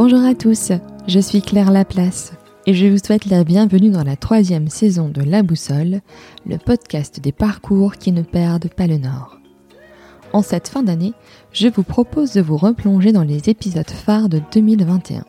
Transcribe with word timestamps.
Bonjour 0.00 0.24
à 0.24 0.36
tous, 0.36 0.70
je 1.08 1.18
suis 1.18 1.42
Claire 1.42 1.72
Laplace 1.72 2.32
et 2.66 2.74
je 2.74 2.86
vous 2.86 2.98
souhaite 3.04 3.26
la 3.26 3.42
bienvenue 3.42 3.90
dans 3.90 4.04
la 4.04 4.14
troisième 4.14 4.68
saison 4.68 5.08
de 5.08 5.22
La 5.22 5.42
Boussole, 5.42 6.02
le 6.46 6.56
podcast 6.56 7.18
des 7.18 7.32
parcours 7.32 7.96
qui 7.96 8.12
ne 8.12 8.22
perdent 8.22 8.68
pas 8.68 8.86
le 8.86 8.98
nord. 8.98 9.40
En 10.32 10.40
cette 10.40 10.68
fin 10.68 10.84
d'année, 10.84 11.14
je 11.50 11.66
vous 11.66 11.82
propose 11.82 12.30
de 12.30 12.40
vous 12.40 12.56
replonger 12.56 13.10
dans 13.10 13.24
les 13.24 13.50
épisodes 13.50 13.90
phares 13.90 14.28
de 14.28 14.40
2021, 14.52 15.24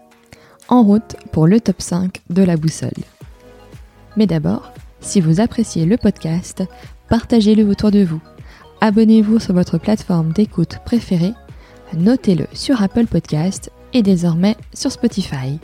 en 0.68 0.84
route 0.84 1.16
pour 1.32 1.48
le 1.48 1.60
top 1.60 1.82
5 1.82 2.22
de 2.30 2.44
La 2.44 2.56
Boussole. 2.56 2.92
Mais 4.18 4.28
d'abord, 4.28 4.72
si 5.02 5.20
vous 5.20 5.42
appréciez 5.42 5.86
le 5.86 5.98
podcast, 5.98 6.64
partagez-le 7.10 7.68
autour 7.68 7.90
de 7.90 8.04
vous. 8.04 8.22
Abonnez-vous 8.82 9.40
sur 9.40 9.56
votre 9.56 9.80
plateforme 9.80 10.32
d'écoute 10.32 10.78
préférée, 10.86 11.34
notez-le 11.96 12.46
sur 12.54 12.84
Apple 12.84 13.08
Podcast 13.08 13.72
et 13.94 14.02
désormais 14.02 14.56
sur 14.74 14.92
Spotify. 14.92 15.60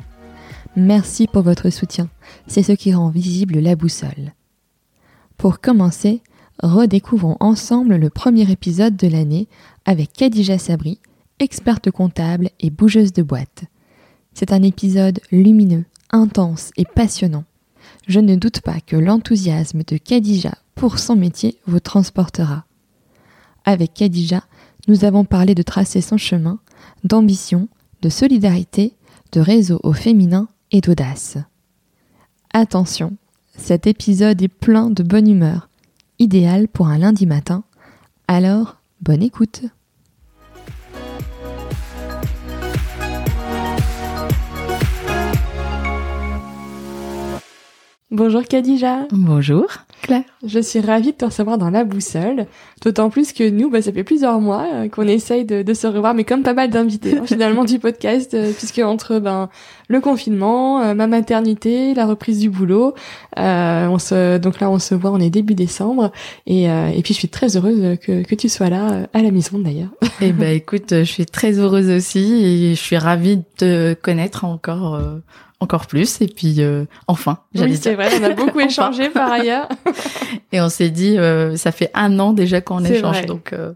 Merci 0.75 1.27
pour 1.27 1.41
votre 1.41 1.69
soutien, 1.69 2.09
c'est 2.47 2.63
ce 2.63 2.73
qui 2.73 2.93
rend 2.93 3.09
visible 3.09 3.59
la 3.59 3.75
boussole. 3.75 4.33
Pour 5.37 5.59
commencer, 5.59 6.21
redécouvrons 6.61 7.37
ensemble 7.39 7.95
le 7.95 8.09
premier 8.09 8.49
épisode 8.51 8.95
de 8.95 9.07
l'année 9.07 9.47
avec 9.85 10.13
Khadija 10.13 10.57
Sabri, 10.57 10.99
experte 11.39 11.91
comptable 11.91 12.49
et 12.59 12.69
bougeuse 12.69 13.13
de 13.13 13.23
boîte. 13.23 13.63
C'est 14.33 14.51
un 14.51 14.63
épisode 14.63 15.19
lumineux, 15.31 15.85
intense 16.11 16.71
et 16.77 16.85
passionnant. 16.85 17.45
Je 18.07 18.19
ne 18.19 18.35
doute 18.35 18.61
pas 18.61 18.79
que 18.85 18.95
l'enthousiasme 18.95 19.83
de 19.83 19.97
Khadija 19.97 20.53
pour 20.75 20.99
son 20.99 21.15
métier 21.15 21.57
vous 21.67 21.79
transportera. 21.79 22.65
Avec 23.63 23.93
Khadija, 23.93 24.43
nous 24.87 25.05
avons 25.05 25.25
parlé 25.25 25.55
de 25.55 25.63
tracer 25.63 26.01
son 26.01 26.17
chemin, 26.17 26.59
d'ambition, 27.03 27.67
de 28.01 28.09
solidarité, 28.09 28.93
de 29.31 29.39
réseau 29.41 29.79
au 29.83 29.93
féminin 29.93 30.47
et 30.71 30.81
d'audace. 30.81 31.37
Attention, 32.53 33.17
cet 33.57 33.87
épisode 33.87 34.41
est 34.41 34.47
plein 34.47 34.89
de 34.89 35.03
bonne 35.03 35.27
humeur, 35.27 35.69
idéal 36.19 36.67
pour 36.67 36.87
un 36.87 36.97
lundi 36.97 37.25
matin, 37.25 37.63
alors 38.27 38.77
bonne 39.01 39.23
écoute. 39.23 39.63
Bonjour 48.11 48.43
Khadija. 48.43 49.07
Bonjour 49.11 49.67
Claire. 50.05 50.23
Je 50.45 50.59
suis 50.59 50.81
ravie 50.81 51.13
de 51.13 51.17
te 51.17 51.25
recevoir 51.25 51.57
dans 51.57 51.71
la 51.71 51.83
boussole, 51.83 52.45
d'autant 52.83 53.09
plus 53.09 53.33
que 53.33 53.49
nous, 53.49 53.71
bah, 53.71 53.81
ça 53.81 53.91
fait 53.91 54.03
plusieurs 54.03 54.39
mois 54.39 54.67
euh, 54.71 54.87
qu'on 54.87 55.07
essaye 55.07 55.45
de, 55.45 55.73
se 55.73 55.87
revoir, 55.87 56.13
mais 56.13 56.23
comme 56.23 56.43
pas 56.43 56.53
mal 56.53 56.69
d'invités 56.69 57.17
hein, 57.17 57.23
finalement 57.25 57.63
du 57.63 57.79
podcast, 57.79 58.35
euh, 58.35 58.51
puisque 58.55 58.77
entre 58.77 59.17
ben 59.17 59.49
le 59.87 60.01
confinement, 60.01 60.79
euh, 60.79 60.93
ma 60.93 61.07
maternité, 61.07 61.95
la 61.95 62.05
reprise 62.05 62.39
du 62.39 62.51
boulot, 62.51 62.93
on 63.35 63.97
se 63.97 64.37
donc 64.37 64.59
là 64.59 64.69
on 64.69 64.77
se 64.77 64.93
voit, 64.93 65.09
on 65.09 65.19
est 65.19 65.31
début 65.31 65.55
décembre, 65.55 66.11
et, 66.45 66.65
et 66.65 67.01
puis 67.03 67.15
je 67.15 67.19
suis 67.19 67.29
très 67.29 67.57
heureuse 67.57 67.97
que, 67.97 68.21
que 68.21 68.35
tu 68.35 68.47
sois 68.47 68.69
là 68.69 69.07
à 69.11 69.23
la 69.23 69.31
maison 69.31 69.57
d'ailleurs. 69.57 69.89
Eh 70.21 70.31
ben 70.33 70.51
écoute, 70.55 70.89
je 70.91 71.03
suis 71.03 71.25
très 71.25 71.57
heureuse 71.57 71.89
aussi 71.89 72.43
et 72.45 72.75
je 72.75 72.79
suis 72.79 72.97
ravie 72.97 73.37
de 73.37 73.43
te 73.57 73.93
connaître 73.95 74.45
encore 74.45 75.01
encore 75.59 75.87
plus 75.87 76.21
et 76.21 76.27
puis 76.27 76.55
euh, 76.59 76.85
enfin 77.07 77.39
oui 77.55 77.77
c'est 77.77 77.95
vrai 77.95 78.09
on 78.19 78.23
a 78.23 78.29
beaucoup 78.31 78.59
échangé 78.71 79.09
par 79.09 79.31
ailleurs 79.31 79.69
et 80.51 80.61
on 80.61 80.69
s'est 80.69 80.89
dit 80.89 81.17
euh, 81.17 81.55
ça 81.55 81.71
fait 81.71 81.91
un 81.93 82.19
an 82.19 82.33
déjà 82.33 82.61
qu'on 82.61 82.83
échange 82.83 83.25
donc 83.25 83.53
euh, 83.53 83.73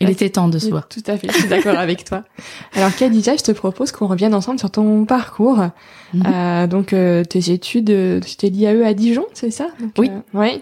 il 0.00 0.10
était 0.10 0.30
temps 0.30 0.48
de 0.48 0.58
se 0.58 0.68
voir 0.68 0.88
tout 0.88 1.02
à 1.06 1.16
fait 1.16 1.28
je 1.30 1.38
suis 1.38 1.48
d'accord 1.48 1.78
avec 1.78 2.04
toi 2.04 2.24
alors 2.74 2.94
Khadija 2.94 3.36
je 3.36 3.42
te 3.42 3.52
propose 3.52 3.92
qu'on 3.92 4.06
revienne 4.06 4.34
ensemble 4.34 4.58
sur 4.58 4.70
ton 4.70 5.04
parcours 5.04 5.68
mhm. 6.14 6.66
donc 6.68 6.88
tes 6.88 7.50
études 7.50 8.20
tu 8.24 8.36
t'es 8.36 8.48
l'IAE 8.48 8.84
à 8.84 8.94
Dijon 8.94 9.26
c'est 9.34 9.50
ça? 9.50 9.68
Oui 9.98 10.10
oui 10.34 10.60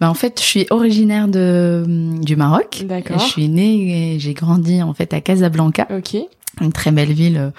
bah 0.00 0.10
en 0.10 0.14
fait, 0.14 0.40
je 0.40 0.44
suis 0.44 0.66
originaire 0.70 1.28
de 1.28 1.84
du 2.20 2.36
Maroc. 2.36 2.84
D'accord. 2.86 3.18
Je 3.18 3.24
suis 3.24 3.48
née 3.48 4.14
et 4.14 4.18
j'ai 4.18 4.34
grandi 4.34 4.82
en 4.82 4.94
fait 4.94 5.12
à 5.12 5.20
Casablanca. 5.20 5.86
Ok 5.90 6.16
une 6.60 6.72
très 6.72 6.90
belle 6.90 7.12
ville 7.12 7.36
euh, 7.36 7.50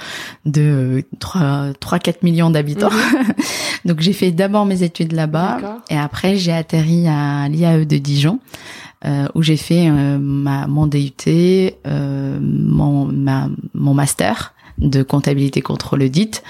de 0.45 1.03
3 1.19 1.73
3 1.79 1.99
4 1.99 2.23
millions 2.23 2.49
d'habitants. 2.49 2.91
Mhm. 2.91 3.33
Donc 3.85 4.01
j'ai 4.01 4.13
fait 4.13 4.31
d'abord 4.31 4.65
mes 4.65 4.83
études 4.83 5.11
là-bas 5.11 5.81
et 5.89 5.97
après 5.97 6.37
j'ai 6.37 6.53
atterri 6.53 7.07
à 7.07 7.47
l'IAE 7.49 7.85
de 7.85 7.97
Dijon 7.97 8.39
euh, 9.05 9.27
où 9.35 9.43
j'ai 9.43 9.57
fait 9.57 9.87
euh, 9.87 10.17
ma 10.17 10.65
mon 10.65 10.87
DUT, 10.87 11.11
euh, 11.27 12.39
mon 12.41 13.05
ma, 13.05 13.49
mon 13.73 13.93
master 13.93 14.55
de 14.79 15.03
comptabilité 15.03 15.61
contrôle 15.61 16.03
audit. 16.03 16.43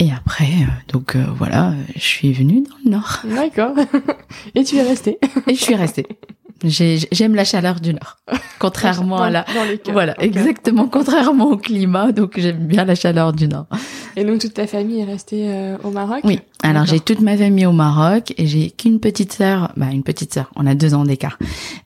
Et 0.00 0.10
après, 0.12 0.50
donc 0.88 1.16
voilà, 1.16 1.72
je 1.94 2.02
suis 2.02 2.32
venue 2.32 2.62
dans 2.62 2.76
le 2.84 2.90
Nord. 2.90 3.20
D'accord. 3.24 3.74
Et 4.54 4.64
tu 4.64 4.76
es 4.76 4.82
restée. 4.82 5.18
Et 5.46 5.54
je 5.54 5.62
suis 5.62 5.76
restée. 5.76 6.06
J'aime 6.64 7.34
la 7.34 7.44
chaleur 7.44 7.80
du 7.80 7.92
nord, 7.92 8.16
contrairement 8.58 9.18
à 9.18 9.28
la. 9.30 9.44
voilà, 9.92 10.14
exactement, 10.22 10.88
contrairement 10.88 11.50
au 11.50 11.58
climat, 11.58 12.12
donc 12.12 12.40
j'aime 12.40 12.66
bien 12.66 12.86
la 12.86 12.94
chaleur 12.94 13.34
du 13.34 13.46
nord. 13.46 13.66
Et 14.16 14.24
donc 14.24 14.40
toute 14.40 14.54
ta 14.54 14.66
famille 14.66 15.00
est 15.00 15.04
restée 15.04 15.50
euh, 15.50 15.76
au 15.84 15.90
Maroc? 15.90 16.20
Oui. 16.24 16.40
Alors 16.62 16.86
j'ai 16.86 17.00
toute 17.00 17.20
ma 17.20 17.36
famille 17.36 17.66
au 17.66 17.72
Maroc 17.72 18.32
et 18.38 18.46
j'ai 18.46 18.70
qu'une 18.70 19.00
petite 19.00 19.34
sœur, 19.34 19.70
bah 19.76 19.88
une 19.92 20.02
petite 20.02 20.32
sœur, 20.32 20.50
on 20.56 20.66
a 20.66 20.74
deux 20.74 20.94
ans 20.94 21.04
d'écart, 21.04 21.38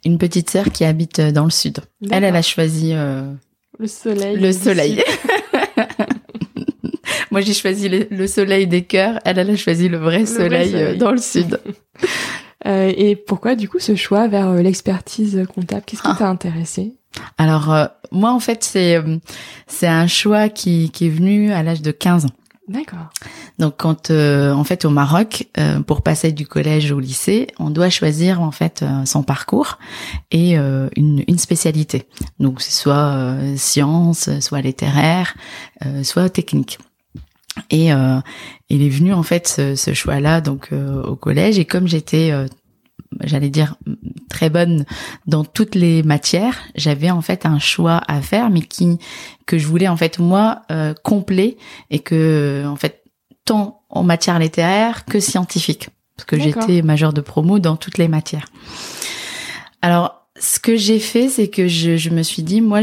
une 0.04 0.18
petite 0.18 0.50
sœur 0.50 0.70
qui 0.70 0.84
habite 0.84 1.18
euh, 1.18 1.32
dans 1.32 1.44
le 1.44 1.50
sud. 1.50 1.80
Elle, 2.08 2.22
elle 2.22 2.36
a 2.36 2.42
choisi 2.42 2.92
euh, 2.92 3.24
le 3.78 3.88
soleil. 3.88 4.36
Le 4.36 4.52
soleil. 4.52 5.02
Moi 7.32 7.40
j'ai 7.40 7.54
choisi 7.54 7.88
le, 7.88 8.26
soleil 8.28 8.68
des 8.68 8.82
cœurs, 8.82 9.18
elle, 9.24 9.38
elle 9.38 9.50
a 9.50 9.56
choisi 9.56 9.88
le 9.88 9.98
vrai 9.98 10.26
soleil. 10.26 10.96
dans 10.96 11.10
le 11.10 11.18
sud. 11.18 11.58
Euh, 12.66 12.92
et 12.96 13.16
pourquoi 13.16 13.54
du 13.54 13.68
coup 13.68 13.78
ce 13.78 13.96
choix 13.96 14.28
vers 14.28 14.48
euh, 14.48 14.62
l'expertise 14.62 15.46
comptable? 15.54 15.82
Qu'est-ce 15.86 16.02
qui 16.02 16.08
ah. 16.10 16.16
t'a 16.18 16.28
intéressé? 16.28 16.94
Alors 17.38 17.72
euh, 17.72 17.86
moi 18.12 18.32
en 18.32 18.40
fait 18.40 18.62
c'est 18.62 19.02
c'est 19.66 19.88
un 19.88 20.06
choix 20.06 20.48
qui 20.48 20.90
qui 20.90 21.06
est 21.06 21.10
venu 21.10 21.52
à 21.52 21.62
l'âge 21.62 21.82
de 21.82 21.90
15 21.90 22.26
ans. 22.26 22.30
D'accord. 22.68 23.10
Donc 23.58 23.74
quand 23.78 24.12
en 24.12 24.62
fait 24.62 24.84
au 24.84 24.90
Maroc 24.90 25.48
pour 25.88 26.02
passer 26.02 26.30
du 26.30 26.46
collège 26.46 26.92
au 26.92 27.00
lycée, 27.00 27.48
on 27.58 27.68
doit 27.68 27.90
choisir 27.90 28.40
en 28.40 28.52
fait 28.52 28.84
son 29.06 29.24
parcours 29.24 29.80
et 30.30 30.54
une, 30.54 31.24
une 31.26 31.38
spécialité. 31.38 32.04
Donc 32.38 32.60
c'est 32.60 32.70
soit 32.70 33.36
sciences, 33.56 34.30
soit 34.38 34.60
littéraire, 34.60 35.34
soit 36.04 36.30
technique. 36.30 36.78
Et 37.70 37.92
euh, 37.92 38.20
il 38.68 38.82
est 38.82 38.88
venu 38.88 39.12
en 39.12 39.22
fait 39.22 39.48
ce, 39.48 39.74
ce 39.74 39.92
choix-là 39.94 40.40
donc 40.40 40.68
euh, 40.72 41.02
au 41.02 41.16
collège. 41.16 41.58
Et 41.58 41.64
comme 41.64 41.88
j'étais 41.88 42.30
euh, 42.30 42.46
j'allais 43.20 43.50
dire 43.50 43.76
très 44.28 44.50
bonne 44.50 44.84
dans 45.26 45.44
toutes 45.44 45.74
les 45.74 46.02
matières, 46.02 46.58
j'avais 46.74 47.10
en 47.10 47.22
fait 47.22 47.46
un 47.46 47.58
choix 47.58 48.02
à 48.06 48.20
faire 48.20 48.50
mais 48.50 48.62
qui 48.62 48.98
que 49.46 49.58
je 49.58 49.66
voulais 49.66 49.88
en 49.88 49.96
fait 49.96 50.18
moi 50.18 50.62
euh, 50.70 50.94
complet 51.02 51.56
et 51.90 51.98
que 51.98 52.64
en 52.66 52.76
fait 52.76 53.02
tant 53.44 53.82
en 53.88 54.04
matière 54.04 54.38
littéraire 54.38 55.04
que 55.04 55.18
scientifique 55.18 55.88
parce 56.16 56.26
que 56.26 56.38
j'étais 56.38 56.82
majeure 56.82 57.12
de 57.12 57.22
promo 57.22 57.58
dans 57.58 57.76
toutes 57.76 57.98
les 57.98 58.08
matières. 58.08 58.46
Alors 59.82 60.26
ce 60.38 60.60
que 60.60 60.76
j'ai 60.76 61.00
fait 61.00 61.28
c'est 61.28 61.48
que 61.48 61.66
je, 61.66 61.96
je 61.96 62.10
me 62.10 62.22
suis 62.22 62.42
dit 62.42 62.60
moi 62.60 62.80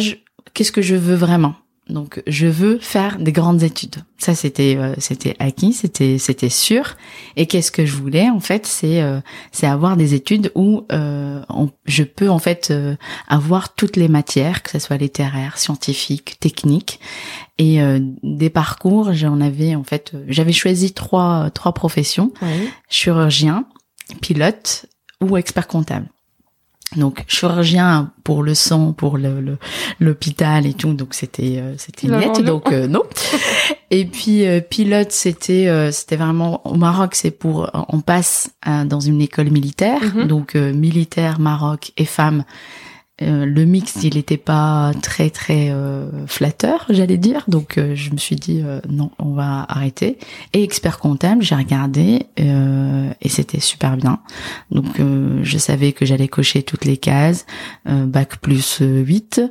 qu'est-ce 0.53 0.71
que 0.73 0.81
je 0.81 0.95
veux 0.95 1.15
vraiment? 1.15 1.55
Donc 1.89 2.21
je 2.27 2.47
veux 2.47 2.77
faire 2.79 3.17
des 3.17 3.31
grandes 3.31 3.63
études. 3.63 3.97
Ça 4.17 4.35
c'était 4.35 4.75
euh, 4.77 4.93
c'était 4.97 5.35
acquis, 5.39 5.73
c'était 5.73 6.17
c'était 6.17 6.49
sûr. 6.49 6.95
Et 7.35 7.45
qu'est-ce 7.45 7.71
que 7.71 7.85
je 7.85 7.95
voulais 7.95 8.29
en 8.29 8.39
fait, 8.39 8.65
c'est 8.65 9.01
euh, 9.01 9.19
c'est 9.51 9.67
avoir 9.67 9.95
des 9.95 10.13
études 10.13 10.51
où 10.55 10.85
euh, 10.91 11.41
je 11.85 12.03
peux 12.03 12.29
en 12.29 12.39
fait 12.39 12.73
avoir 13.27 13.75
toutes 13.75 13.95
les 13.95 14.07
matières, 14.07 14.63
que 14.63 14.71
ce 14.71 14.79
soit 14.79 14.97
littéraire, 14.97 15.57
scientifique, 15.57 16.39
technique, 16.39 16.99
et 17.57 17.79
des 18.23 18.49
parcours. 18.49 19.13
J'en 19.13 19.41
avais 19.41 19.75
en 19.75 19.83
fait, 19.83 20.13
j'avais 20.27 20.53
choisi 20.53 20.93
trois 20.93 21.49
trois 21.51 21.73
professions 21.73 22.31
chirurgien, 22.89 23.65
pilote 24.21 24.87
ou 25.21 25.37
expert 25.37 25.67
comptable 25.67 26.07
donc 26.95 27.25
chirurgien 27.27 28.11
pour 28.23 28.43
le 28.43 28.53
sang 28.53 28.93
pour 28.93 29.17
le 29.17 29.57
l'hôpital 29.99 30.65
et 30.65 30.73
tout. 30.73 30.93
Donc 30.93 31.13
c'était 31.13 31.57
euh, 31.57 31.73
c'était 31.77 32.07
net. 32.07 32.41
Donc 32.41 32.71
euh, 32.71 32.87
non. 32.87 33.03
Et 33.91 34.05
puis 34.05 34.45
euh, 34.45 34.61
pilote 34.61 35.11
c'était 35.11 35.91
c'était 35.91 36.15
vraiment 36.15 36.65
au 36.65 36.75
Maroc 36.75 37.15
c'est 37.15 37.31
pour 37.31 37.69
on 37.89 38.01
passe 38.01 38.51
dans 38.85 38.99
une 38.99 39.21
école 39.21 39.49
militaire. 39.49 40.01
Mhm. 40.01 40.27
donc 40.27 40.55
militaire 40.55 41.39
Maroc 41.39 41.91
et 41.97 42.05
femmes 42.05 42.43
euh, 43.23 43.45
le 43.45 43.65
mix, 43.65 44.03
il 44.03 44.15
n'était 44.15 44.37
pas 44.37 44.91
très 45.01 45.31
très 45.31 45.71
euh, 45.71 46.27
flatteur, 46.27 46.85
j'allais 46.89 47.17
dire. 47.17 47.43
Donc 47.47 47.77
euh, 47.77 47.95
je 47.95 48.11
me 48.11 48.17
suis 48.17 48.35
dit 48.35 48.63
non, 48.89 49.11
on 49.17 49.33
va 49.33 49.65
arrêter. 49.67 50.17
Et 50.53 50.63
expert 50.63 50.99
comptable, 50.99 51.41
j'ai 51.41 51.55
regardé 51.55 52.27
et 52.37 53.29
c'était 53.29 53.59
super 53.59 53.97
bien. 53.97 54.19
Donc 54.71 55.01
je 55.41 55.57
savais 55.57 55.91
que 55.91 56.05
j'allais 56.05 56.27
cocher 56.27 56.63
toutes 56.63 56.85
les 56.85 56.97
cases, 56.97 57.45
bac 57.85 58.37
plus 58.37 58.79
8, 58.81 59.41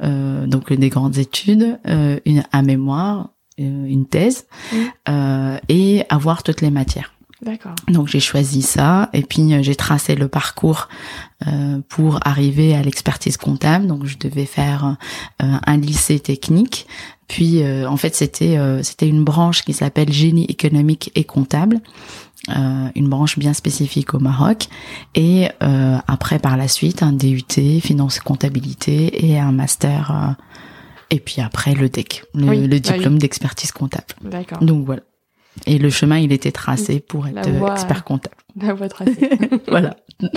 donc 0.00 0.72
des 0.72 0.88
grandes 0.88 1.18
études, 1.18 1.78
une 2.24 2.44
à 2.52 2.62
mémoire, 2.62 3.30
une 3.58 4.06
thèse 4.06 4.46
et 5.68 6.02
avoir 6.08 6.42
toutes 6.42 6.60
les 6.60 6.70
matières. 6.70 7.13
D'accord. 7.44 7.74
Donc 7.88 8.08
j'ai 8.08 8.20
choisi 8.20 8.62
ça 8.62 9.10
et 9.12 9.22
puis 9.22 9.52
euh, 9.52 9.62
j'ai 9.62 9.74
tracé 9.76 10.14
le 10.14 10.28
parcours 10.28 10.88
euh, 11.46 11.80
pour 11.88 12.18
arriver 12.26 12.74
à 12.74 12.82
l'expertise 12.82 13.36
comptable. 13.36 13.86
Donc 13.86 14.06
je 14.06 14.16
devais 14.18 14.46
faire 14.46 14.96
euh, 15.42 15.46
un 15.66 15.76
lycée 15.76 16.18
technique. 16.20 16.86
Puis 17.28 17.62
euh, 17.62 17.88
en 17.88 17.96
fait 17.96 18.14
c'était 18.14 18.56
euh, 18.58 18.82
c'était 18.82 19.08
une 19.08 19.24
branche 19.24 19.62
qui 19.62 19.72
s'appelle 19.72 20.12
génie 20.12 20.44
économique 20.46 21.10
et 21.14 21.24
comptable. 21.24 21.80
euh, 22.50 22.88
une 22.94 23.08
branche 23.08 23.38
bien 23.38 23.54
spécifique 23.54 24.12
au 24.12 24.18
Maroc 24.18 24.68
et 25.14 25.48
euh, 25.62 25.96
après 26.06 26.38
par 26.38 26.56
la 26.58 26.68
suite 26.68 27.02
un 27.02 27.12
DUT 27.12 27.80
finance 27.80 28.18
et 28.18 28.20
comptabilité 28.20 29.26
et 29.26 29.38
un 29.38 29.52
master 29.52 30.10
euh, 30.10 30.32
et 31.10 31.20
puis 31.20 31.40
après 31.40 31.74
le 31.74 31.88
DEC 31.88 32.24
le, 32.34 32.48
Oui, 32.48 32.60
le 32.66 32.68
bah 32.68 32.78
diplôme 32.78 33.18
d'expertise 33.18 33.72
comptable 33.72 34.12
D'accord. 34.22 34.58
donc 34.62 34.84
voilà 34.84 35.00
et 35.66 35.78
le 35.78 35.90
chemin 35.90 36.18
il 36.18 36.32
était 36.32 36.52
tracé 36.52 37.00
pour 37.00 37.26
être 37.28 37.48
euh, 37.48 37.58
voie- 37.58 37.72
expert 37.72 38.04
comptable. 38.04 38.34
La 38.60 38.72
voie 38.74 38.88
tracée. 38.88 39.30
voilà. 39.68 39.96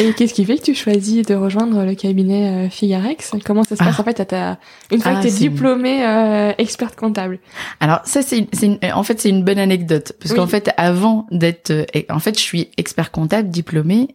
Et 0.00 0.14
qu'est-ce 0.14 0.32
qui 0.32 0.46
fait 0.46 0.56
que 0.56 0.62
tu 0.62 0.74
choisis 0.74 1.26
de 1.26 1.34
rejoindre 1.34 1.84
le 1.84 1.94
cabinet 1.94 2.66
euh, 2.66 2.70
Figarex? 2.70 3.32
Comment 3.44 3.62
ça 3.62 3.76
se 3.76 3.84
passe 3.84 3.94
Ah. 3.98 4.00
en 4.00 4.04
fait 4.04 4.20
à 4.20 4.24
ta... 4.24 4.58
Une 4.90 5.00
fois 5.02 5.12
Ah, 5.16 5.20
que 5.20 5.28
tu 5.28 5.34
es 5.34 5.36
diplômée 5.36 6.02
euh, 6.06 6.52
experte 6.56 6.96
comptable? 6.96 7.38
Alors 7.78 8.00
ça 8.04 8.22
c'est 8.22 8.38
une- 8.62 8.78
en 8.94 9.02
fait 9.02 9.20
c'est 9.20 9.28
une 9.28 9.44
bonne 9.44 9.58
anecdote. 9.58 10.12
Parce 10.18 10.30
Oui. 10.30 10.38
qu'en 10.38 10.46
fait 10.46 10.70
avant 10.78 11.26
d'être 11.30 11.70
euh, 11.70 11.84
en 12.08 12.20
fait 12.20 12.38
je 12.38 12.42
suis 12.42 12.70
expert 12.78 13.10
comptable 13.10 13.50
diplômé 13.50 14.08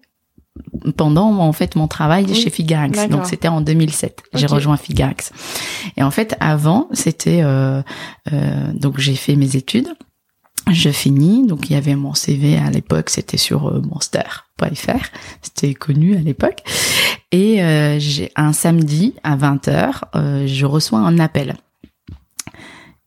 pendant 0.95 1.37
en 1.37 1.53
fait 1.53 1.75
mon 1.75 1.87
travail 1.87 2.25
Oui. 2.27 2.33
chez 2.35 2.49
Figarex. 2.49 3.07
Donc 3.09 3.27
c'était 3.27 3.47
en 3.47 3.61
2007 3.61 4.23
j'ai 4.33 4.47
rejoint 4.47 4.77
Figarex. 4.77 5.31
Et 5.95 6.01
en 6.01 6.09
fait 6.11 6.35
avant 6.39 6.87
c'était 6.91 7.41
euh, 7.43 7.83
euh, 8.33 8.71
donc 8.73 8.97
j'ai 8.99 9.15
fait 9.15 9.35
mes 9.35 9.55
études 9.55 9.89
je 10.71 10.89
finis. 10.89 11.45
Donc 11.45 11.69
il 11.69 11.73
y 11.73 11.75
avait 11.75 11.95
mon 11.95 12.13
CV 12.13 12.57
à 12.57 12.69
l'époque 12.69 13.09
c'était 13.09 13.37
sur 13.37 13.67
euh, 13.67 13.81
monster.fr 13.81 15.05
c'était 15.41 15.73
connu 15.73 16.15
à 16.15 16.19
l'époque. 16.19 16.63
Et 17.31 17.61
euh, 17.61 17.99
j'ai 17.99 18.31
un 18.35 18.53
samedi 18.53 19.15
à 19.23 19.35
20h 19.35 20.01
euh, 20.15 20.47
je 20.47 20.65
reçois 20.65 20.99
un 20.99 21.19
appel. 21.19 21.55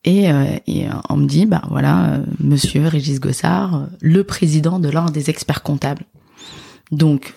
Et, 0.04 0.30
euh, 0.30 0.44
et, 0.66 0.88
euh, 0.88 0.92
on 1.10 1.16
me 1.16 1.26
dit, 1.26 1.46
bah 1.46 1.62
voilà, 1.68 2.04
euh, 2.04 2.24
Monsieur 2.40 2.86
Régis 2.86 3.20
Gossard, 3.20 3.86
le 4.00 4.24
président 4.24 4.78
de 4.78 4.88
l'ordre 4.88 5.10
des 5.10 5.28
experts 5.28 5.62
comptables. 5.62 6.04
Donc, 6.90 7.34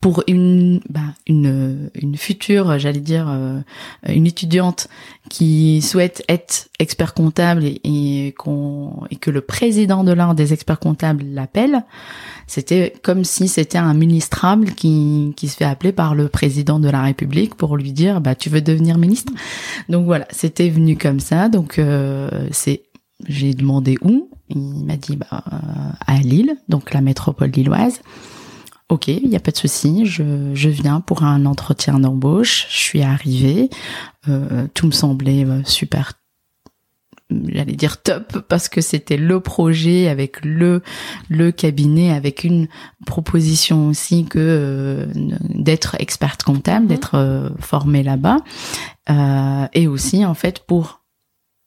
pour 0.00 0.22
une, 0.28 0.80
bah, 0.88 1.14
une, 1.26 1.90
une 2.00 2.16
future, 2.16 2.78
j'allais 2.78 3.00
dire, 3.00 3.26
euh, 3.28 3.60
une 4.06 4.28
étudiante 4.28 4.86
qui 5.28 5.82
souhaite 5.82 6.22
être 6.28 6.68
expert 6.78 7.14
comptable 7.14 7.64
et, 7.64 8.32
qu'on 8.38 9.02
et 9.10 9.16
que 9.16 9.32
le 9.32 9.40
président 9.40 10.04
de 10.04 10.12
l'ordre 10.12 10.34
des 10.34 10.52
experts 10.52 10.78
comptables 10.78 11.24
l'appelle, 11.24 11.84
c'était 12.46 12.92
comme 13.02 13.24
si 13.24 13.48
c'était 13.48 13.78
un 13.78 13.92
ministrable 13.92 14.70
qui, 14.70 15.32
qui 15.36 15.48
se 15.48 15.56
fait 15.56 15.64
appeler 15.64 15.90
par 15.90 16.14
le 16.14 16.28
président 16.28 16.78
de 16.78 16.88
la 16.88 17.02
République 17.02 17.56
pour 17.56 17.76
lui 17.76 17.90
dire, 17.90 18.20
bah 18.20 18.36
tu 18.36 18.50
veux 18.50 18.60
devenir 18.60 18.98
ministre? 18.98 19.32
Donc 19.88 20.06
voilà, 20.06 20.28
c'était 20.30 20.68
venu 20.68 20.96
comme 20.96 21.18
ça. 21.18 21.48
Donc 21.48 21.80
euh, 21.80 22.30
c'est, 22.52 22.84
j'ai 23.26 23.52
demandé 23.52 23.96
où? 24.02 24.30
Il 24.48 24.84
m'a 24.86 24.96
dit 24.96 25.16
bah, 25.16 25.42
à 26.06 26.18
Lille, 26.18 26.56
donc 26.68 26.94
la 26.94 27.00
métropole 27.00 27.50
lilloise. 27.50 28.00
Ok, 28.88 29.08
il 29.08 29.28
n'y 29.28 29.36
a 29.36 29.40
pas 29.40 29.50
de 29.50 29.56
souci. 29.56 30.06
Je, 30.06 30.52
je 30.54 30.68
viens 30.70 31.00
pour 31.00 31.22
un 31.22 31.44
entretien 31.46 31.98
d'embauche. 31.98 32.66
Je 32.70 32.76
suis 32.78 33.02
arrivée. 33.02 33.68
Euh, 34.28 34.66
tout 34.74 34.86
me 34.86 34.92
semblait 34.92 35.44
euh, 35.44 35.62
super 35.64 36.12
j'allais 37.30 37.74
dire 37.76 38.00
top 38.02 38.38
parce 38.48 38.70
que 38.70 38.80
c'était 38.80 39.18
le 39.18 39.38
projet 39.40 40.08
avec 40.08 40.42
le 40.42 40.80
le 41.28 41.52
cabinet 41.52 42.10
avec 42.10 42.42
une 42.42 42.68
proposition 43.04 43.88
aussi 43.88 44.24
que 44.24 44.38
euh, 44.38 45.06
d'être 45.50 45.94
experte 45.98 46.42
comptable 46.42 46.84
Mhm. 46.84 46.88
d'être 46.88 47.14
euh, 47.16 47.50
formée 47.60 48.02
là-bas 48.02 48.38
euh, 49.10 49.66
et 49.74 49.86
aussi 49.88 50.24
en 50.24 50.32
fait 50.32 50.60
pour 50.60 51.02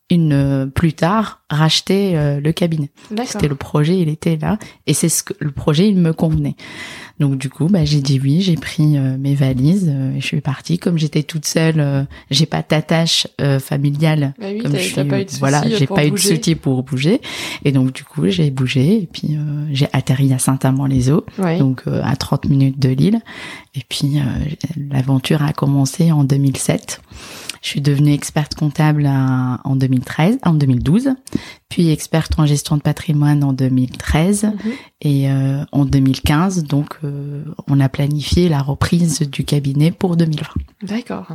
une 0.10 0.72
plus 0.74 0.94
tard 0.94 1.44
racheter 1.50 2.16
le 2.42 2.52
cabinet 2.52 2.90
c'était 3.26 3.48
le 3.48 3.56
projet 3.56 3.98
il 4.00 4.10
était 4.10 4.36
là 4.38 4.58
et 4.88 4.94
c'est 4.94 5.08
ce 5.10 5.24
que 5.24 5.34
le 5.40 5.52
projet 5.52 5.88
il 5.88 5.96
me 5.96 6.12
convenait 6.12 6.56
donc 7.22 7.38
du 7.38 7.50
coup 7.50 7.68
bah 7.68 7.86
j'ai 7.86 8.02
dit 8.02 8.20
oui 8.22 8.42
j'ai 8.42 8.56
pris 8.56 8.98
euh, 8.98 9.16
mes 9.18 9.36
valises 9.36 9.90
euh, 9.90 10.16
et 10.18 10.20
je 10.20 10.26
suis 10.26 10.42
partie 10.42 10.78
comme 10.78 10.98
j'étais 10.98 11.24
toute 11.24 11.46
seule 11.46 11.80
euh, 11.80 12.04
j'ai 12.30 12.46
pas 12.46 12.64
d'attache 12.68 13.28
euh, 13.40 13.60
familiale 13.60 14.34
Bah 14.40 14.48
oui, 14.52 14.58
comme 14.58 14.74
je 14.76 14.80
suis, 14.80 14.96
pas 14.96 15.22
eu 15.22 15.26
de 15.26 15.32
voilà, 15.40 15.64
euh, 15.64 15.76
j'ai 15.78 15.88
pas 15.88 16.06
eu 16.06 16.12
de 16.12 16.18
soutien 16.18 16.56
pour 16.56 16.84
bouger. 16.84 17.22
Et 17.64 17.72
donc, 17.72 17.94
du 17.94 18.04
coup, 18.04 18.28
j'ai 18.28 18.50
bougé 18.52 19.04
et 19.04 19.08
puis 19.12 19.36
euh, 19.36 19.66
j'ai 19.72 19.88
atterri 19.94 20.34
à 20.34 20.40
Saint-Amand-les-Eaux, 20.40 21.26
Ouais. 21.38 21.60
donc 21.60 21.84
euh, 21.88 22.02
à 22.04 22.16
30 22.16 22.46
minutes 22.46 22.80
de 22.80 22.90
Lille. 22.90 23.20
Et 23.76 23.82
puis, 23.88 24.20
euh, 24.20 24.24
l'aventure 24.92 25.42
a 25.44 25.54
commencé 25.54 26.12
en 26.12 26.24
2007. 26.24 27.02
Je 27.62 27.68
suis 27.70 27.82
devenue 27.82 28.12
experte 28.14 28.56
comptable 28.56 29.06
à- 29.06 29.60
en 29.64 29.76
2013, 29.76 30.40
en 30.44 30.54
2012, 30.56 31.10
puis 31.70 31.90
experte 31.90 32.40
en 32.40 32.46
gestion 32.48 32.76
de 32.78 32.82
patrimoine 32.82 33.44
en 33.44 33.54
2013 33.54 34.46
Mhm. 34.46 34.72
et 35.02 35.30
euh, 35.32 35.64
en 35.72 35.86
2015. 35.86 36.64
Donc, 36.64 36.96
euh, 37.04 37.44
on 37.68 37.80
a 37.80 37.88
planifié 37.88 38.50
la 38.50 38.62
reprise 38.62 39.20
du 39.30 39.44
cabinet 39.46 39.92
pour 39.92 40.18
2020. 40.18 40.48
D'accord. 40.84 41.28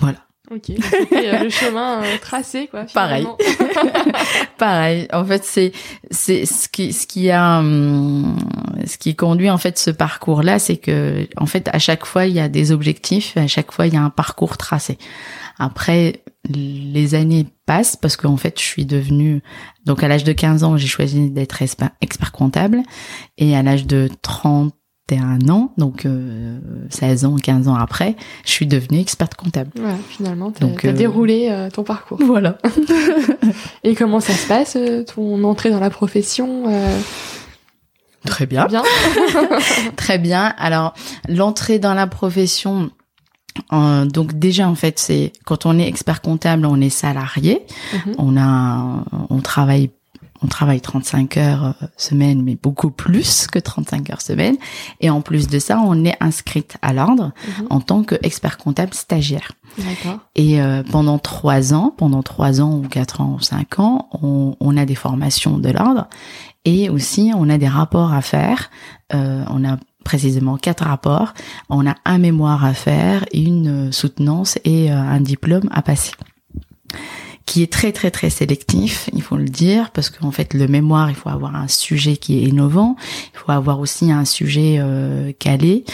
Voilà. 0.00 0.18
Ok. 0.50 0.72
C'était 0.80 1.34
euh, 1.34 1.44
le 1.44 1.50
chemin 1.50 2.02
euh, 2.02 2.16
tracé, 2.20 2.68
quoi. 2.68 2.84
Pareil. 2.94 3.26
finalement. 3.38 4.12
Pareil. 4.58 5.08
En 5.12 5.24
fait, 5.24 5.44
c'est 5.44 5.72
c'est 6.10 6.46
ce 6.46 6.68
qui 6.68 6.92
ce 6.92 7.06
qui 7.06 7.30
a 7.30 7.58
hum, 7.58 8.36
ce 8.86 8.96
qui 8.96 9.14
conduit 9.14 9.50
en 9.50 9.58
fait 9.58 9.78
ce 9.78 9.90
parcours 9.90 10.42
là, 10.42 10.58
c'est 10.58 10.76
que 10.76 11.28
en 11.36 11.46
fait 11.46 11.68
à 11.72 11.78
chaque 11.78 12.06
fois 12.06 12.26
il 12.26 12.34
y 12.34 12.40
a 12.40 12.48
des 12.48 12.72
objectifs, 12.72 13.36
à 13.36 13.46
chaque 13.46 13.72
fois 13.72 13.86
il 13.86 13.94
y 13.94 13.96
a 13.96 14.02
un 14.02 14.10
parcours 14.10 14.56
tracé. 14.56 14.98
Après 15.58 16.22
les 16.48 17.14
années 17.14 17.46
passent 17.66 17.96
parce 17.96 18.16
qu'en 18.16 18.36
fait 18.36 18.58
je 18.58 18.64
suis 18.64 18.86
devenue 18.86 19.42
donc 19.84 20.02
à 20.02 20.08
l'âge 20.08 20.24
de 20.24 20.32
15 20.32 20.64
ans 20.64 20.76
j'ai 20.76 20.86
choisi 20.86 21.30
d'être 21.30 21.60
expert, 21.62 22.32
comptable 22.32 22.82
et 23.36 23.56
à 23.56 23.62
l'âge 23.62 23.86
de 23.86 24.08
31 25.08 25.48
ans 25.48 25.72
donc 25.78 26.04
euh, 26.04 26.58
16 26.90 27.24
ans 27.24 27.36
15 27.36 27.68
ans 27.68 27.74
après 27.74 28.14
je 28.44 28.50
suis 28.50 28.66
devenue 28.66 29.00
experte 29.00 29.34
comptable. 29.34 29.70
Voilà, 29.76 29.96
finalement, 30.08 30.50
t'as 30.50 30.66
euh, 30.66 30.92
déroulé 30.92 31.48
euh, 31.50 31.70
ton 31.70 31.82
parcours. 31.82 32.18
Voilà. 32.22 32.58
Et 33.84 33.94
comment 33.94 34.20
ça 34.20 34.32
se 34.34 34.46
passe, 34.46 34.76
euh, 34.76 35.04
ton 35.04 35.42
entrée 35.44 35.70
dans 35.70 35.80
la 35.80 35.90
profession 35.90 36.64
euh, 36.68 37.00
Très 38.26 38.46
bien. 38.46 38.66
Bien. 38.66 38.82
Très 39.96 40.18
bien. 40.18 40.54
Alors, 40.58 40.92
l'entrée 41.28 41.78
dans 41.78 41.94
la 41.94 42.06
profession, 42.06 42.90
euh, 43.72 44.04
donc 44.04 44.38
déjà 44.38 44.68
en 44.68 44.74
fait, 44.74 44.98
c'est 44.98 45.32
quand 45.46 45.64
on 45.66 45.78
est 45.78 45.86
expert 45.86 46.20
comptable, 46.20 46.66
on 46.66 46.80
est 46.80 46.90
salarié, 46.90 47.62
Mhm. 47.94 48.14
on 48.18 48.36
a, 48.36 49.04
on 49.30 49.38
travaille, 49.40 49.90
on 50.42 50.46
travaille 50.46 50.80
35 50.80 51.36
heures 51.36 51.64
euh, 51.82 51.86
semaine, 51.96 52.42
mais 52.42 52.56
beaucoup 52.60 52.90
plus 52.90 53.46
que 53.46 53.58
35 53.58 54.10
heures 54.10 54.20
semaine. 54.20 54.56
Et 55.00 55.10
en 55.10 55.20
plus 55.20 55.48
de 55.48 55.58
ça, 55.58 55.80
on 55.84 56.04
est 56.04 56.16
inscrite 56.20 56.76
à 56.82 56.92
l'ordre 56.92 57.32
Mhm. 57.58 57.66
en 57.70 57.80
tant 57.80 58.02
qu'expert 58.02 58.58
comptable 58.58 58.94
stagiaire. 58.94 59.52
Et 60.34 60.60
euh, 60.60 60.82
pendant 60.90 61.18
trois 61.18 61.72
ans, 61.74 61.94
pendant 61.96 62.22
trois 62.22 62.60
ans 62.60 62.74
ou 62.78 62.88
quatre 62.88 63.20
ans 63.20 63.36
ou 63.38 63.40
cinq 63.40 63.78
ans, 63.78 64.08
on, 64.22 64.56
on 64.60 64.76
a 64.76 64.84
des 64.84 64.94
formations 64.96 65.58
de 65.58 65.68
l'ordre 65.70 66.08
et 66.64 66.88
aussi 66.90 67.30
on 67.36 67.48
a 67.48 67.58
des 67.58 67.68
rapports 67.68 68.12
à 68.12 68.20
faire. 68.20 68.70
Euh, 69.14 69.44
on 69.50 69.64
a 69.64 69.76
précisément 70.04 70.56
quatre 70.56 70.84
rapports. 70.84 71.34
On 71.68 71.86
a 71.86 71.94
un 72.04 72.18
mémoire 72.18 72.64
à 72.64 72.72
faire, 72.74 73.24
une 73.32 73.88
euh, 73.88 73.92
soutenance 73.92 74.58
et 74.64 74.90
un 74.90 75.20
diplôme 75.20 75.68
à 75.70 75.82
passer 75.82 76.12
qui 77.48 77.62
est 77.62 77.72
très 77.72 77.92
très 77.92 78.10
très 78.10 78.28
sélectif, 78.28 79.08
il 79.14 79.22
faut 79.22 79.38
le 79.38 79.48
dire, 79.48 79.90
parce 79.92 80.10
qu'en 80.10 80.30
fait 80.30 80.52
le 80.52 80.68
mémoire, 80.68 81.08
il 81.08 81.16
faut 81.16 81.30
avoir 81.30 81.56
un 81.56 81.66
sujet 81.66 82.18
qui 82.18 82.36
est 82.38 82.42
innovant, 82.42 82.94
il 83.32 83.38
faut 83.38 83.52
avoir 83.52 83.80
aussi 83.80 84.12
un 84.12 84.26
sujet 84.26 84.76
euh, 84.78 85.32
calé 85.38 85.84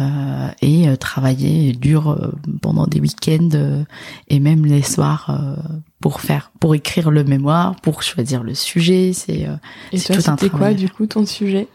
euh, 0.00 0.48
et 0.62 0.88
euh, 0.88 0.94
travailler 0.94 1.72
dur 1.72 2.10
euh, 2.10 2.30
pendant 2.60 2.86
des 2.86 3.00
week-ends 3.00 3.48
euh, 3.54 3.82
et 4.28 4.38
même 4.38 4.64
les 4.64 4.82
soirs 4.82 5.26
euh, 5.30 5.56
pour 6.00 6.20
faire, 6.20 6.52
pour 6.60 6.72
écrire 6.76 7.10
le 7.10 7.24
mémoire, 7.24 7.74
pour 7.80 8.04
choisir 8.04 8.44
le 8.44 8.54
sujet. 8.54 9.12
C'est 9.12 9.48
euh, 9.48 9.56
tout 9.90 9.96
un 9.96 10.36
c'était 10.36 10.50
quoi, 10.50 10.58
travail. 10.58 10.76
du 10.76 10.88
coup, 10.88 11.06
ton 11.06 11.26
sujet? 11.26 11.66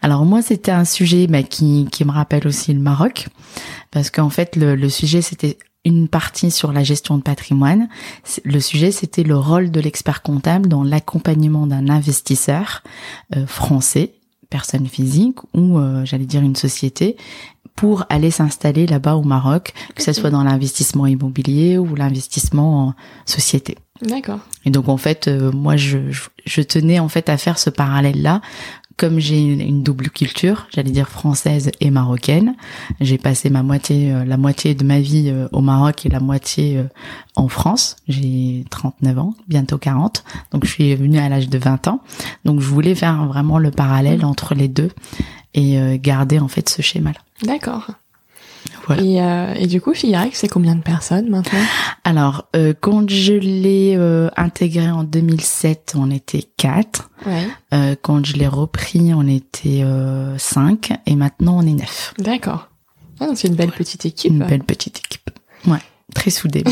Alors 0.00 0.24
moi, 0.24 0.40
c'était 0.40 0.72
un 0.72 0.86
sujet 0.86 1.26
bah, 1.26 1.42
qui, 1.42 1.86
qui 1.92 2.06
me 2.06 2.12
rappelle 2.12 2.46
aussi 2.46 2.72
le 2.72 2.80
Maroc, 2.80 3.28
parce 3.90 4.08
qu'en 4.10 4.30
fait, 4.30 4.56
le, 4.56 4.74
le 4.74 4.88
sujet, 4.88 5.20
c'était 5.20 5.58
une 5.84 6.08
partie 6.08 6.50
sur 6.50 6.72
la 6.72 6.82
gestion 6.82 7.16
de 7.16 7.22
patrimoine. 7.22 7.88
Le 8.44 8.60
sujet, 8.60 8.90
c'était 8.90 9.22
le 9.22 9.36
rôle 9.36 9.70
de 9.70 9.80
l'expert 9.80 10.22
comptable 10.22 10.68
dans 10.68 10.84
l'accompagnement 10.84 11.66
d'un 11.66 11.88
investisseur 11.88 12.82
euh, 13.36 13.46
français, 13.46 14.12
personne 14.50 14.86
physique, 14.86 15.38
ou 15.54 15.78
euh, 15.78 16.04
j'allais 16.04 16.26
dire 16.26 16.42
une 16.42 16.56
société, 16.56 17.16
pour 17.76 18.04
aller 18.10 18.30
s'installer 18.30 18.86
là-bas 18.86 19.14
au 19.14 19.22
Maroc, 19.22 19.72
que 19.94 20.02
ce 20.02 20.12
soit 20.12 20.30
dans 20.30 20.44
l'investissement 20.44 21.06
immobilier 21.06 21.78
ou 21.78 21.94
l'investissement 21.94 22.88
en 22.88 22.94
société. 23.24 23.78
D'accord. 24.02 24.40
Et 24.64 24.70
donc 24.70 24.88
en 24.88 24.96
fait, 24.96 25.28
euh, 25.28 25.52
moi 25.52 25.76
je, 25.76 25.98
je, 26.44 26.62
tenais 26.62 26.98
en 26.98 27.08
fait 27.08 27.28
à 27.28 27.36
faire 27.36 27.58
ce 27.58 27.70
parallèle-là. 27.70 28.40
Comme 28.96 29.18
j'ai 29.18 29.40
une 29.40 29.82
double 29.82 30.10
culture, 30.10 30.66
j'allais 30.74 30.90
dire 30.90 31.08
française 31.08 31.70
et 31.80 31.90
marocaine, 31.90 32.54
j'ai 33.00 33.16
passé 33.16 33.48
ma 33.48 33.62
moitié, 33.62 34.12
euh, 34.12 34.26
la 34.26 34.36
moitié 34.36 34.74
de 34.74 34.84
ma 34.84 35.00
vie 35.00 35.30
euh, 35.30 35.48
au 35.52 35.62
Maroc 35.62 36.04
et 36.04 36.10
la 36.10 36.20
moitié 36.20 36.84
en 37.34 37.48
France. 37.48 37.96
J'ai 38.08 38.66
39 38.68 39.18
ans, 39.18 39.34
bientôt 39.48 39.78
40, 39.78 40.22
donc 40.52 40.66
je 40.66 40.70
suis 40.70 40.94
venue 40.96 41.18
à 41.18 41.30
l'âge 41.30 41.48
de 41.48 41.56
20 41.56 41.88
ans. 41.88 42.00
Donc 42.44 42.60
je 42.60 42.66
voulais 42.66 42.94
faire 42.94 43.24
vraiment 43.24 43.58
le 43.58 43.70
parallèle 43.70 44.22
entre 44.22 44.54
les 44.54 44.68
deux 44.68 44.90
et 45.54 45.98
garder 45.98 46.38
en 46.38 46.48
fait 46.48 46.68
ce 46.68 46.82
schéma-là. 46.82 47.20
D'accord. 47.42 47.90
Et, 48.98 49.20
euh, 49.20 49.54
et, 49.54 49.66
du 49.66 49.80
coup, 49.80 49.94
Figarac, 49.94 50.30
c'est 50.34 50.48
combien 50.48 50.74
de 50.74 50.82
personnes 50.82 51.28
maintenant? 51.28 51.60
Alors, 52.04 52.48
euh, 52.56 52.74
quand 52.78 53.08
je 53.08 53.34
l'ai 53.34 53.94
euh, 53.96 54.28
intégré 54.36 54.90
en 54.90 55.04
2007, 55.04 55.94
on 55.96 56.10
était 56.10 56.44
quatre. 56.56 57.10
Ouais. 57.26 57.46
Euh, 57.74 57.94
quand 58.00 58.24
je 58.24 58.36
l'ai 58.36 58.48
repris, 58.48 59.12
on 59.14 59.26
était 59.26 59.82
euh, 59.82 60.36
cinq. 60.38 60.92
Et 61.06 61.16
maintenant, 61.16 61.58
on 61.58 61.62
est 61.62 61.74
neuf. 61.74 62.14
D'accord. 62.18 62.68
Ah, 63.20 63.28
c'est 63.34 63.48
une 63.48 63.54
belle 63.54 63.72
petite 63.72 64.06
équipe. 64.06 64.32
Une 64.32 64.44
belle 64.44 64.64
petite 64.64 64.98
équipe. 64.98 65.30
Ouais. 65.66 65.78
Très 66.14 66.30
soudée. 66.30 66.64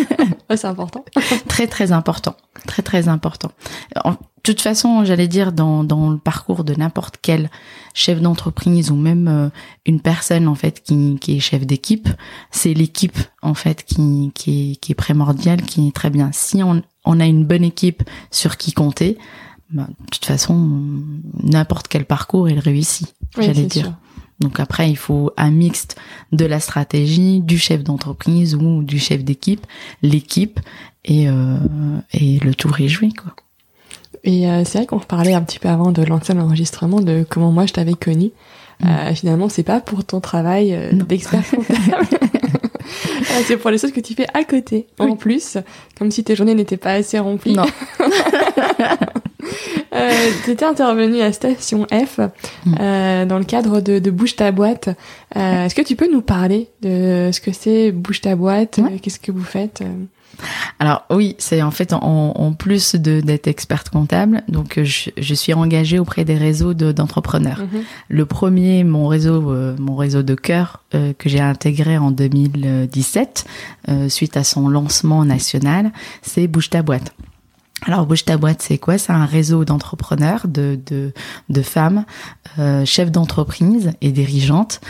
c'est 0.54 0.66
important. 0.66 1.04
très, 1.48 1.66
très 1.66 1.92
important. 1.92 2.36
Très, 2.66 2.82
très 2.82 3.08
important. 3.08 3.50
En, 4.04 4.16
toute 4.44 4.60
façon, 4.60 5.04
j'allais 5.04 5.26
dire 5.26 5.52
dans, 5.52 5.84
dans 5.84 6.10
le 6.10 6.18
parcours 6.18 6.64
de 6.64 6.74
n'importe 6.74 7.18
quel 7.20 7.50
chef 7.94 8.20
d'entreprise 8.20 8.90
ou 8.90 8.96
même 8.96 9.26
euh, 9.26 9.48
une 9.86 10.00
personne 10.00 10.48
en 10.48 10.54
fait 10.54 10.82
qui, 10.82 11.16
qui 11.20 11.36
est 11.36 11.40
chef 11.40 11.66
d'équipe, 11.66 12.08
c'est 12.50 12.74
l'équipe 12.74 13.18
en 13.42 13.54
fait 13.54 13.84
qui, 13.84 14.30
qui, 14.34 14.72
est, 14.72 14.76
qui 14.76 14.92
est 14.92 14.94
primordiale, 14.94 15.62
qui 15.62 15.88
est 15.88 15.92
très 15.92 16.10
bien. 16.10 16.30
Si 16.32 16.62
on, 16.62 16.82
on 17.04 17.20
a 17.20 17.26
une 17.26 17.44
bonne 17.44 17.64
équipe 17.64 18.02
sur 18.30 18.56
qui 18.56 18.72
compter, 18.72 19.18
bah, 19.70 19.88
de 19.88 20.10
toute 20.10 20.24
façon, 20.24 20.70
n'importe 21.42 21.88
quel 21.88 22.04
parcours, 22.04 22.48
il 22.48 22.58
réussit, 22.58 23.14
j'allais 23.38 23.64
dire. 23.64 23.94
Donc 24.40 24.60
après, 24.60 24.90
il 24.90 24.96
faut 24.96 25.32
un 25.36 25.50
mixte 25.50 25.96
de 26.32 26.44
la 26.44 26.60
stratégie, 26.60 27.40
du 27.40 27.56
chef 27.56 27.82
d'entreprise 27.82 28.54
ou 28.56 28.82
du 28.82 28.98
chef 28.98 29.24
d'équipe, 29.24 29.66
l'équipe, 30.02 30.60
et, 31.04 31.28
euh, 31.28 31.56
et 32.12 32.40
le 32.40 32.54
tour 32.54 32.78
est 32.80 32.88
joué, 32.88 33.10
quoi. 33.10 33.34
Et 34.24 34.48
euh, 34.48 34.64
c'est 34.64 34.78
vrai 34.78 34.86
qu'on 34.86 34.98
parlait 34.98 35.34
un 35.34 35.42
petit 35.42 35.58
peu 35.58 35.68
avant 35.68 35.92
de 35.92 36.02
lancer 36.02 36.34
l'enregistrement 36.34 37.00
de 37.00 37.24
comment 37.28 37.52
moi 37.52 37.66
je 37.66 37.74
t'avais 37.74 37.94
connu. 37.94 38.32
Mm. 38.80 38.86
Euh, 38.88 39.14
finalement, 39.14 39.48
c'est 39.48 39.62
pas 39.62 39.80
pour 39.80 40.04
ton 40.04 40.20
travail 40.20 40.74
euh, 40.74 40.92
d'expert 40.92 41.42
comptable. 41.48 42.08
Euh, 43.30 43.40
c'est 43.46 43.56
pour 43.56 43.70
les 43.70 43.78
choses 43.78 43.92
que 43.92 44.00
tu 44.00 44.12
fais 44.14 44.26
à 44.34 44.44
côté. 44.44 44.86
En 44.98 45.16
plus, 45.16 45.56
comme 45.98 46.10
si 46.10 46.22
tes 46.22 46.36
journées 46.36 46.54
n'étaient 46.54 46.76
pas 46.76 46.92
assez 46.92 47.18
remplies. 47.18 47.54
Non. 47.54 47.64
euh, 49.94 50.10
tu 50.44 50.50
étais 50.50 50.66
intervenu 50.66 51.20
à 51.22 51.32
Station 51.32 51.86
F 51.90 52.18
mm. 52.18 52.74
euh, 52.78 53.24
dans 53.24 53.38
le 53.38 53.44
cadre 53.44 53.80
de, 53.80 53.98
de 53.98 54.10
Bouge 54.10 54.36
ta 54.36 54.52
boîte. 54.52 54.90
Euh, 55.36 55.64
Est-ce 55.64 55.74
que 55.74 55.82
tu 55.82 55.96
peux 55.96 56.12
nous 56.12 56.20
parler 56.20 56.68
de 56.82 57.30
ce 57.32 57.40
que 57.40 57.52
c'est 57.52 57.90
Bouge 57.90 58.20
ta 58.20 58.36
boîte? 58.36 58.80
Qu'est-ce 59.02 59.18
que 59.18 59.32
vous 59.32 59.44
faites? 59.44 59.82
Alors 60.78 61.04
oui, 61.10 61.36
c'est 61.38 61.62
en 61.62 61.70
fait 61.70 61.92
en, 61.92 62.52
plus 62.52 62.94
d'être 62.94 63.46
experte 63.46 63.90
comptable, 63.90 64.42
donc 64.48 64.78
euh, 64.78 64.84
je, 64.84 65.34
suis 65.34 65.52
engagée 65.52 65.98
auprès 65.98 66.24
des 66.24 66.36
réseaux 66.36 66.74
d'entrepreneurs. 66.74 67.60
Mhm. 67.60 67.82
Le 68.08 68.26
premier, 68.26 68.84
mon 68.84 69.06
réseau, 69.06 69.50
euh, 69.52 69.76
mon 69.78 69.96
réseau 69.96 70.22
de 70.22 70.34
cœur 70.34 70.82
euh, 70.94 71.12
que 71.16 71.28
j'ai 71.28 71.40
intégré 71.40 71.98
en 71.98 72.10
2017 72.10 73.46
suite 74.08 74.36
à 74.36 74.44
son 74.44 74.68
lancement 74.68 75.24
national, 75.24 75.92
c'est 76.22 76.46
Bouge 76.46 76.70
ta 76.70 76.82
boîte. 76.82 77.12
Alors 77.86 78.06
Bouge 78.06 78.24
ta 78.24 78.38
boîte, 78.38 78.62
c'est 78.62 78.78
quoi? 78.78 78.96
C'est 78.96 79.12
un 79.12 79.26
réseau 79.26 79.64
d'entrepreneurs, 79.66 80.48
de, 80.48 80.78
de, 80.86 81.12
de 81.50 81.62
femmes, 81.62 82.06
euh, 82.58 82.84
chefs 82.86 83.10
d'entreprise 83.10 83.92
et 84.00 84.10
dirigeantes. 84.10 84.80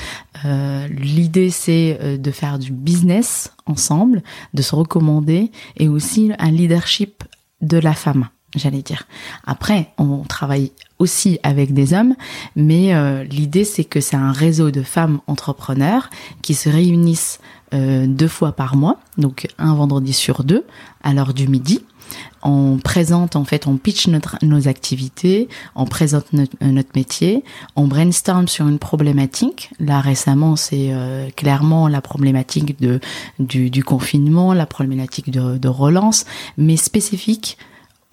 Euh, 0.44 0.86
L'idée, 0.88 1.50
c'est 1.50 1.98
euh, 2.00 2.16
de 2.16 2.30
faire 2.30 2.58
du 2.58 2.70
business 2.70 3.52
ensemble, 3.66 4.22
de 4.54 4.62
se 4.62 4.76
recommander 4.76 5.50
et 5.76 5.88
aussi 5.88 6.30
un 6.38 6.50
leadership 6.52 7.24
de 7.62 7.78
la 7.78 7.94
femme, 7.94 8.28
j'allais 8.54 8.82
dire. 8.82 9.08
Après, 9.44 9.88
on 9.98 10.18
travaille 10.18 10.70
aussi 11.00 11.40
avec 11.42 11.74
des 11.74 11.94
hommes, 11.94 12.14
mais 12.54 12.92
l'idée, 13.24 13.64
c'est 13.64 13.84
que 13.84 14.00
c'est 14.00 14.16
un 14.16 14.32
réseau 14.32 14.70
de 14.70 14.82
femmes 14.82 15.20
entrepreneurs 15.26 16.10
qui 16.42 16.54
se 16.54 16.68
réunissent 16.68 17.40
euh, 17.74 18.06
deux 18.06 18.28
fois 18.28 18.52
par 18.52 18.76
mois, 18.76 19.00
donc 19.18 19.48
un 19.58 19.74
vendredi 19.74 20.12
sur 20.12 20.44
deux, 20.44 20.64
à 21.02 21.12
l'heure 21.12 21.34
du 21.34 21.48
midi 21.48 21.82
on 22.42 22.78
présente 22.82 23.36
en 23.36 23.44
fait, 23.44 23.66
on 23.66 23.76
pitch 23.76 24.08
notre, 24.08 24.36
nos 24.42 24.68
activités, 24.68 25.48
on 25.74 25.86
présente 25.86 26.32
notre, 26.32 26.52
notre, 26.62 26.90
métier, 26.94 27.42
on 27.76 27.86
brainstorm 27.86 28.48
sur 28.48 28.68
une 28.68 28.78
problématique. 28.78 29.70
Là 29.80 30.00
récemment, 30.00 30.56
c'est 30.56 30.88
euh, 30.90 31.30
clairement 31.30 31.88
la 31.88 32.00
problématique 32.00 32.78
de 32.80 33.00
du, 33.38 33.82
confinement, 33.82 34.52
la 34.52 34.66
problématique 34.66 35.30
de 35.30 35.68
relance, 35.68 36.26
mais 36.58 36.76
spécifique 36.76 37.56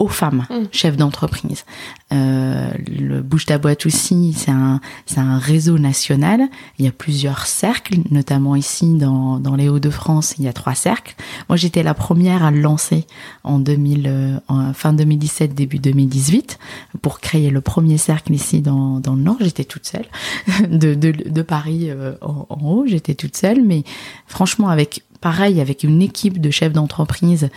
aux 0.01 0.07
femmes 0.07 0.47
mm. 0.49 0.65
chefs 0.71 0.97
d'entreprise. 0.97 1.63
Euh, 2.11 2.71
le 2.87 3.21
Bouge 3.21 3.45
ta 3.45 3.59
boîte 3.59 3.85
aussi, 3.85 4.33
c'est 4.33 4.49
un, 4.49 4.81
c'est 5.05 5.19
un 5.19 5.37
réseau 5.37 5.77
national. 5.77 6.41
Il 6.79 6.85
y 6.85 6.87
a 6.87 6.91
plusieurs 6.91 7.45
cercles, 7.45 7.99
notamment 8.09 8.55
ici 8.55 8.95
dans, 8.95 9.39
dans 9.39 9.55
les 9.55 9.69
Hauts-de-France, 9.69 10.33
il 10.39 10.45
y 10.45 10.47
a 10.47 10.53
trois 10.53 10.73
cercles. 10.73 11.13
Moi, 11.49 11.55
j'étais 11.55 11.83
la 11.83 11.93
première 11.93 12.43
à 12.43 12.49
le 12.49 12.61
lancer 12.61 13.05
en 13.43 13.59
2000, 13.59 14.07
euh, 14.07 14.39
en 14.47 14.73
fin 14.73 14.91
2017, 14.91 15.53
début 15.53 15.77
2018, 15.77 16.57
pour 17.03 17.19
créer 17.19 17.51
le 17.51 17.61
premier 17.61 17.99
cercle 17.99 18.33
ici 18.33 18.61
dans, 18.61 18.99
dans 18.99 19.13
le 19.13 19.21
Nord. 19.21 19.37
J'étais 19.39 19.65
toute 19.65 19.85
seule, 19.85 20.07
de, 20.67 20.95
de, 20.95 21.11
de 21.11 21.41
Paris 21.43 21.91
euh, 21.91 22.15
en, 22.21 22.47
en 22.49 22.65
haut, 22.65 22.85
j'étais 22.87 23.13
toute 23.13 23.37
seule, 23.37 23.61
mais 23.63 23.83
franchement, 24.25 24.69
avec 24.69 25.03
pareil 25.21 25.61
avec 25.61 25.83
une 25.83 26.01
équipe 26.01 26.41
de 26.41 26.49
chefs 26.51 26.73
d'entreprise 26.73 27.49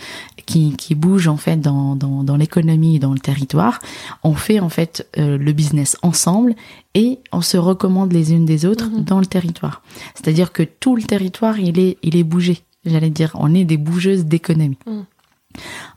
qui, 0.45 0.75
qui 0.77 0.95
bouge 0.95 1.27
en 1.27 1.37
fait 1.37 1.59
dans, 1.59 1.95
dans, 1.95 2.23
dans 2.23 2.37
l'économie 2.37 2.95
et 2.95 2.99
dans 2.99 3.13
le 3.13 3.19
territoire. 3.19 3.79
On 4.23 4.35
fait 4.35 4.59
en 4.59 4.69
fait 4.69 5.07
euh, 5.17 5.37
le 5.37 5.51
business 5.51 5.97
ensemble 6.03 6.55
et 6.93 7.19
on 7.31 7.41
se 7.41 7.57
recommande 7.57 8.13
les 8.13 8.31
unes 8.31 8.45
des 8.45 8.65
autres 8.65 8.89
mhm. 8.89 9.03
dans 9.03 9.19
le 9.19 9.25
territoire. 9.25 9.81
C'est-à-dire 10.13 10.53
que 10.53 10.63
tout 10.63 10.95
le 10.95 11.03
territoire 11.03 11.59
il 11.59 11.79
est 11.79 11.97
il 12.03 12.15
est 12.15 12.23
bougé. 12.23 12.59
J'allais 12.85 13.09
dire, 13.09 13.31
on 13.33 13.55
est 13.55 13.65
des 13.65 13.77
bougeuses 13.77 14.25
d'économie. 14.25 14.77
Mhm. 14.85 15.05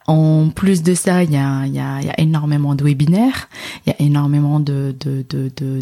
En 0.09 0.49
plus 0.49 0.83
de 0.83 0.95
ça, 0.95 1.23
il 1.23 1.33
y 1.33 1.37
a, 1.37 1.67
y, 1.67 1.79
a, 1.79 2.01
y 2.01 2.09
a, 2.09 2.19
énormément 2.19 2.75
de 2.75 2.83
webinaires, 2.83 3.51
il 3.85 3.91
y 3.91 3.93
a 3.93 3.97
énormément 4.03 4.59
de, 4.59 4.97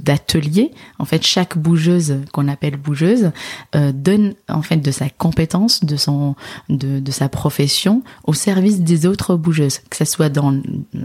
d'ateliers. 0.02 0.72
En 0.98 1.04
fait, 1.04 1.24
chaque 1.24 1.56
bougeuse 1.56 2.16
qu'on 2.32 2.48
appelle 2.48 2.76
bougeuse 2.76 3.30
euh, 3.76 3.92
donne 3.92 4.34
en 4.48 4.62
fait 4.62 4.78
de 4.78 4.90
sa 4.90 5.08
compétence, 5.08 5.84
de 5.84 5.94
son, 5.94 6.34
de, 6.68 6.98
de 6.98 7.10
sa 7.12 7.28
profession 7.28 8.02
au 8.24 8.34
service 8.34 8.80
des 8.80 9.06
autres 9.06 9.36
bougeuses, 9.36 9.78
que 9.90 9.96
ce 9.96 10.04
soit 10.04 10.28
dans 10.28 10.60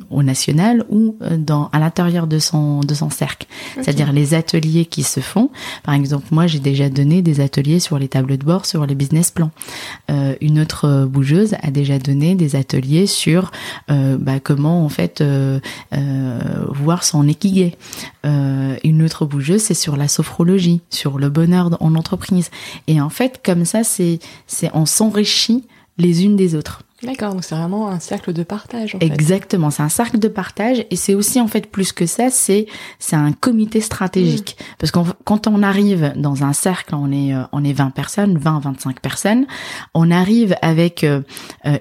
au 0.10 0.24
national 0.24 0.84
ou 0.90 1.16
euh, 1.22 1.38
dans 1.38 1.70
à 1.74 1.78
l'intérieur 1.80 2.26
de 2.26 2.40
son 2.40 2.80
de 2.80 2.96
son 2.96 3.12
cercle. 3.12 3.46
C'est-à-dire 3.76 4.14
les 4.14 4.34
ateliers 4.34 4.86
qui 4.86 5.04
se 5.04 5.20
font. 5.20 5.52
Par 5.84 5.94
exemple, 5.94 6.26
moi, 6.32 6.48
j'ai 6.48 6.60
déjà 6.60 6.90
donné 6.90 7.22
des 7.22 7.40
ateliers 7.40 7.80
sur 7.80 8.00
les 8.00 8.08
tableaux 8.08 8.38
de 8.38 8.44
bord, 8.44 8.66
sur 8.66 8.84
les 8.88 8.96
business 8.96 9.30
plans. 9.30 9.52
Euh, 10.10 10.34
une 10.42 10.60
autre 10.60 11.06
bougeuse 11.06 11.56
a 11.62 11.70
déjà 11.70 12.00
donné 12.00 12.34
des 12.34 12.56
ateliers 12.56 13.06
sur 13.12 13.52
euh, 13.90 14.18
bah, 14.20 14.40
comment 14.40 14.84
en 14.84 14.90
fait 14.90 15.22
euh, 15.22 15.60
euh, 15.94 16.40
voir 16.70 17.04
son 17.04 17.28
ikigai. 17.28 17.78
une 18.24 19.04
autre 19.04 19.26
bougeuse, 19.26 19.62
c'est 19.62 19.74
sur 19.74 19.98
la 19.98 20.08
sophrologie, 20.08 20.82
sur 20.90 21.20
le 21.20 21.30
bonheur 21.30 21.78
en 21.80 21.96
entreprise. 21.96 22.50
Et 22.88 23.02
en 23.02 23.10
fait, 23.10 23.42
comme 23.44 23.66
ça, 23.66 23.84
c'est 23.84 24.20
c'est 24.48 24.70
on 24.74 24.86
s'enrichit 24.86 25.66
les 25.98 26.24
unes 26.24 26.36
des 26.36 26.56
autres. 26.56 26.84
D'accord, 27.04 27.34
donc 27.34 27.44
c'est 27.44 27.56
vraiment 27.56 27.90
un 27.90 28.00
cercle 28.00 28.32
de 28.32 28.44
partage. 28.44 28.94
En 28.94 29.00
Exactement, 29.00 29.72
c'est 29.72 29.82
un 29.82 29.90
cercle 29.90 30.20
de 30.20 30.28
partage 30.28 30.86
et 30.92 30.96
c'est 30.96 31.16
aussi 31.16 31.42
en 31.42 31.48
fait 31.48 31.66
plus 31.66 31.94
que 31.94 32.06
ça, 32.06 32.30
c'est 32.30 32.68
c'est 33.00 33.16
un 33.16 33.32
comité 33.32 33.82
stratégique. 33.82 34.56
Mmh. 34.60 34.64
Parce 34.78 34.92
que 34.92 35.00
quand 35.24 35.48
on 35.48 35.64
arrive 35.64 36.14
dans 36.16 36.44
un 36.44 36.54
cercle, 36.54 36.94
on 36.94 37.12
est 37.12 37.34
on 37.52 37.64
est 37.64 37.74
20 37.74 37.90
personnes, 37.90 38.38
20 38.38 38.60
25 38.60 39.00
personnes, 39.00 39.48
on 39.96 40.12
arrive 40.12 40.56
avec 40.62 41.04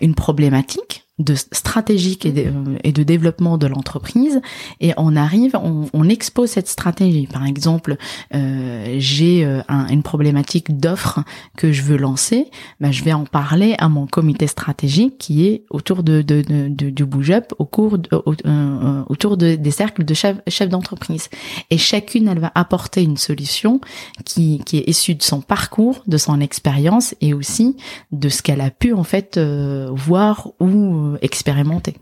une 0.01 0.15
problématique 0.15 1.05
de 1.21 1.35
stratégique 1.35 2.27
et 2.27 2.33
de, 2.33 2.51
euh, 2.87 3.05
développement 3.05 3.59
de 3.59 3.67
l'entreprise 3.67 4.41
et 4.81 4.93
on 4.97 5.17
arrive, 5.17 5.55
on, 5.63 5.87
on, 5.93 6.09
expose 6.09 6.51
cette 6.51 6.69
stratégie. 6.69 7.27
Par 7.27 7.47
exemple, 7.47 7.97
euh, 8.35 8.97
j'ai 8.99 9.45
euh, 9.45 9.61
une 9.91 10.03
problématique 10.03 10.79
d'offre 10.79 11.21
que 11.57 11.73
je 11.73 11.83
veux 11.83 11.99
lancer, 11.99 12.51
ben, 12.81 12.91
je 12.91 13.05
vais 13.05 13.13
en 13.13 13.25
parler 13.25 13.75
à 13.79 13.89
mon 13.89 14.07
comité 14.07 14.47
stratégique 14.47 15.19
qui 15.19 15.47
est 15.47 15.65
autour 15.71 16.03
de, 16.03 16.23
de, 16.23 16.43
de, 16.43 16.91
du 16.91 17.05
Bouge 17.05 17.31
Up, 17.31 17.53
au 17.59 17.67
cours 17.67 17.99
euh, 18.13 19.03
autour 19.09 19.37
de, 19.37 19.55
des 19.57 19.71
cercles 19.71 20.05
de 20.05 20.15
chefs 20.15 20.39
chef 20.49 20.69
d'entreprise. 20.69 21.29
Et 21.71 21.79
chacune, 21.79 22.29
elle 22.29 22.41
va 22.41 22.51
apporter 22.55 23.03
une 23.03 23.19
solution 23.19 23.81
qui, 24.25 24.63
qui 24.65 24.79
est 24.79 24.89
issue 24.89 25.15
de 25.15 25.23
son 25.23 25.43
parcours, 25.43 26.03
de 26.07 26.17
son 26.17 26.41
expérience 26.41 27.15
et 27.21 27.35
aussi 27.35 27.77
de 28.11 28.29
ce 28.29 28.43
qu'elle 28.43 28.63
a 28.63 28.71
pu 28.71 28.95
en 28.95 29.05
fait 29.05 29.39
voir 29.39 30.49
ou 30.61 31.10
euh, 31.15 31.19
expérimenté. 31.23 31.97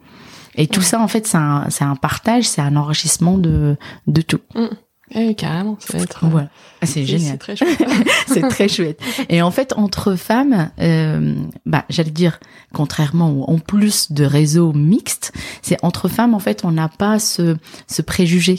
Et 0.54 0.66
tout 0.66 0.82
ça, 0.82 1.00
en 1.00 1.08
fait, 1.08 1.26
c'est 1.26 1.36
un, 1.36 1.66
c'est 1.70 1.84
un 1.84 1.94
partage, 1.94 2.44
c'est 2.48 2.60
un 2.60 2.76
enrichissement 2.76 3.38
de, 3.38 3.76
de 4.06 4.20
tout. 4.22 4.40
Mm. 4.54 4.66
Oui, 5.14 5.34
carrément, 5.34 5.76
ça 5.80 5.96
va 5.96 6.04
être. 6.04 6.26
Voilà. 6.26 6.48
Ah, 6.80 6.86
c'est 6.86 7.04
génial. 7.04 7.32
C'est 7.32 7.38
très 7.38 7.56
chouette. 7.56 7.88
c'est 8.26 8.48
très 8.48 8.68
chouette. 8.68 9.00
Et 9.28 9.42
en 9.42 9.50
fait, 9.50 9.72
entre 9.76 10.14
femmes, 10.14 10.70
euh, 10.80 11.34
bah, 11.66 11.84
j'allais 11.88 12.10
dire, 12.10 12.38
contrairement 12.72 13.30
ou 13.30 13.42
en 13.44 13.58
plus 13.58 14.12
de 14.12 14.24
réseaux 14.24 14.72
mixtes, 14.72 15.32
c'est 15.62 15.76
entre 15.82 16.08
femmes, 16.08 16.34
en 16.34 16.38
fait, 16.38 16.64
on 16.64 16.72
n'a 16.72 16.88
pas 16.88 17.18
ce, 17.18 17.56
ce 17.88 18.02
préjugé. 18.02 18.56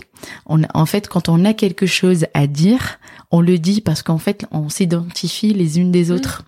On, 0.48 0.62
en 0.74 0.86
fait, 0.86 1.08
quand 1.08 1.30
on 1.30 1.46
a 1.46 1.54
quelque 1.54 1.86
chose 1.86 2.26
à 2.34 2.48
dire, 2.48 3.00
on 3.32 3.42
le 3.42 3.58
dit 3.60 3.80
parce 3.82 4.02
qu'en 4.02 4.18
fait, 4.18 4.46
on 4.52 4.70
s'identifie 4.70 5.54
les 5.54 5.80
unes 5.80 5.92
des 5.92 6.12
autres. 6.12 6.44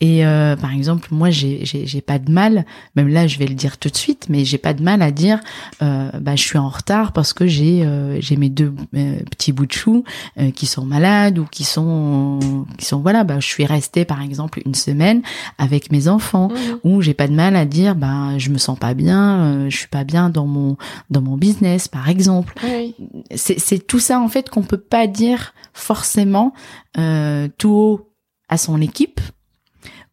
Et 0.00 0.26
euh, 0.26 0.56
par 0.56 0.72
exemple, 0.72 1.08
moi, 1.10 1.30
j'ai, 1.30 1.64
j'ai, 1.64 1.86
j'ai 1.86 2.00
pas 2.00 2.18
de 2.18 2.30
mal, 2.30 2.66
même 2.96 3.08
là, 3.08 3.26
je 3.26 3.38
vais 3.38 3.46
le 3.46 3.54
dire 3.54 3.78
tout 3.78 3.88
de 3.88 3.96
suite, 3.96 4.26
mais 4.28 4.44
j'ai 4.44 4.58
pas 4.58 4.74
de 4.74 4.82
mal 4.82 5.02
à 5.02 5.10
dire, 5.10 5.40
euh, 5.82 6.10
bah, 6.20 6.36
je 6.36 6.42
suis 6.42 6.58
en 6.58 6.68
retard 6.68 7.12
parce 7.12 7.32
que 7.32 7.46
j'ai, 7.46 7.82
euh, 7.82 8.20
j'ai 8.20 8.36
mes 8.36 8.50
deux 8.50 8.74
euh, 8.94 9.20
petits 9.38 9.52
bouts 9.52 9.66
de 9.66 9.72
chou 9.72 10.04
euh, 10.38 10.50
qui 10.50 10.66
sont 10.66 10.84
malades 10.84 11.38
ou 11.38 11.44
qui 11.46 11.64
sont, 11.64 12.66
qui 12.76 12.84
sont 12.84 13.00
voilà, 13.00 13.22
bah, 13.24 13.38
je 13.40 13.46
suis 13.46 13.64
restée 13.64 14.04
par 14.04 14.20
exemple 14.20 14.60
une 14.66 14.74
semaine 14.74 15.22
avec 15.56 15.90
mes 15.92 16.08
enfants, 16.08 16.48
Mhm. 16.48 16.78
ou 16.84 17.00
j'ai 17.00 17.14
pas 17.14 17.28
de 17.28 17.32
mal 17.34 17.54
à 17.56 17.64
dire, 17.64 17.94
bah, 17.94 18.36
je 18.38 18.50
me 18.50 18.58
sens 18.58 18.78
pas 18.78 18.94
bien, 18.94 19.38
euh, 19.44 19.70
je 19.70 19.76
suis 19.76 19.88
pas 19.88 20.04
bien 20.04 20.28
dans 20.28 20.46
mon, 20.46 20.76
dans 21.10 21.22
mon 21.22 21.36
business, 21.36 21.86
par 21.88 22.08
exemple 22.08 22.54
Oui, 22.64 22.94
c'est 23.34 23.58
c'est 23.60 23.78
tout 23.78 24.00
ça 24.00 24.20
en 24.20 24.28
fait 24.28 24.50
qu'on 24.50 24.62
peut 24.62 24.76
pas 24.80 25.06
dire 25.06 25.54
forcément 25.72 26.52
euh, 26.98 27.48
tout 27.58 27.70
haut 27.70 28.10
à 28.48 28.56
son 28.58 28.80
équipe 28.80 29.20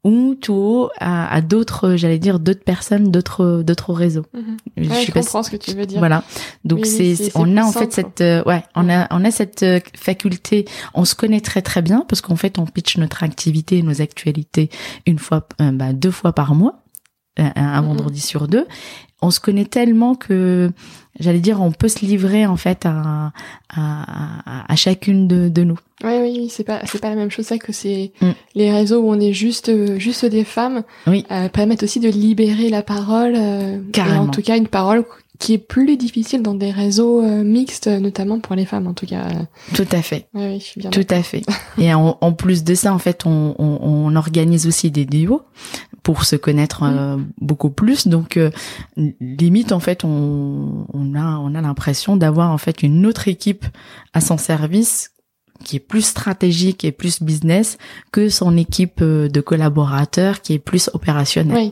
ou 0.06 0.36
tout 0.36 0.54
haut 0.54 0.90
à, 1.00 1.28
à 1.34 1.42
d'autres 1.42 1.96
j'allais 1.96 2.20
dire 2.20 2.40
d'autres 2.40 2.64
personnes 2.64 3.10
d'autres 3.12 3.64
d'autres 3.64 3.92
réseaux 3.92 4.26
Mhm. 4.34 4.58
je 4.78 4.90
Ouais, 4.90 4.96
je 5.02 5.06
si- 5.06 5.12
comprends 5.12 5.42
ce 5.44 5.50
que 5.50 5.58
tu 5.58 5.72
veux 5.76 5.86
dire. 5.88 5.98
voilà 6.00 6.24
donc 6.64 6.80
Oui, 6.84 6.88
c'est 6.88 7.16
c'est- 7.16 7.24
c'est 7.32 7.32
on 7.36 7.58
a 7.58 7.64
en 7.64 7.72
simple, 7.72 7.86
fait 7.88 7.92
cette 7.94 8.22
euh, 8.22 8.44
ouais 8.46 8.64
on 8.76 8.88
a 8.90 9.08
on 9.10 9.26
a 9.26 9.32
cette 9.32 9.64
euh, 9.64 9.80
faculté 9.98 10.66
on 10.94 11.06
se 11.06 11.16
connaît 11.16 11.42
très 11.42 11.62
très 11.64 11.82
bien 11.82 12.06
parce 12.08 12.22
qu'en 12.22 12.36
fait 12.36 12.60
on 12.60 12.66
pitch 12.66 12.98
notre 12.98 13.24
activité 13.24 13.82
nos 13.82 14.00
actualités 14.02 14.70
une 15.08 15.18
fois 15.20 15.48
euh, 15.60 15.72
bah, 15.72 15.92
deux 15.92 16.12
fois 16.12 16.34
par 16.34 16.54
mois 16.56 16.84
un, 17.38 17.52
un 17.56 17.82
Mhm. 17.82 17.88
vendredi 17.88 18.22
sur 18.22 18.48
deux 18.48 18.66
on 19.22 19.32
se 19.32 19.40
connaît 19.40 19.66
tellement 19.66 20.14
que 20.14 20.72
j'allais 21.20 21.40
dire 21.40 21.62
on 21.62 21.72
peut 21.72 21.88
se 21.88 22.06
livrer 22.06 22.46
en 22.46 22.58
fait 22.58 22.86
à 22.86 23.32
à, 23.70 23.82
à, 24.70 24.72
à 24.72 24.76
chacune 24.76 25.28
de, 25.28 25.50
de 25.50 25.64
nous 25.64 25.80
Oui, 26.04 26.12
oui, 26.22 26.34
oui, 26.40 26.50
c'est 26.50 26.66
pas, 26.66 26.82
c'est 26.86 27.00
pas 27.00 27.10
la 27.10 27.16
même 27.16 27.32
chose. 27.32 27.46
C'est 27.46 27.58
que 27.60 27.72
c'est 27.72 28.12
Mm. 28.22 28.32
les 28.56 28.72
réseaux 28.72 29.02
où 29.02 29.10
on 29.10 29.20
est 29.20 29.32
juste, 29.34 29.70
euh, 29.70 29.98
juste 29.98 30.26
des 30.26 30.44
femmes, 30.44 30.84
Oui. 31.08 31.26
euh, 31.32 31.48
permettent 31.50 31.84
aussi 31.84 32.00
de 32.02 32.10
libérer 32.10 32.70
la 32.70 32.84
parole. 32.84 33.34
euh, 33.38 33.80
et 33.96 34.02
en 34.18 34.28
tout 34.28 34.42
cas, 34.42 34.58
une 34.58 34.68
parole 34.68 35.06
qui 35.40 35.54
est 35.54 35.58
plus 35.58 35.98
difficile 35.98 36.42
dans 36.42 36.54
des 36.54 36.72
réseaux 36.72 37.22
euh, 37.22 37.44
mixtes, 37.44 37.88
notamment 37.88 38.40
pour 38.40 38.56
les 38.56 38.66
femmes. 38.66 38.88
En 38.88 38.94
tout 38.94 39.06
cas, 39.06 39.28
tout 39.74 39.88
à 39.92 40.02
fait 40.02 40.28
oui, 40.34 40.44
oui, 40.48 40.60
je 40.60 40.66
suis 40.66 40.80
bien. 40.82 40.90
Tout 40.92 41.08
à 41.10 41.22
fait. 41.24 41.44
Et 41.78 41.94
en, 41.94 42.18
en 42.20 42.32
plus 42.34 42.64
de 42.64 42.74
ça, 42.76 42.94
en 42.94 43.00
fait, 43.00 43.26
on, 43.26 43.54
on, 43.60 43.80
on 43.82 44.16
organise 44.16 44.66
aussi 44.68 44.92
des 44.92 45.06
duos 45.06 45.42
pour 46.04 46.24
se 46.26 46.36
connaître 46.38 46.84
euh, 46.84 47.18
beaucoup 47.42 47.70
plus. 47.70 48.08
Donc, 48.08 48.38
limite, 49.20 49.72
en 49.72 49.80
fait, 49.80 50.04
on, 50.04 50.88
on 50.94 51.16
a, 51.16 51.38
on 51.38 51.56
a 51.56 51.62
l'impression 51.62 52.16
d'avoir 52.18 52.52
en 52.52 52.58
fait 52.58 52.84
une 52.84 53.06
autre 53.06 53.28
équipe 53.28 53.66
à 54.14 54.22
son 54.22 54.38
service 54.38 55.12
qui 55.64 55.78
est 55.78 55.80
plus 55.80 56.02
stratégique 56.02 56.84
et 56.84 56.92
plus 56.92 57.22
business 57.22 57.78
que 58.12 58.30
son 58.30 58.58
équipe 58.58 59.00
euh, 59.02 59.30
de 59.30 59.42
collaborateurs 59.42 60.42
qui 60.42 60.54
est 60.54 60.60
plus 60.60 60.90
opérationnelle. 60.94 61.72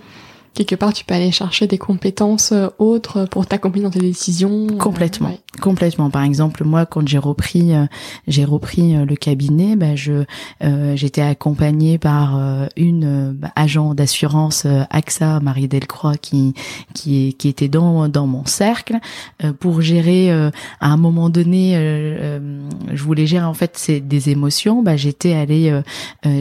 Quelque 0.53 0.75
part, 0.75 0.93
tu 0.93 1.03
peux 1.05 1.13
aller 1.15 1.31
chercher 1.31 1.65
des 1.67 1.77
compétences 1.77 2.51
euh, 2.51 2.67
autres 2.77 3.25
pour 3.25 3.45
t'accompagner 3.45 3.83
dans 3.85 3.89
tes 3.91 3.99
décisions. 3.99 4.67
euh, 4.71 4.77
Complètement. 4.77 5.29
ouais. 5.29 5.39
Complètement. 5.61 6.09
Par 6.09 6.23
exemple, 6.23 6.63
moi, 6.63 6.85
quand 6.85 7.07
j'ai 7.07 7.17
repris, 7.17 7.73
euh, 7.75 7.85
j'ai 8.27 8.43
repris 8.45 8.93
le 8.93 9.15
cabinet, 9.15 9.75
bah, 9.75 9.95
je, 9.95 10.23
euh, 10.63 10.95
j'étais 10.95 11.21
accompagnée 11.21 11.97
par 11.97 12.39
une 12.77 13.33
bah, 13.33 13.51
agent 13.55 13.93
d'assurance 13.93 14.65
AXA, 14.89 15.39
Marie 15.39 15.67
Delcroix, 15.67 16.15
qui, 16.15 16.53
qui, 16.93 17.35
qui 17.35 17.47
était 17.47 17.67
dans, 17.67 18.07
dans 18.09 18.27
mon 18.27 18.45
cercle 18.45 18.97
pour 19.59 19.81
gérer. 19.81 20.31
euh, 20.31 20.49
à 20.79 20.89
un 20.89 20.97
moment 20.97 21.29
donné, 21.29 21.73
je 22.93 23.03
voulais 23.03 23.25
gérer 23.27 23.45
en 23.45 23.53
fait 23.53 23.71
c'est 23.75 23.99
des 23.99 24.29
émotions. 24.29 24.81
Bah, 24.83 24.97
j'étais 24.97 25.33
allée 25.33 25.81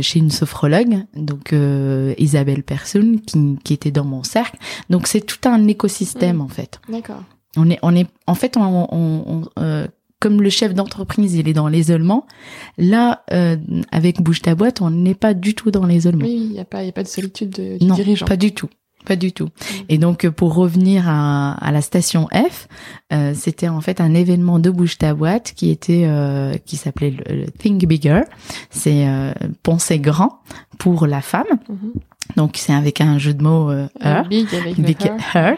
chez 0.00 0.18
une 0.18 0.30
sophrologue, 0.30 1.04
donc 1.16 1.52
euh, 1.52 2.14
Isabelle 2.18 2.62
Personne, 2.62 3.20
qui, 3.20 3.56
qui 3.62 3.72
était 3.74 3.90
dans 3.90 4.01
mon 4.04 4.22
cercle. 4.22 4.58
Donc 4.90 5.06
c'est 5.06 5.20
tout 5.20 5.48
un 5.48 5.66
écosystème 5.68 6.36
Mm. 6.36 6.40
en 6.42 6.48
fait. 6.48 6.80
D'accord. 6.88 7.22
On 7.56 7.68
est, 7.68 7.78
on 7.82 7.94
est, 7.94 8.06
en 8.26 8.34
fait, 8.34 8.56
on, 8.56 8.62
on, 8.90 9.24
on- 9.26 9.42
euh, 9.58 9.86
comme 10.20 10.40
le 10.40 10.50
chef 10.50 10.72
d'entreprise, 10.72 11.34
il 11.34 11.48
est 11.48 11.52
dans 11.52 11.66
l'isolement. 11.68 12.26
Là, 12.78 13.24
euh, 13.32 13.56
avec 13.90 14.22
Bouge 14.22 14.40
ta 14.40 14.54
boîte, 14.54 14.80
on 14.80 14.90
n'est 14.90 15.14
pas 15.16 15.34
du 15.34 15.54
tout 15.54 15.70
dans 15.72 15.84
l'isolement. 15.84 16.24
Oui, 16.24 16.42
il 16.46 16.50
n'y 16.52 16.60
a 16.60 16.64
pas, 16.64 16.82
il 16.82 16.86
y 16.86 16.88
a 16.88 16.92
pas 16.92 17.02
de 17.02 17.08
solitude 17.08 17.50
de, 17.50 17.78
du 17.78 17.84
non, 17.84 17.94
dirigeant. 17.96 18.24
pas 18.26 18.36
du 18.36 18.52
tout. 18.52 18.68
Pas 19.04 19.16
du 19.16 19.32
tout. 19.32 19.46
Mm. 19.46 19.74
Et 19.88 19.98
donc, 19.98 20.28
pour 20.28 20.54
revenir 20.54 21.08
à, 21.08 21.54
à 21.54 21.72
la 21.72 21.82
station 21.82 22.28
F, 22.32 22.68
euh, 23.12 23.32
c'était 23.34 23.66
en 23.68 23.80
fait 23.80 24.00
un 24.00 24.14
événement 24.14 24.60
de 24.60 24.70
Bouge 24.70 24.96
ta 24.96 25.12
boîte 25.12 25.54
qui 25.56 25.70
était, 25.70 26.04
euh, 26.06 26.54
qui 26.64 26.76
s'appelait 26.76 27.10
le, 27.10 27.36
le 27.42 27.46
Think 27.50 27.84
Bigger. 27.84 28.20
C'est 28.70 29.04
penser 29.64 29.98
grand 29.98 30.38
pour 30.78 31.06
la 31.08 31.20
femme. 31.20 31.46
Mhm. 31.68 31.92
Donc, 32.36 32.56
c'est 32.56 32.72
avec 32.72 33.00
un 33.00 33.18
jeu 33.18 33.34
de 33.34 33.42
mots 33.42 33.70
euh, 33.70 33.88
Euh, 34.04 34.20
her. 34.22 34.28
big 34.28 34.54
avec 34.54 34.80
Big 34.80 34.96
her. 35.04 35.16
Her. 35.34 35.56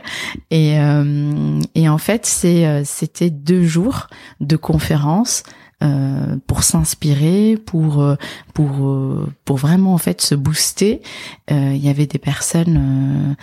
Et, 0.50 0.78
euh, 0.80 1.60
et 1.74 1.88
en 1.88 1.98
fait, 1.98 2.26
c'est 2.26 2.66
euh, 2.66 2.82
c'était 2.84 3.30
deux 3.30 3.64
jours 3.64 4.08
de 4.40 4.56
conférences 4.56 5.42
euh, 5.82 6.36
pour 6.46 6.62
s'inspirer, 6.62 7.58
pour 7.64 8.00
euh, 8.02 8.14
pour 8.54 8.88
euh, 8.88 9.28
pour 9.44 9.56
vraiment 9.58 9.92
en 9.94 9.98
fait 9.98 10.20
se 10.22 10.34
booster. 10.34 11.02
Euh, 11.50 11.72
Il 11.74 11.84
y 11.84 11.88
avait 11.90 12.06
des 12.06 12.18
personnes 12.18 13.36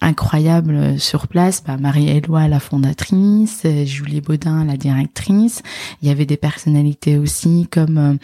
incroyables 0.00 0.98
sur 0.98 1.28
place. 1.28 1.62
Bah, 1.66 1.76
Marie-Éloi, 1.76 2.48
la 2.48 2.60
fondatrice, 2.60 3.62
euh, 3.64 3.84
Julie 3.84 4.20
Baudin, 4.20 4.64
la 4.64 4.76
directrice. 4.76 5.62
Il 6.02 6.08
y 6.08 6.10
avait 6.10 6.26
des 6.26 6.36
personnalités 6.36 7.18
aussi 7.18 7.66
comme 7.70 7.98
euh, 7.98 8.14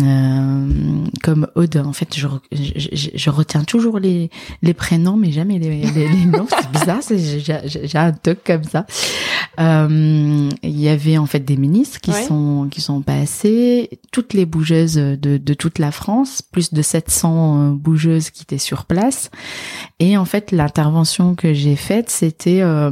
euh, 0.00 1.04
comme 1.22 1.46
Aude. 1.54 1.76
En 1.76 1.92
fait, 1.92 2.16
je, 2.16 2.26
je, 2.52 3.30
retiens 3.30 3.62
toujours 3.62 3.98
les 4.00 4.28
les 4.62 4.74
prénoms, 4.74 5.16
mais 5.16 5.30
jamais 5.30 5.58
les, 5.58 5.82
les, 5.82 6.08
les 6.08 6.24
noms. 6.26 6.46
C'est 6.48 6.70
bizarre, 6.72 7.00
j'ai 7.64 7.98
un 7.98 8.12
truc 8.12 8.42
comme 8.44 8.64
ça. 8.64 8.86
Euh, 9.60 10.48
Il 10.64 10.80
y 10.80 10.88
avait 10.88 11.16
en 11.16 11.26
fait 11.26 11.40
des 11.40 11.56
ministres 11.56 12.00
qui 12.00 12.10
Ouais. 12.10 12.24
sont 12.26 12.68
qui 12.70 12.80
sont 12.80 13.02
passés, 13.02 13.88
toutes 14.12 14.34
les 14.34 14.46
bougeuses 14.46 14.94
de, 14.94 15.16
de 15.38 15.54
toute 15.54 15.78
la 15.78 15.90
France, 15.92 16.42
plus 16.42 16.72
de 16.72 16.82
700 16.82 17.30
euh, 17.32 17.70
bougeuses 17.70 18.30
qui 18.30 18.42
étaient 18.42 18.58
sur 18.58 18.84
place. 18.86 19.30
Et 20.00 20.16
en 20.16 20.24
fait, 20.24 20.50
l'intervention 20.84 21.34
que 21.34 21.54
j'ai 21.54 21.76
faite, 21.76 22.10
c'était 22.10 22.60
euh, 22.60 22.90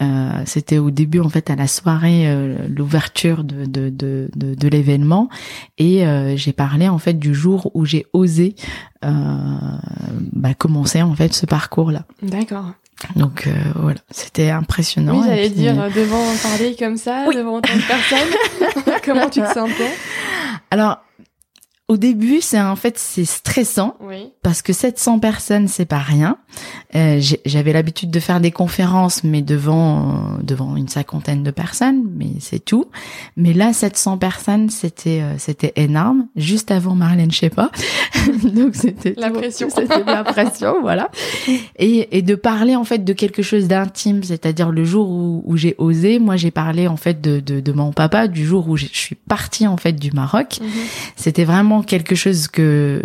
euh, 0.00 0.30
c'était 0.46 0.78
au 0.78 0.90
début 0.90 1.18
en 1.20 1.28
fait 1.28 1.50
à 1.50 1.56
la 1.56 1.66
soirée, 1.66 2.24
euh, 2.28 2.56
l'ouverture 2.68 3.42
de 3.42 3.64
de 3.66 3.88
de, 3.90 4.30
de, 4.36 4.54
de 4.54 4.68
l'événement, 4.68 5.28
et 5.78 6.06
euh, 6.06 6.36
j'ai 6.36 6.52
parlé 6.52 6.88
en 6.88 6.98
fait 6.98 7.14
du 7.18 7.34
jour 7.34 7.70
où 7.74 7.84
j'ai 7.84 8.06
osé 8.12 8.54
euh, 9.04 9.10
bah, 10.32 10.54
commencer 10.54 11.02
en 11.02 11.14
fait 11.14 11.34
ce 11.34 11.46
parcours-là. 11.46 12.04
D'accord. 12.22 12.66
Donc 13.16 13.48
euh, 13.48 13.50
voilà, 13.74 13.98
c'était 14.10 14.50
impressionnant. 14.50 15.18
oui, 15.18 15.24
j'allais 15.26 15.50
puis, 15.50 15.58
dire, 15.58 15.80
euh, 15.80 15.88
devant 15.90 16.22
parler 16.42 16.76
comme 16.78 16.96
ça, 16.96 17.24
Oui. 17.26 17.34
devant 17.34 17.56
autant 17.56 17.74
de 17.74 17.82
personnes, 17.82 18.94
comment 19.04 19.28
tu 19.28 19.40
te 19.40 19.52
sentais? 19.52 19.90
Alors, 20.70 20.98
au 21.92 21.96
début, 21.96 22.40
c'est 22.40 22.60
en 22.60 22.76
fait 22.76 22.96
c'est 22.98 23.24
stressant 23.24 23.96
Oui. 24.00 24.30
parce 24.42 24.62
que 24.62 24.72
700 24.72 25.18
personnes, 25.18 25.68
c'est 25.68 25.84
pas 25.84 25.98
rien. 25.98 26.38
Euh, 26.94 27.20
J'avais 27.44 27.72
l'habitude 27.72 28.10
de 28.10 28.20
faire 28.20 28.40
des 28.40 28.50
conférences, 28.50 29.24
mais 29.24 29.42
devant 29.42 30.10
euh, 30.38 30.42
devant 30.42 30.76
une 30.76 30.88
cinquantaine 30.88 31.42
de 31.42 31.50
personnes, 31.50 32.04
mais 32.16 32.28
c'est 32.40 32.64
tout. 32.64 32.86
Mais 33.36 33.52
là, 33.52 33.72
700 33.72 34.18
personnes, 34.18 34.70
c'était 34.70 35.20
euh, 35.22 35.34
c'était 35.38 35.72
énorme. 35.76 36.26
Juste 36.36 36.70
avant 36.70 36.94
Marlène 36.94 37.30
Schiappa, 37.30 37.70
donc 38.44 38.74
c'était 38.74 39.14
La 39.16 39.28
tout- 39.30 39.34
pression. 39.38 39.68
c'était 39.74 40.04
la 40.04 40.24
pression, 40.24 40.74
voilà. 40.80 41.10
Et 41.78 42.16
et 42.16 42.22
de 42.22 42.34
parler 42.34 42.74
en 42.76 42.84
fait 42.84 43.04
de 43.04 43.12
quelque 43.12 43.42
chose 43.42 43.68
d'intime, 43.68 44.22
c'est-à-dire 44.22 44.70
le 44.70 44.84
jour 44.84 45.08
où, 45.10 45.42
où 45.46 45.56
j'ai 45.56 45.74
osé, 45.78 46.18
moi 46.18 46.36
j'ai 46.36 46.50
parlé 46.50 46.86
en 46.88 46.96
fait 46.96 47.20
de, 47.20 47.40
de 47.40 47.60
de 47.60 47.72
mon 47.72 47.92
papa, 47.92 48.28
du 48.28 48.44
jour 48.46 48.68
où 48.68 48.76
je 48.76 48.86
suis 48.86 49.14
partie 49.14 49.66
en 49.66 49.76
fait 49.76 49.92
du 49.92 50.10
Maroc. 50.12 50.58
Mhm. 50.60 50.68
C'était 51.16 51.44
vraiment 51.44 51.81
quelque 51.82 52.14
chose 52.14 52.48
que 52.48 53.02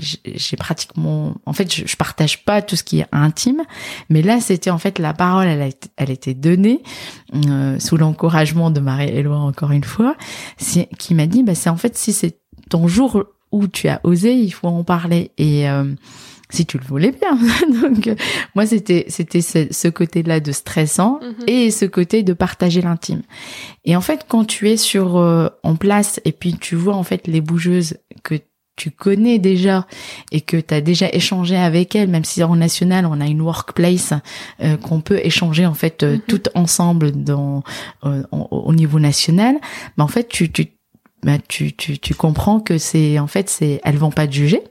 j'ai 0.00 0.56
pratiquement, 0.56 1.34
en 1.46 1.52
fait, 1.52 1.72
je, 1.74 1.96
partage 1.96 2.44
pas 2.44 2.62
tout 2.62 2.76
ce 2.76 2.84
qui 2.84 3.00
est 3.00 3.06
intime, 3.12 3.62
mais 4.08 4.22
là, 4.22 4.40
c'était 4.40 4.70
en 4.70 4.78
fait 4.78 4.98
la 4.98 5.12
parole, 5.14 5.46
elle, 5.46 5.62
a 5.62 5.68
elle 5.96 6.10
était 6.10 6.34
donnée 6.34 6.82
euh, 7.34 7.78
sous 7.78 7.96
l'encouragement 7.96 8.70
de 8.70 8.80
Marie-Éloi 8.80 9.36
encore 9.36 9.72
une 9.72 9.84
fois, 9.84 10.16
qui 10.98 11.14
m'a 11.14 11.26
dit, 11.26 11.42
bah 11.42 11.54
c'est 11.54 11.70
en 11.70 11.76
fait 11.76 11.96
si 11.96 12.12
c'est 12.12 12.38
ton 12.68 12.88
jour 12.88 13.24
ou 13.50 13.66
tu 13.66 13.88
as 13.88 14.00
osé, 14.04 14.34
il 14.34 14.50
faut 14.50 14.68
en 14.68 14.84
parler. 14.84 15.32
Et 15.38 15.68
euh, 15.68 15.84
si 16.50 16.66
tu 16.66 16.78
le 16.78 16.84
voulais 16.84 17.12
bien. 17.12 17.38
Donc 17.82 18.10
moi 18.54 18.66
c'était 18.66 19.06
c'était 19.08 19.40
ce, 19.42 19.88
côté-là 19.88 20.40
de 20.40 20.52
stressant 20.52 21.20
mhm. 21.22 21.44
et 21.46 21.70
ce 21.70 21.84
côté 21.84 22.22
de 22.22 22.32
partager 22.32 22.80
l'intime. 22.82 23.22
Et 23.84 23.96
en 23.96 24.00
fait 24.00 24.26
quand 24.28 24.44
tu 24.44 24.68
es 24.68 24.76
sur 24.76 25.16
en 25.62 25.76
place 25.76 26.20
et 26.24 26.32
puis 26.32 26.54
tu 26.54 26.76
vois 26.76 26.94
en 26.94 27.02
fait 27.02 27.26
les 27.26 27.40
bougeuses 27.40 27.96
que 28.22 28.40
tu 28.78 28.90
connais 28.90 29.38
déjà 29.38 29.86
et 30.32 30.40
que 30.40 30.56
tu 30.56 30.72
as 30.72 30.80
déjà 30.80 31.08
échangé 31.12 31.56
avec 31.56 31.94
elle, 31.94 32.08
même 32.08 32.24
si 32.24 32.42
en 32.42 32.56
national 32.56 33.04
on 33.04 33.20
a 33.20 33.26
une 33.26 33.42
workplace 33.42 34.14
euh, 34.62 34.76
qu'on 34.78 35.00
peut 35.00 35.20
échanger 35.22 35.66
en 35.66 35.74
fait 35.74 36.02
euh, 36.02 36.14
mhm. 36.14 36.20
tout 36.28 36.42
ensemble 36.54 37.12
dans 37.12 37.62
euh, 38.04 38.22
au 38.32 38.72
niveau 38.72 39.00
national, 39.00 39.56
mais 39.96 40.04
en 40.04 40.08
fait 40.08 40.28
tu 40.28 40.50
tu 40.50 40.68
bah, 41.24 41.38
tu, 41.48 41.74
tu, 41.74 41.98
tu 41.98 42.14
comprends 42.14 42.60
que 42.60 42.78
c'est 42.78 43.18
en 43.18 43.26
fait 43.26 43.50
c'est 43.50 43.80
elles 43.84 43.98
vont 43.98 44.12
pas 44.12 44.26
te 44.26 44.32
juger. 44.32 44.62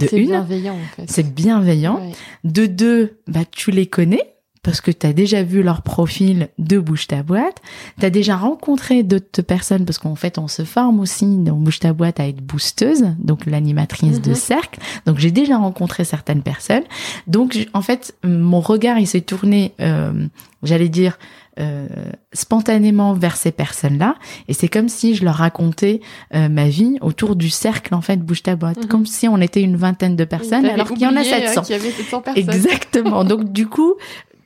C'est 0.00 0.20
bienveillant 0.20 0.74
en 0.74 0.96
fait. 0.96 1.04
C'est 1.10 1.34
bienveillant. 1.34 2.00
De 2.44 2.66
deux, 2.66 3.20
bah 3.26 3.44
tu 3.50 3.70
les 3.70 3.86
connais 3.86 4.34
parce 4.62 4.80
que 4.80 4.92
tu 4.92 5.06
as 5.06 5.12
déjà 5.12 5.42
vu 5.42 5.62
leur 5.62 5.82
profil 5.82 6.48
de 6.58 6.78
Bouge 6.78 7.08
ta 7.08 7.24
boîte, 7.24 7.56
tu 7.98 8.06
as 8.06 8.10
déjà 8.10 8.36
rencontré 8.36 9.02
d'autres 9.02 9.42
personnes 9.42 9.84
parce 9.84 9.98
qu'en 9.98 10.14
fait 10.14 10.38
on 10.38 10.46
se 10.46 10.64
forme 10.64 11.00
aussi 11.00 11.26
dans 11.26 11.56
Bouge 11.56 11.80
ta 11.80 11.92
boîte 11.92 12.20
à 12.20 12.28
être 12.28 12.40
boosteuse, 12.40 13.06
donc 13.18 13.46
l'animatrice 13.46 14.20
de 14.20 14.30
mhm. 14.30 14.36
cercle. 14.36 14.80
Donc 15.04 15.18
j'ai 15.18 15.32
déjà 15.32 15.58
rencontré 15.58 16.04
certaines 16.04 16.42
personnes. 16.42 16.84
Donc 17.26 17.68
en 17.74 17.82
fait 17.82 18.14
mon 18.22 18.60
regard 18.60 19.00
il 19.00 19.08
s'est 19.08 19.20
tourné, 19.20 19.72
euh, 19.80 20.26
j'allais 20.62 20.88
dire 20.88 21.18
euh, 21.58 21.86
spontanément 22.32 23.12
vers 23.12 23.36
ces 23.36 23.50
personnes-là 23.50 24.14
et 24.48 24.54
c'est 24.54 24.68
comme 24.68 24.88
si 24.88 25.14
je 25.14 25.22
leur 25.22 25.34
racontais 25.34 26.00
euh, 26.34 26.48
ma 26.48 26.68
vie 26.68 26.96
autour 27.02 27.36
du 27.36 27.50
cercle 27.50 27.94
en 27.94 28.00
fait 28.00 28.16
bouge 28.16 28.42
ta 28.42 28.56
boîte 28.56 28.78
mhm. 28.78 28.86
comme 28.86 29.04
si 29.04 29.28
on 29.28 29.38
était 29.38 29.60
une 29.60 29.76
vingtaine 29.76 30.16
de 30.16 30.24
personnes 30.24 30.64
alors 30.64 30.88
qu'il 30.88 31.02
y 31.02 31.06
en 31.06 31.14
a 31.14 31.24
700. 31.24 31.64
y 31.68 31.74
avait 31.74 31.90
700 31.90 32.20
personnes. 32.22 32.42
Exactement. 32.42 33.24
Donc 33.24 33.52
du 33.52 33.66
coup, 33.66 33.96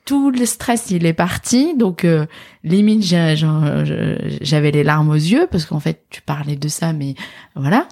tout 0.06 0.30
le 0.30 0.46
stress 0.46 0.90
il 0.90 1.04
est 1.04 1.12
parti. 1.12 1.76
Donc 1.76 2.04
euh, 2.04 2.24
limite 2.64 3.02
j'avais 3.02 4.70
les 4.70 4.84
larmes 4.84 5.10
aux 5.10 5.14
yeux 5.14 5.46
parce 5.50 5.66
qu'en 5.66 5.80
fait 5.80 6.04
tu 6.08 6.22
parlais 6.22 6.56
de 6.56 6.68
ça 6.68 6.94
mais 6.94 7.14
voilà. 7.54 7.86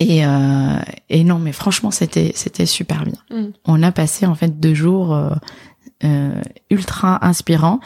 Et 0.00 0.24
euh, 0.24 0.78
et 1.10 1.22
non 1.22 1.38
mais 1.38 1.52
franchement 1.52 1.90
c'était 1.90 2.32
c'était 2.34 2.64
super 2.64 3.04
bien. 3.04 3.18
Mm. 3.30 3.50
on 3.66 3.82
a 3.82 3.92
passé 3.92 4.24
en 4.24 4.34
fait 4.34 4.58
deux 4.58 4.74
jours 4.74 5.14
euh, 5.14 5.30
euh 6.04 6.40
ultra 6.70 7.24
inspirants 7.26 7.80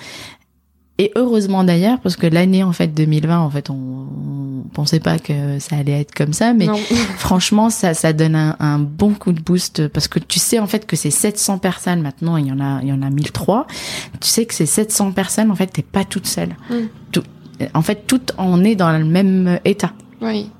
et 1.00 1.12
heureusement 1.16 1.64
d'ailleurs, 1.64 1.98
parce 2.00 2.16
que 2.16 2.26
l'année 2.26 2.62
en 2.62 2.72
fait 2.72 2.88
2020, 2.88 3.38
en 3.40 3.48
fait, 3.48 3.70
on, 3.70 3.74
on, 3.74 4.64
pensait 4.74 5.00
pas 5.00 5.18
que 5.18 5.58
ça 5.58 5.76
allait 5.76 5.98
être 5.98 6.14
comme 6.14 6.34
ça, 6.34 6.52
mais 6.52 6.66
franchement, 7.16 7.70
ça, 7.70 7.94
ça 7.94 8.12
donne 8.12 8.34
un, 8.34 8.54
un, 8.60 8.78
bon 8.78 9.14
coup 9.14 9.32
de 9.32 9.40
boost 9.40 9.88
parce 9.88 10.08
que 10.08 10.18
tu 10.18 10.38
sais 10.38 10.58
en 10.58 10.66
fait 10.66 10.86
que 10.86 10.96
c'est 10.96 11.10
700 11.10 11.56
personnes 11.56 12.02
maintenant, 12.02 12.36
il 12.36 12.48
y 12.48 12.52
en 12.52 12.60
a, 12.60 12.80
il 12.82 12.88
y 12.88 12.92
en 12.92 13.00
a 13.00 13.08
1003. 13.08 13.66
Tu 14.20 14.28
sais 14.28 14.44
que 14.44 14.52
c'est 14.52 14.66
700 14.66 15.12
personnes, 15.12 15.50
en 15.50 15.54
fait, 15.54 15.68
t'es 15.68 15.80
pas 15.80 16.04
toute 16.04 16.26
seule. 16.26 16.54
Mm. 16.68 16.74
Tout, 17.12 17.22
en 17.72 17.80
fait, 17.80 18.06
tout 18.06 18.20
on 18.36 18.62
est 18.62 18.76
dans 18.76 18.92
le 18.92 19.06
même 19.06 19.58
état. 19.64 19.92
Oui. 20.20 20.50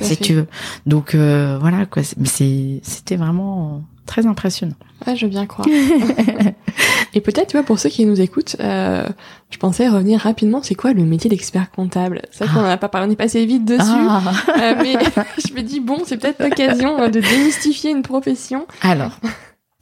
Si 0.00 0.16
tu 0.16 0.34
veux. 0.34 0.46
Donc 0.86 1.16
euh, 1.16 1.58
voilà 1.60 1.86
quoi. 1.86 2.02
Mais 2.18 2.28
c'est, 2.28 2.78
c'était 2.84 3.16
vraiment 3.16 3.82
très 4.08 4.26
impressionnant. 4.26 4.74
Ouais, 5.06 5.14
je 5.14 5.26
veux 5.26 5.30
bien 5.30 5.46
croire. 5.46 5.68
Et 7.14 7.20
peut-être, 7.20 7.48
tu 7.48 7.56
vois, 7.56 7.64
pour 7.64 7.78
ceux 7.78 7.88
qui 7.88 8.04
nous 8.04 8.20
écoutent, 8.20 8.56
euh, 8.58 9.06
je 9.50 9.58
pensais 9.58 9.88
revenir 9.88 10.20
rapidement, 10.20 10.60
c'est 10.62 10.74
quoi 10.74 10.92
le 10.92 11.04
métier 11.04 11.30
d'expert 11.30 11.70
comptable? 11.70 12.22
C'est 12.32 12.44
vrai 12.44 12.54
qu'on 12.54 12.62
n'en 12.62 12.68
a 12.68 12.76
pas 12.76 12.88
parlé, 12.88 13.08
on 13.08 13.12
est 13.12 13.16
passé 13.16 13.46
vite 13.46 13.64
dessus, 13.64 13.82
ah. 13.86 14.20
euh, 14.60 14.74
mais 14.82 14.94
je 15.46 15.54
me 15.54 15.62
dis, 15.62 15.80
bon, 15.80 15.98
c'est 16.04 16.16
peut-être 16.16 16.42
l'occasion 16.42 17.00
euh, 17.00 17.08
de 17.08 17.20
démystifier 17.20 17.90
une 17.90 18.02
profession. 18.02 18.66
Alors, 18.82 19.18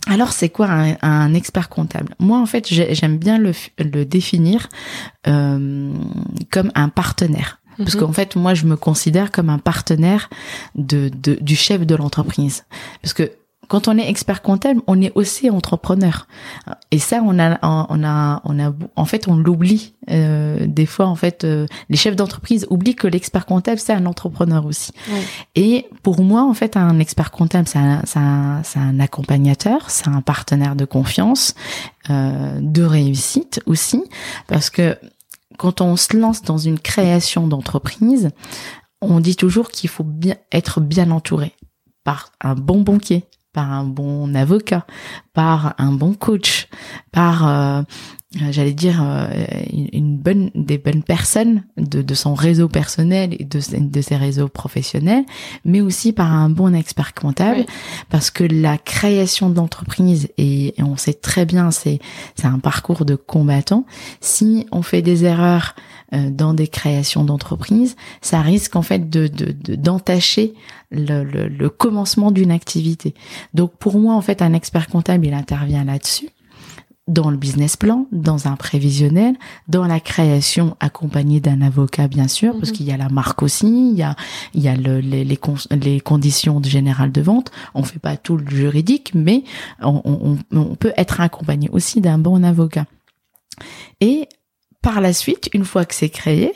alors 0.06 0.32
c'est 0.32 0.50
quoi 0.50 0.66
un, 0.68 0.96
un, 1.02 1.34
expert 1.34 1.68
comptable? 1.68 2.14
Moi, 2.18 2.38
en 2.38 2.46
fait, 2.46 2.66
j'aime 2.68 3.16
bien 3.16 3.38
le, 3.38 3.52
le 3.78 4.04
définir 4.04 4.68
euh, 5.26 5.90
comme 6.50 6.70
un 6.74 6.88
partenaire. 6.88 7.60
Parce 7.78 7.94
mhm. 7.94 8.00
qu'en 8.00 8.12
fait, 8.12 8.36
moi, 8.36 8.54
je 8.54 8.64
me 8.64 8.76
considère 8.76 9.30
comme 9.30 9.50
un 9.50 9.58
partenaire 9.58 10.30
de, 10.76 11.10
de 11.10 11.34
du 11.40 11.56
chef 11.56 11.84
de 11.86 11.94
l'entreprise. 11.94 12.64
Parce 13.02 13.12
que 13.12 13.30
quand 13.68 13.88
on 13.88 13.98
est 13.98 14.09
expert 14.09 14.42
comptable, 14.42 14.81
on 14.87 15.00
est 15.00 15.12
aussi 15.14 15.50
entrepreneur. 15.50 16.26
Et 16.90 16.98
ça, 16.98 17.20
on 17.24 17.38
a, 17.38 17.59
on 17.62 18.05
a, 18.05 18.40
on 18.44 18.59
a, 18.61 18.72
en 18.94 19.05
fait, 19.05 19.29
on 19.29 19.37
l'oublie. 19.37 19.94
Euh, 20.11 20.66
des 20.66 20.87
fois, 20.87 21.07
en 21.07 21.16
fait, 21.16 21.44
euh, 21.44 21.66
les 21.88 21.96
chefs 21.96 22.16
d'entreprise 22.16 22.66
oublient 22.70 22.94
que 22.94 23.09
l'expert 23.09 23.46
comptable, 23.46 23.79
c'est 23.79 23.92
un 23.92 24.07
entrepreneur 24.07 24.64
aussi. 24.66 24.92
Et 25.55 25.87
pour 26.02 26.22
moi, 26.22 26.42
en 26.42 26.55
fait, 26.55 26.76
un 26.76 26.98
expert 26.98 27.31
comptable, 27.31 27.66
c'est 27.66 27.79
un, 27.79 28.02
un, 28.14 28.62
un, 28.76 29.00
accompagnateur, 29.00 29.90
c'est 29.90 30.09
un 30.09 30.20
partenaire 30.20 30.76
de 30.76 30.85
confiance, 30.85 31.55
euh, 32.11 32.59
de 32.61 32.83
réussite 32.83 33.61
aussi, 33.66 34.02
parce 34.46 34.70
que 34.70 34.96
quand 35.59 35.81
on 35.81 35.96
se 35.96 36.16
lance 36.16 36.42
dans 36.42 36.59
une 36.59 36.79
création 36.79 37.46
d'entreprise, 37.46 38.31
on 39.00 39.20
dit 39.20 39.37
toujours 39.37 39.70
qu'il 39.70 39.90
faut 39.90 40.05
bien 40.05 40.37
être 40.52 40.81
bien 40.81 41.11
entouré 41.11 41.55
par 42.05 42.33
un 42.40 42.55
bon 42.55 42.83
banquier, 42.83 43.24
par 43.56 43.72
un 43.72 43.84
bon 43.84 44.34
avocat, 44.34 44.84
par 45.32 45.74
un 45.78 45.92
bon 45.92 46.12
coach, 46.12 46.68
par 47.10 47.48
euh, 47.48 47.82
j'allais 48.51 48.72
dire 48.72 49.03
euh, 49.03 49.29
une 49.92 50.16
bonne 50.16 50.51
des 50.55 50.79
bonnes 50.79 51.03
personnes 51.03 51.62
de, 51.77 52.03
de 52.03 52.14
son 52.14 52.35
réseau 52.35 52.68
personnel 52.68 53.35
et 53.38 53.44
de, 53.44 53.61
de 53.79 54.01
ses 54.01 54.16
réseaux 54.16 54.49
professionnels, 54.49 55.25
mais 55.64 55.81
aussi 55.81 56.12
par 56.12 56.33
un 56.33 56.51
bon 56.51 56.75
expert 56.75 57.14
comptable, 57.14 57.64
parce 58.11 58.31
que 58.31 58.44
la 58.44 58.79
création 58.79 59.51
d'entreprise 59.51 60.29
et, 60.38 60.79
et, 60.79 60.83
on 60.83 60.96
sait 60.96 61.14
très 61.14 61.46
bien 61.46 61.70
c'est 61.70 61.99
c'est 62.35 62.46
un 62.46 62.59
parcours 62.59 63.05
de 63.05 63.14
combattant. 63.16 63.87
Si 64.20 64.66
on 64.72 64.83
fait 64.83 65.03
des 65.03 65.25
erreurs 65.25 65.75
euh, 66.12 66.31
dans 66.31 66.55
des 66.55 66.68
créations 66.68 67.25
d'entreprise, 67.25 67.96
ça 68.20 68.40
risque 68.40 68.77
en 68.77 68.83
fait 68.83 69.11
de 69.11 69.29
d'entacher 69.77 70.55
le, 70.90 71.25
le, 71.25 71.49
le 71.49 71.68
commencement 71.68 72.31
d'une 72.31 72.51
activité. 72.51 73.14
Donc 73.55 73.77
pour 73.77 73.99
moi 73.99 74.14
en 74.14 74.20
fait 74.20 74.42
un 74.42 74.53
expert 74.53 74.88
comptable 74.88 75.27
il 75.27 75.35
intervient 75.35 75.85
là-dessus 75.85 76.29
dans 77.06 77.30
le 77.30 77.36
business 77.36 77.76
plan, 77.76 78.06
dans 78.10 78.48
un 78.48 78.56
prévisionnel, 78.56 79.36
dans 79.68 79.86
la 79.86 80.00
création 80.00 80.76
accompagnée 80.80 81.40
d'un 81.40 81.62
avocat 81.62 82.08
bien 82.08 82.26
sûr, 82.26 82.54
parce 82.58 82.70
mhm. 82.70 82.76
qu'il 82.76 82.86
y 82.86 82.92
a 82.92 82.96
la 82.96 83.08
marque 83.08 83.42
aussi, 83.42 83.90
il 83.92 83.96
y 83.96 84.02
a 84.02 84.16
il 84.54 84.62
y 84.62 84.68
a 84.68 84.76
le, 84.76 85.00
les, 85.00 85.24
les, 85.24 85.38
les, 85.70 86.00
conditions 86.00 86.62
générales 86.62 87.12
de 87.12 87.20
vente. 87.20 87.50
On 87.74 87.82
fait 87.84 87.98
pas 87.98 88.16
tout 88.16 88.36
le 88.36 88.48
juridique, 88.48 89.12
mais 89.14 89.44
on, 89.80 90.00
on, 90.04 90.38
on 90.52 90.74
peut 90.74 90.92
être 90.96 91.20
accompagné 91.20 91.68
aussi 91.70 92.00
d'un 92.00 92.18
bon 92.18 92.44
avocat. 92.44 92.86
Et 94.00 94.28
par 94.87 95.01
la 95.01 95.12
suite, 95.12 95.51
une 95.53 95.64
fois 95.64 95.85
que 95.85 95.96
c'est 95.96 96.11
créé, 96.11 96.53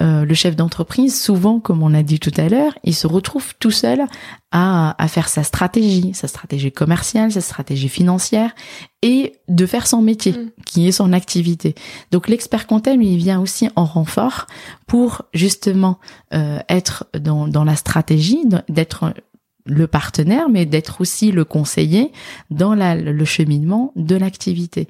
euh, 0.00 0.24
le 0.24 0.34
chef 0.34 0.54
d'entreprise, 0.54 1.20
souvent, 1.20 1.58
comme 1.58 1.82
on 1.82 1.92
a 1.92 2.04
dit 2.04 2.20
tout 2.20 2.30
à 2.36 2.48
l'heure, 2.48 2.72
il 2.84 2.94
se 2.94 3.08
retrouve 3.08 3.52
tout 3.58 3.72
seul 3.72 4.04
à, 4.52 4.94
à, 5.02 5.08
faire 5.08 5.28
sa 5.28 5.42
stratégie, 5.42 6.14
sa 6.14 6.28
stratégie 6.28 6.70
commerciale, 6.70 7.32
sa 7.32 7.40
stratégie 7.40 7.88
financière, 7.88 8.54
et 9.02 9.32
de 9.48 9.66
faire 9.66 9.88
son 9.88 10.02
métier, 10.02 10.34
mm. 10.34 10.50
qui 10.64 10.86
est 10.86 10.92
son 10.92 11.12
activité. 11.12 11.74
Donc 12.12 12.28
l'expert 12.28 12.68
comptable, 12.68 13.02
il 13.02 13.16
vient 13.16 13.40
aussi 13.40 13.68
en 13.74 13.86
renfort 13.86 14.46
pour 14.86 15.22
justement 15.34 15.98
euh, 16.32 16.60
être 16.68 17.06
dans, 17.18 17.48
dans 17.48 17.64
la 17.64 17.74
stratégie, 17.74 18.38
d'être 18.68 19.12
le 19.66 19.86
partenaire, 19.86 20.48
mais 20.48 20.66
d'être 20.66 21.00
aussi 21.00 21.32
le 21.32 21.44
conseiller 21.44 22.12
dans 22.50 22.74
la, 22.74 22.94
le 22.94 23.24
cheminement 23.24 23.92
de 23.96 24.16
l'activité. 24.16 24.88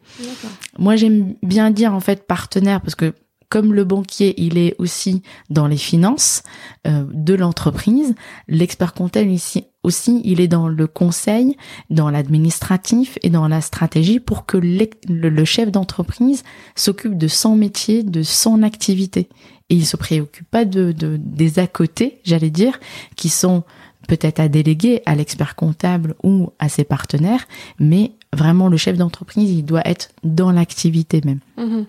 Moi, 0.79 0.97
j'aime 0.97 1.35
bien 1.43 1.71
dire 1.71 1.95
en 1.95 2.01
fait 2.01 2.27
partenaire 2.27 2.81
parce 2.81 2.95
que 2.95 3.15
comme 3.49 3.73
le 3.73 3.85
banquier, 3.85 4.35
il 4.43 4.59
est 4.59 4.75
aussi 4.79 5.23
dans 5.49 5.69
les 5.69 5.77
finances 5.77 6.43
euh, 6.87 7.05
de 7.13 7.35
l'entreprise, 7.35 8.15
l'expert 8.49 8.95
comptable 8.95 9.31
ici 9.31 9.65
aussi, 9.85 10.23
il 10.25 10.41
est 10.41 10.49
dans 10.49 10.67
le 10.67 10.87
conseil, 10.87 11.57
dans 11.91 12.11
l'administratif 12.11 13.19
et 13.23 13.31
dans 13.31 13.47
la 13.47 13.61
stratégie 13.61 14.19
pour 14.19 14.47
que 14.47 14.57
le, 14.57 15.45
chef 15.45 15.71
d'entreprise 15.71 16.43
s'occupe 16.75 17.17
de 17.17 17.29
son 17.29 17.55
métier, 17.55 18.03
de 18.03 18.23
son 18.23 18.63
activité. 18.63 19.29
Et 19.69 19.77
il 19.77 19.87
se 19.87 19.97
préoccupe 19.97 20.51
pas 20.51 20.65
de, 20.65 20.93
de 20.93 21.19
des 21.19 21.59
à 21.59 21.67
côté, 21.67 22.21
j'allais 22.25 22.51
dire, 22.51 22.81
qui 23.15 23.29
sont 23.29 23.63
peut-être 24.09 24.41
à 24.41 24.49
déléguer 24.49 25.03
à 25.07 25.15
l'expert 25.15 25.55
comptable 25.57 26.15
ou 26.23 26.51
à 26.59 26.69
ses 26.69 26.85
partenaires, 26.85 27.47
mais 27.79 28.13
vraiment 28.33 28.69
le 28.69 28.77
chef 28.77 28.97
d'entreprise, 28.97 29.51
il 29.51 29.65
doit 29.65 29.87
être 29.87 30.11
dans 30.23 30.51
l'activité 30.51 31.21
même. 31.25 31.41
Mm-hmm. 31.59 31.85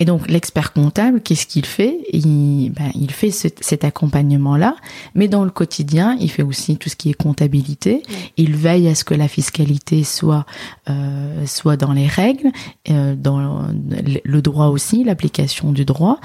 Et 0.00 0.04
donc 0.04 0.30
l'expert 0.30 0.72
comptable, 0.72 1.20
qu'est-ce 1.20 1.46
qu'il 1.46 1.66
fait? 1.66 1.98
Il, 2.12 2.70
ben, 2.70 2.90
il 2.94 3.10
fait 3.10 3.30
cet 3.30 3.84
accompagnement-là, 3.84 4.76
mais 5.14 5.28
dans 5.28 5.44
le 5.44 5.50
quotidien, 5.50 6.16
il 6.20 6.30
fait 6.30 6.42
aussi 6.42 6.76
tout 6.76 6.88
ce 6.88 6.96
qui 6.96 7.10
est 7.10 7.14
comptabilité. 7.14 8.02
Il 8.36 8.56
veille 8.56 8.88
à 8.88 8.94
ce 8.94 9.04
que 9.04 9.14
la 9.14 9.28
fiscalité 9.28 10.04
soit 10.04 10.46
euh, 10.88 11.44
soit 11.46 11.76
dans 11.76 11.92
les 11.92 12.06
règles, 12.06 12.50
euh, 12.90 13.14
dans 13.14 13.66
le 14.24 14.42
droit 14.42 14.66
aussi, 14.66 15.04
l'application 15.04 15.72
du 15.72 15.84
droit. 15.84 16.18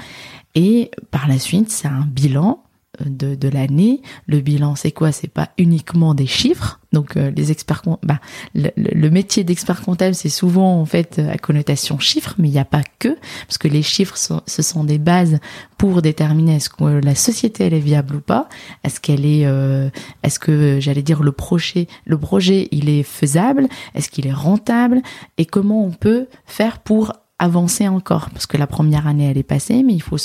Et 0.54 0.90
par 1.10 1.28
la 1.28 1.38
suite, 1.38 1.70
c'est 1.70 1.88
un 1.88 2.06
bilan 2.06 2.62
de, 3.04 3.34
de 3.34 3.48
l'année. 3.48 4.02
Le 4.26 4.40
bilan, 4.40 4.74
c'est 4.74 4.92
quoi? 4.92 5.12
C'est 5.12 5.28
pas 5.28 5.50
uniquement 5.58 6.14
des 6.14 6.26
chiffres. 6.26 6.80
Donc 6.92 7.16
euh, 7.16 7.30
les 7.36 7.52
experts, 7.52 7.82
bah, 8.02 8.18
le, 8.54 8.70
le 8.76 9.10
métier 9.10 9.44
d'expert 9.44 9.82
comptable, 9.82 10.14
c'est 10.14 10.30
souvent 10.30 10.80
en 10.80 10.86
fait 10.86 11.18
à 11.18 11.36
connotation 11.36 11.98
chiffres, 11.98 12.34
mais 12.38 12.48
il 12.48 12.52
n'y 12.52 12.58
a 12.58 12.64
pas 12.64 12.82
que, 12.98 13.14
parce 13.46 13.58
que 13.58 13.68
les 13.68 13.82
chiffres, 13.82 14.16
sont, 14.16 14.40
ce 14.46 14.62
sont 14.62 14.84
des 14.84 14.98
bases 14.98 15.38
pour 15.76 16.00
déterminer 16.00 16.56
est-ce 16.56 16.70
que 16.70 16.84
la 16.84 17.14
société 17.14 17.64
elle 17.64 17.74
est 17.74 17.78
viable 17.78 18.16
ou 18.16 18.20
pas, 18.20 18.48
est-ce 18.84 19.00
qu'elle 19.00 19.26
est, 19.26 19.44
euh, 19.44 19.90
est-ce 20.22 20.38
que 20.38 20.78
j'allais 20.80 21.02
dire 21.02 21.22
le 21.22 21.32
projet, 21.32 21.88
le 22.06 22.16
projet 22.16 22.68
il 22.72 22.88
est 22.88 23.02
faisable, 23.02 23.68
est-ce 23.94 24.08
qu'il 24.08 24.26
est 24.26 24.32
rentable, 24.32 25.02
et 25.36 25.44
comment 25.44 25.84
on 25.84 25.90
peut 25.90 26.26
faire 26.46 26.78
pour 26.78 27.12
avancer 27.38 27.88
encore. 27.88 28.30
Parce 28.30 28.46
que 28.46 28.56
la 28.56 28.66
première 28.66 29.06
année 29.06 29.30
elle 29.30 29.38
est 29.38 29.42
passée 29.42 29.82
mais 29.82 29.94
il 29.94 30.02
faut 30.02 30.16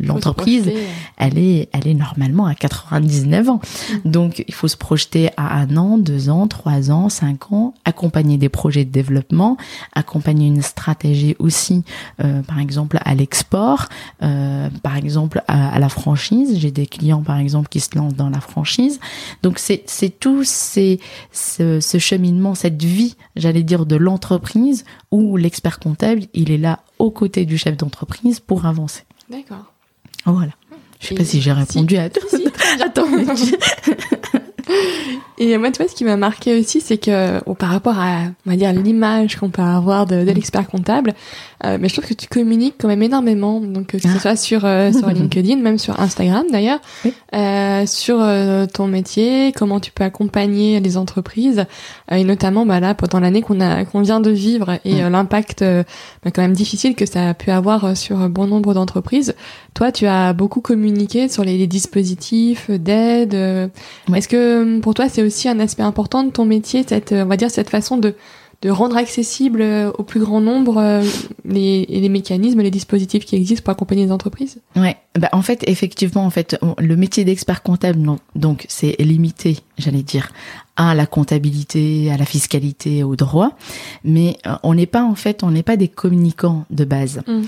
l'entreprise 0.00 0.70
elle 1.16 1.38
est 1.38 1.68
elle 1.72 1.86
est 1.86 1.94
normalement 1.94 2.46
à 2.46 2.54
99 2.54 3.48
ans. 3.48 3.60
Mm. 4.04 4.10
donc 4.10 4.44
il 4.46 4.54
faut 4.54 4.68
se 4.68 4.76
projeter 4.76 5.30
à 5.36 5.58
un 5.58 5.76
an 5.76 5.98
deux 5.98 6.28
ans 6.28 6.46
trois 6.46 6.90
ans 6.90 7.08
cinq 7.08 7.52
ans 7.52 7.74
accompagner 7.84 8.36
des 8.36 8.48
projets 8.48 8.84
de 8.84 8.90
développement 8.90 9.56
accompagner 9.94 10.48
une 10.48 10.62
stratégie 10.62 11.36
aussi 11.38 11.84
euh, 12.22 12.42
par 12.42 12.58
exemple 12.58 12.98
à 13.04 13.14
l'export 13.14 13.88
euh, 14.22 14.68
par 14.82 14.96
exemple 14.96 15.42
à, 15.48 15.78
la 15.78 15.88
franchise. 15.88 16.58
J'ai 16.58 16.70
des 16.70 16.86
clients 16.86 17.22
par 17.22 17.38
exemple 17.38 17.68
qui 17.68 17.80
se 17.80 17.96
lancent 17.96 18.14
dans 18.14 18.30
la 18.30 18.40
franchise. 18.40 19.00
Donc 19.42 19.58
c'est 19.58 19.82
c'est 19.86 20.18
tout 20.18 20.42
c'est 20.44 20.98
ce, 21.32 21.80
ce 21.80 21.98
cheminement 21.98 22.54
cette 22.54 22.82
vie 22.82 23.16
j'allais 23.36 23.62
dire 23.62 23.86
de 23.86 23.96
l'entreprise 23.96 24.84
où 25.10 25.36
l'expert 25.36 25.78
comptable 25.78 26.17
il 26.34 26.50
est 26.50 26.58
là 26.58 26.80
aux 26.98 27.10
côtés 27.10 27.44
du 27.44 27.58
chef 27.58 27.76
d'entreprise 27.76 28.40
pour 28.40 28.66
avancer. 28.66 29.02
D'accord. 29.30 29.72
Voilà. 30.24 30.52
Je 31.00 31.06
sais 31.08 31.14
pas 31.14 31.24
si 31.24 31.40
j'ai 31.40 31.52
répondu 31.52 31.96
à 31.96 32.10
tout. 32.10 32.26
Si, 32.28 32.44
Attends. 32.82 33.06
Et 35.38 35.56
moi, 35.56 35.70
tu 35.70 35.80
vois, 35.80 35.88
ce 35.88 35.94
qui 35.94 36.04
m'a 36.04 36.16
marqué 36.16 36.58
aussi, 36.58 36.80
c'est 36.80 36.98
que 36.98 37.40
par 37.54 37.70
rapport 37.70 37.98
à, 37.98 38.22
on 38.46 38.50
va 38.50 38.56
dire, 38.56 38.72
l'image 38.72 39.36
qu'on 39.36 39.50
peut 39.50 39.62
avoir 39.62 40.04
de, 40.06 40.24
de 40.24 40.30
l'expert 40.32 40.66
comptable, 40.66 41.14
euh, 41.64 41.76
mais 41.80 41.88
je 41.88 41.94
trouve 41.94 42.08
que 42.08 42.14
tu 42.14 42.28
communiques 42.28 42.76
quand 42.78 42.88
même 42.88 43.02
énormément, 43.02 43.60
donc 43.60 43.88
que 43.88 43.98
ce 43.98 44.06
ah. 44.14 44.20
soit 44.20 44.36
sur 44.36 44.64
euh, 44.64 44.92
sur 44.92 45.08
LinkedIn, 45.10 45.56
même 45.56 45.78
sur 45.78 45.98
Instagram 45.98 46.44
d'ailleurs, 46.52 46.78
euh, 47.34 47.84
sur 47.86 48.18
euh, 48.20 48.66
ton 48.66 48.86
métier, 48.86 49.52
comment 49.56 49.80
tu 49.80 49.90
peux 49.90 50.04
accompagner 50.04 50.78
les 50.78 50.96
entreprises, 50.96 51.66
euh, 52.12 52.16
et 52.16 52.24
notamment 52.24 52.64
bah 52.64 52.78
là 52.78 52.94
pendant 52.94 53.18
l'année 53.18 53.42
qu'on 53.42 53.60
a 53.60 53.84
qu'on 53.84 54.02
vient 54.02 54.20
de 54.20 54.30
vivre 54.30 54.78
et 54.84 55.00
l'impact 55.02 55.64
bah, 55.64 56.30
quand 56.30 56.42
même 56.42 56.52
difficile 56.52 56.94
que 56.94 57.06
ça 57.06 57.30
a 57.30 57.34
pu 57.34 57.50
avoir 57.50 57.96
sur 57.96 58.28
bon 58.28 58.46
nombre 58.46 58.74
d'entreprises. 58.74 59.34
Toi, 59.74 59.92
tu 59.92 60.06
as 60.06 60.32
beaucoup 60.32 60.60
communiqué 60.60 61.28
sur 61.28 61.44
les, 61.44 61.58
les 61.58 61.66
dispositifs 61.66 62.70
d'aide. 62.70 63.34
Est-ce 64.14 64.28
que 64.28 64.78
pour 64.80 64.94
toi 64.94 65.08
c'est 65.08 65.22
aussi 65.22 65.48
un 65.48 65.58
aspect 65.60 65.82
important 65.82 66.22
de 66.22 66.30
ton 66.30 66.44
métier, 66.44 66.84
cette, 66.86 67.12
on 67.12 67.26
va 67.26 67.36
dire, 67.36 67.50
cette 67.50 67.70
façon 67.70 67.96
de, 67.96 68.14
de 68.60 68.70
rendre 68.70 68.96
accessible 68.96 69.62
euh, 69.62 69.92
au 69.98 70.02
plus 70.02 70.20
grand 70.20 70.40
nombre 70.40 70.78
euh, 70.78 71.04
les, 71.44 72.08
mécanismes, 72.08 72.60
les 72.60 72.70
dispositifs 72.70 73.24
qui 73.24 73.36
existent 73.36 73.62
pour 73.64 73.72
accompagner 73.72 74.04
les 74.04 74.12
entreprises. 74.12 74.60
Ouais, 74.74 74.96
bah 75.18 75.28
en 75.32 75.42
fait, 75.42 75.62
effectivement, 75.68 76.24
en 76.24 76.30
fait, 76.30 76.58
le 76.78 76.96
métier 76.96 77.24
d'expert 77.24 77.62
comptable, 77.62 78.00
donc 78.34 78.66
c'est 78.68 78.96
limité, 78.98 79.58
j'allais 79.78 80.02
dire, 80.02 80.30
à 80.78 80.94
la 80.94 81.06
comptabilité, 81.06 82.10
à 82.10 82.16
la 82.16 82.24
fiscalité, 82.24 83.02
au 83.02 83.16
droit, 83.16 83.50
mais 84.04 84.38
euh, 84.46 84.54
on 84.62 84.74
n'est 84.74 84.86
pas 84.86 85.02
en 85.02 85.16
fait, 85.16 85.42
on 85.42 85.50
n'est 85.50 85.64
pas 85.64 85.76
des 85.76 85.88
communicants 85.88 86.64
de 86.70 86.84
base. 86.84 87.20
Mm. 87.26 87.42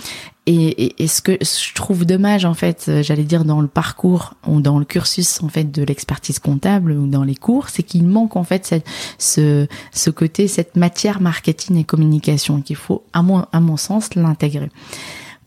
Et, 0.46 1.02
et, 1.04 1.06
ce 1.06 1.22
que 1.22 1.38
je 1.40 1.74
trouve 1.74 2.04
dommage 2.04 2.44
en 2.44 2.54
fait, 2.54 2.86
euh, 2.88 3.04
j'allais 3.04 3.22
dire 3.22 3.44
dans 3.44 3.60
le 3.60 3.68
parcours 3.68 4.34
ou 4.48 4.60
dans 4.60 4.80
le 4.80 4.84
cursus 4.84 5.44
en 5.44 5.48
fait 5.48 5.70
de 5.70 5.84
l'expertise 5.84 6.40
comptable 6.40 6.90
ou 6.90 7.06
dans 7.06 7.22
les 7.22 7.36
cours, 7.36 7.68
c'est 7.68 7.84
qu'il 7.84 8.04
manque 8.04 8.34
en 8.34 8.42
fait 8.42 8.66
cette, 8.66 8.86
ce, 9.18 9.68
ce 9.92 10.10
côté, 10.10 10.48
cette 10.48 10.74
matière 10.74 11.20
marketing 11.20 11.76
et 11.76 11.84
communication 11.84 12.60
qu'il 12.62 12.74
faut, 12.74 13.04
à 13.12 13.22
mon, 13.22 13.46
à 13.52 13.60
mon 13.60 13.76
sens, 13.76 14.16
l'intégrer. 14.16 14.70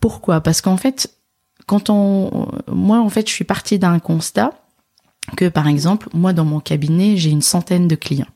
Pourquoi? 0.00 0.40
Parce 0.40 0.62
qu'en 0.62 0.78
fait, 0.78 1.10
quand 1.66 1.90
on, 1.90 2.48
moi 2.72 3.00
en 3.00 3.10
fait, 3.10 3.28
je 3.28 3.34
suis 3.34 3.44
partie 3.44 3.78
d'un 3.78 3.98
constat 3.98 4.52
que 5.36 5.48
par 5.48 5.68
exemple, 5.68 6.08
moi 6.12 6.32
dans 6.32 6.44
mon 6.44 6.60
cabinet, 6.60 7.16
j'ai 7.16 7.30
une 7.30 7.42
centaine 7.42 7.88
de 7.88 7.94
clients. 7.94 8.26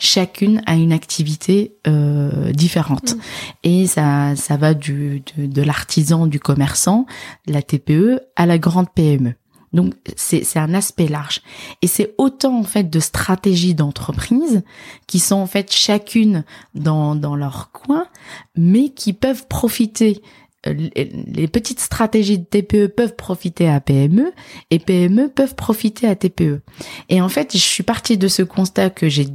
Chacune 0.00 0.60
a 0.66 0.74
une 0.74 0.92
activité 0.92 1.76
euh, 1.86 2.52
différente 2.52 3.14
mm. 3.14 3.20
et 3.62 3.86
ça 3.86 4.34
ça 4.34 4.56
va 4.56 4.74
du 4.74 5.22
de, 5.36 5.46
de 5.46 5.62
l'artisan, 5.62 6.26
du 6.26 6.40
commerçant, 6.40 7.06
la 7.46 7.62
TPE 7.62 8.20
à 8.36 8.46
la 8.46 8.58
grande 8.58 8.90
PME. 8.90 9.34
Donc 9.72 9.94
c'est 10.16 10.44
c'est 10.44 10.58
un 10.58 10.74
aspect 10.74 11.08
large 11.08 11.40
et 11.80 11.86
c'est 11.86 12.14
autant 12.18 12.58
en 12.58 12.64
fait 12.64 12.90
de 12.90 13.00
stratégies 13.00 13.74
d'entreprise 13.74 14.62
qui 15.06 15.18
sont 15.18 15.36
en 15.36 15.46
fait 15.46 15.72
chacune 15.72 16.44
dans 16.74 17.14
dans 17.14 17.36
leur 17.36 17.70
coin 17.72 18.06
mais 18.54 18.90
qui 18.90 19.14
peuvent 19.14 19.46
profiter 19.48 20.20
les 20.64 21.48
petites 21.48 21.80
stratégies 21.80 22.38
de 22.38 22.44
TPE 22.44 22.86
peuvent 22.86 23.16
profiter 23.16 23.68
à 23.68 23.80
PME 23.80 24.32
et 24.70 24.78
PME 24.78 25.28
peuvent 25.28 25.54
profiter 25.54 26.06
à 26.06 26.14
TPE. 26.14 26.60
Et 27.08 27.20
en 27.20 27.28
fait, 27.28 27.52
je 27.52 27.58
suis 27.58 27.82
partie 27.82 28.16
de 28.16 28.28
ce 28.28 28.42
constat 28.42 28.90
que 28.90 29.08
j'ai 29.08 29.26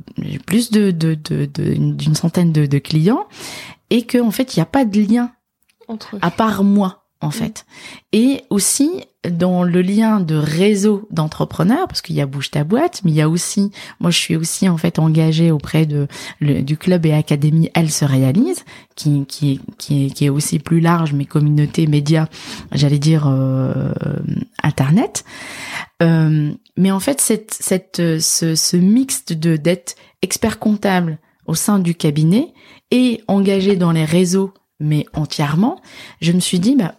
plus 0.45 0.71
de 0.71 0.91
d'une 0.91 2.15
centaine 2.15 2.51
de, 2.51 2.77
clients 2.79 3.27
et 3.89 4.03
que 4.03 4.17
en 4.19 4.31
fait, 4.31 4.55
il 4.55 4.59
n'y 4.59 4.63
a 4.63 4.67
pas 4.67 4.85
de 4.85 5.01
lien 5.01 5.31
entre 5.87 6.17
à 6.21 6.31
part 6.31 6.63
moi 6.63 7.06
en 7.21 7.31
fait. 7.31 7.65
Et 8.13 8.43
aussi 8.49 8.89
dans 9.27 9.63
le 9.63 9.81
lien 9.81 10.19
de 10.19 10.35
réseau 10.35 11.07
d'entrepreneurs, 11.11 11.87
parce 11.87 12.01
qu'il 12.01 12.15
y 12.15 12.21
a 12.21 12.25
Bouge 12.25 12.51
ta 12.51 12.63
boîte, 12.63 13.01
mais 13.03 13.11
il 13.11 13.15
y 13.15 13.21
a 13.21 13.29
aussi, 13.29 13.71
moi 13.99 14.11
je 14.11 14.17
suis 14.17 14.35
aussi 14.35 14.69
en 14.69 14.77
fait 14.77 14.99
engagée 14.99 15.51
auprès 15.51 15.85
de 15.85 16.07
du 16.39 16.77
club 16.77 17.05
et 17.05 17.13
académie 17.13 17.69
Elle 17.73 17.91
se 17.91 18.05
réalise, 18.05 18.63
qui 18.95 19.25
qui 19.25 19.59
qui 19.77 20.05
est, 20.05 20.09
qui 20.11 20.25
est 20.25 20.29
aussi 20.29 20.59
plus 20.59 20.79
large, 20.79 21.13
mais 21.13 21.25
communauté 21.25 21.87
média, 21.87 22.29
j'allais 22.71 22.99
dire 22.99 23.25
euh, 23.27 23.91
internet. 24.63 25.25
Euh, 26.03 26.51
mais 26.77 26.91
en 26.91 26.99
fait 26.99 27.19
cette 27.19 27.53
cette 27.59 28.19
ce, 28.19 28.55
ce 28.55 28.77
mixte 28.77 29.33
de 29.33 29.57
d'être 29.57 29.95
expert 30.21 30.59
comptable 30.59 31.17
au 31.47 31.55
sein 31.55 31.79
du 31.79 31.95
cabinet 31.95 32.53
et 32.91 33.23
engagé 33.27 33.75
dans 33.75 33.91
les 33.91 34.05
réseaux 34.05 34.53
mais 34.79 35.05
entièrement, 35.13 35.81
je 36.21 36.31
me 36.31 36.39
suis 36.39 36.59
dit 36.59 36.75
bah 36.75 36.95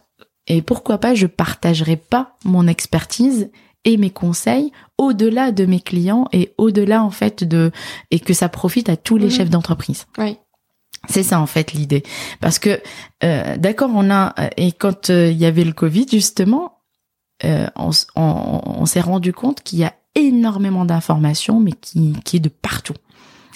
et 0.49 0.63
pourquoi 0.63 0.99
pas, 0.99 1.15
je 1.15 1.27
partagerai 1.27 1.97
pas 1.97 2.37
mon 2.45 2.67
expertise 2.67 3.51
et 3.85 3.97
mes 3.97 4.11
conseils 4.11 4.73
au-delà 4.97 5.53
de 5.53 5.65
mes 5.65 5.81
clients 5.81 6.27
et 6.33 6.53
au-delà 6.59 7.03
en 7.03 7.11
fait 7.11 7.45
de 7.45 7.71
et 8.11 8.19
que 8.19 8.33
ça 8.33 8.49
profite 8.49 8.89
à 8.89 8.97
tous 8.97 9.17
les 9.17 9.27
mhm. 9.27 9.31
chefs 9.31 9.51
d'entreprise. 9.51 10.07
Oui. 10.19 10.37
C'est 11.09 11.23
ça 11.23 11.41
en 11.41 11.47
fait 11.47 11.73
l'idée. 11.73 12.03
Parce 12.41 12.59
que 12.59 12.81
euh, 13.23 13.57
d'accord, 13.57 13.91
on 13.95 14.11
a 14.11 14.35
et 14.57 14.73
quand 14.73 15.11
euh, 15.11 15.31
il 15.31 15.39
y 15.39 15.47
avait 15.47 15.65
le 15.65 15.73
Covid 15.73 16.07
justement, 16.11 16.79
euh, 17.45 17.69
on, 17.77 17.91
on 18.17 18.87
s'est 18.87 19.01
rendu 19.01 19.33
compte 19.33 19.63
qu'il 19.63 19.79
y 19.79 19.85
a 19.85 19.95
énormément 20.17 20.85
d'informations, 20.85 21.61
mais 21.61 21.73
qui, 21.73 22.15
qui 22.25 22.39
est 22.39 22.41
de 22.41 22.49
partout 22.49 22.95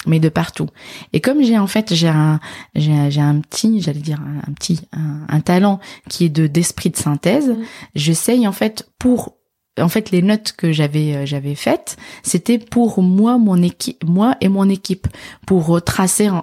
mais 0.06 0.20
de 0.20 0.28
partout. 0.28 0.68
Et 1.12 1.20
comme 1.20 1.42
j'ai 1.42 1.58
en 1.58 1.66
fait 1.66 1.94
j'ai 1.94 2.08
un 2.08 2.40
j'ai 2.74 3.10
j'ai 3.10 3.20
un 3.20 3.40
petit 3.40 3.80
j'allais 3.80 4.00
dire 4.00 4.20
un, 4.20 4.52
petit 4.52 4.80
un, 4.92 5.40
talent 5.40 5.80
qui 6.08 6.24
est 6.26 6.28
de 6.28 6.46
d'esprit 6.46 6.90
de 6.90 6.96
synthèse, 6.96 7.48
mm. 7.48 7.64
j'essaye 7.94 8.48
en 8.48 8.52
fait 8.52 8.88
pour 8.98 9.36
en 9.80 9.88
fait 9.88 10.10
les 10.10 10.22
notes 10.22 10.52
que 10.52 10.72
j'avais 10.72 11.14
euh, 11.14 11.26
j'avais 11.26 11.54
faites, 11.54 11.96
c'était 12.22 12.58
pour 12.58 13.02
moi 13.02 13.38
mon 13.38 13.62
équipe 13.62 14.04
moi 14.04 14.36
et 14.40 14.48
mon 14.48 14.68
équipe 14.68 15.08
pour 15.46 15.66
retracer 15.66 16.28
euh, 16.28 16.40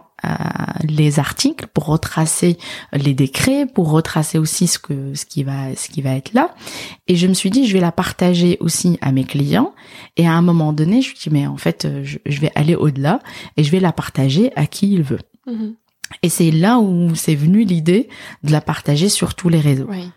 les 0.83 1.19
articles, 1.19 1.67
pour 1.73 1.85
retracer 1.85 2.57
les 2.93 3.13
décrets, 3.13 3.65
pour 3.65 3.89
retracer 3.89 4.37
aussi 4.37 4.67
ce 4.67 4.79
que 4.79 5.13
ce 5.13 5.25
qui 5.25 5.43
va 5.43 5.75
ce 5.75 5.89
qui 5.89 6.01
va 6.01 6.15
être 6.15 6.33
là. 6.33 6.55
Et 7.07 7.15
je 7.15 7.27
me 7.27 7.33
suis 7.33 7.49
dit 7.49 7.67
je 7.67 7.73
vais 7.73 7.79
la 7.79 7.91
partager 7.91 8.57
aussi 8.59 8.97
à 9.01 9.11
mes 9.11 9.23
clients. 9.23 9.73
Et 10.17 10.27
à 10.27 10.33
un 10.33 10.41
moment 10.41 10.73
donné, 10.73 11.01
je 11.01 11.11
me 11.11 11.15
suis 11.15 11.29
dit 11.29 11.35
mais 11.35 11.47
en 11.47 11.57
fait 11.57 11.85
euh, 11.85 12.03
je, 12.03 12.39
vais 12.39 12.51
aller 12.55 12.75
au-delà 12.75 13.19
et 13.57 13.63
je 13.63 13.71
vais 13.71 13.79
la 13.79 13.91
partager 13.91 14.51
à 14.55 14.65
qui 14.65 14.93
il 14.93 15.03
veut. 15.03 15.19
Mm-hmm. 15.47 15.75
Et 16.23 16.29
c'est 16.29 16.51
là 16.51 16.79
où 16.79 17.13
c'est 17.15 17.35
venu 17.35 17.63
l'idée 17.63 18.09
de 18.43 18.51
la 18.51 18.61
partager 18.61 19.09
sur 19.09 19.35
tous 19.35 19.49
les 19.49 19.59
réseaux. 19.59 19.87
Oui. 19.89 20.09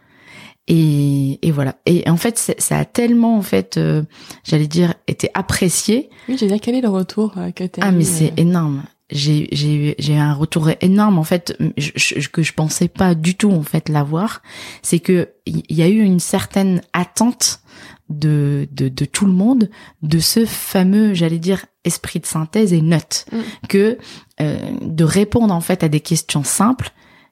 Et, 0.68 1.38
et, 1.46 1.50
voilà. 1.50 1.74
Et 1.86 2.08
en 2.08 2.16
fait, 2.16 2.38
ça 2.38 2.78
a 2.78 2.84
tellement, 2.84 3.36
en 3.36 3.42
fait, 3.42 3.76
euh, 3.76 4.04
j'allais 4.44 4.68
dire, 4.68 4.94
été 5.08 5.28
apprécié. 5.34 6.08
Oui, 6.28 6.36
j'ai 6.38 6.46
dire, 6.46 6.58
quel 6.62 6.76
est 6.76 6.80
le 6.80 6.88
retour 6.88 7.34
que 7.54 7.64
tu 7.64 7.80
as 7.80 7.84
Ah, 7.84 7.90
mais 7.90 8.04
c'est 8.04 8.32
énorme 8.36 8.84
j'ai 9.12 9.48
j'ai 9.52 9.94
j'ai 9.98 10.18
un 10.18 10.34
retour 10.34 10.70
énorme. 10.80 11.18
En 11.18 11.24
fait 11.24 11.56
je, 11.76 12.28
que 12.28 12.42
je 12.42 12.52
pensais 12.52 12.88
pas 12.88 13.14
du 13.14 13.34
tout 13.36 13.50
en 13.52 13.62
fait 13.62 13.88
l'avoir. 13.88 14.42
C'est 14.82 14.98
que 14.98 15.30
il 15.46 15.64
y 15.70 15.82
a 15.82 15.88
eu 15.88 16.00
une 16.00 16.20
certaine 16.20 16.82
attente 16.92 17.60
de, 18.08 18.68
de 18.72 18.88
de 18.88 19.04
tout 19.04 19.26
le 19.26 19.32
monde 19.32 19.70
de 20.02 20.18
ce 20.18 20.44
fameux 20.44 21.14
j'allais 21.14 21.38
dire 21.38 21.64
esprit 21.84 22.20
de 22.20 22.26
synthèse 22.26 22.72
et 22.72 22.80
note. 22.80 23.26
Mm. 23.32 23.38
que 23.68 23.98
euh, 24.40 24.58
de 24.80 25.04
répondre 25.04 25.54
en 25.54 25.60
fait 25.60 25.84
à 25.84 25.88
des 25.88 26.00
questions 26.00 26.44
simples. 26.44 26.90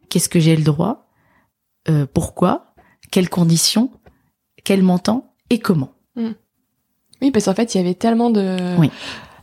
Qu'est-ce 0.09 0.29
que 0.29 0.41
j'ai 0.41 0.57
le 0.57 0.65
droit? 0.65 1.09
Euh, 1.89 2.07
pourquoi? 2.13 2.75
Quelles 3.11 3.29
conditions? 3.29 3.91
Quel 4.65 4.83
montant? 4.83 5.35
Et 5.51 5.59
comment? 5.59 5.93
Oui, 7.23 7.31
parce 7.31 7.45
qu'en 7.45 7.55
fait, 7.55 7.75
il 7.75 7.79
y 7.79 7.81
avait 7.81 7.95
tellement 7.95 8.31
de 8.31 8.77
Oui. 8.79 8.91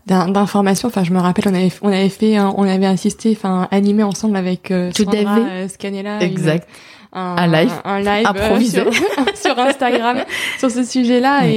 D'in- 0.07 0.27
d'informations. 0.29 0.87
Enfin, 0.87 1.03
je 1.03 1.11
me 1.13 1.19
rappelle, 1.19 1.45
on 1.47 1.53
avait 1.53 1.71
on 1.81 1.89
avait 1.89 2.09
fait, 2.09 2.35
un- 2.37 2.53
on 2.57 2.63
avait 2.63 2.85
assisté, 2.87 3.33
enfin, 3.37 3.67
animé 3.71 4.03
ensemble 4.03 4.35
avec 4.37 4.71
euh, 4.71 4.91
Sandra 4.95 5.37
euh, 5.39 5.67
Scanella, 5.67 6.15
une- 6.17 6.23
Exact. 6.31 6.67
un, 7.13 7.35
Un 7.37 7.47
live 7.47 7.71
un 7.85 7.99
live 7.99 8.25
euh, 8.25 8.29
improvisé. 8.29 8.81
sur, 8.81 8.91
sur 9.35 9.59
Instagram 9.59 10.17
sur 10.59 10.69
ce 10.71 10.83
sujet-là 10.83 11.41
Oui. 11.43 11.49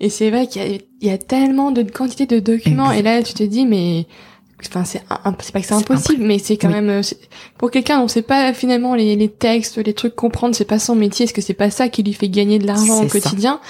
et 0.00 0.06
et 0.06 0.08
c'est 0.08 0.30
vrai 0.30 0.46
qu'il 0.46 0.62
y 1.02 1.06
y 1.06 1.10
a 1.10 1.18
tellement 1.18 1.70
de 1.72 1.82
quantité 1.82 2.24
de 2.26 2.38
documents 2.40 2.90
Exact. 2.90 3.00
et 3.00 3.02
là 3.02 3.22
tu 3.22 3.34
te 3.34 3.42
dis 3.42 3.66
mais 3.66 4.06
enfin 4.66 4.84
c'est 4.84 5.02
c'est 5.40 5.52
pas 5.52 5.60
que 5.60 5.66
c'est 5.66 5.74
impossible 5.74 6.24
mais 6.24 6.38
c'est 6.38 6.56
quand 6.56 6.68
Oui. 6.68 6.74
même 6.74 6.88
euh, 6.88 7.02
pour 7.58 7.70
quelqu'un 7.70 8.00
dont 8.00 8.08
sait 8.08 8.22
pas 8.22 8.54
finalement 8.54 8.94
les, 8.94 9.14
les 9.14 9.28
textes 9.28 9.76
les 9.76 9.92
trucs 9.92 10.16
comprendre 10.16 10.54
c'est 10.54 10.64
pas 10.64 10.78
son 10.78 10.94
métier 10.96 11.24
est-ce 11.24 11.34
que 11.34 11.42
c'est 11.42 11.52
pas 11.52 11.70
ça 11.70 11.88
qui 11.88 12.02
lui 12.02 12.14
fait 12.14 12.30
gagner 12.30 12.58
de 12.58 12.66
l'argent 12.66 13.02
au 13.02 13.06
quotidien? 13.06 13.60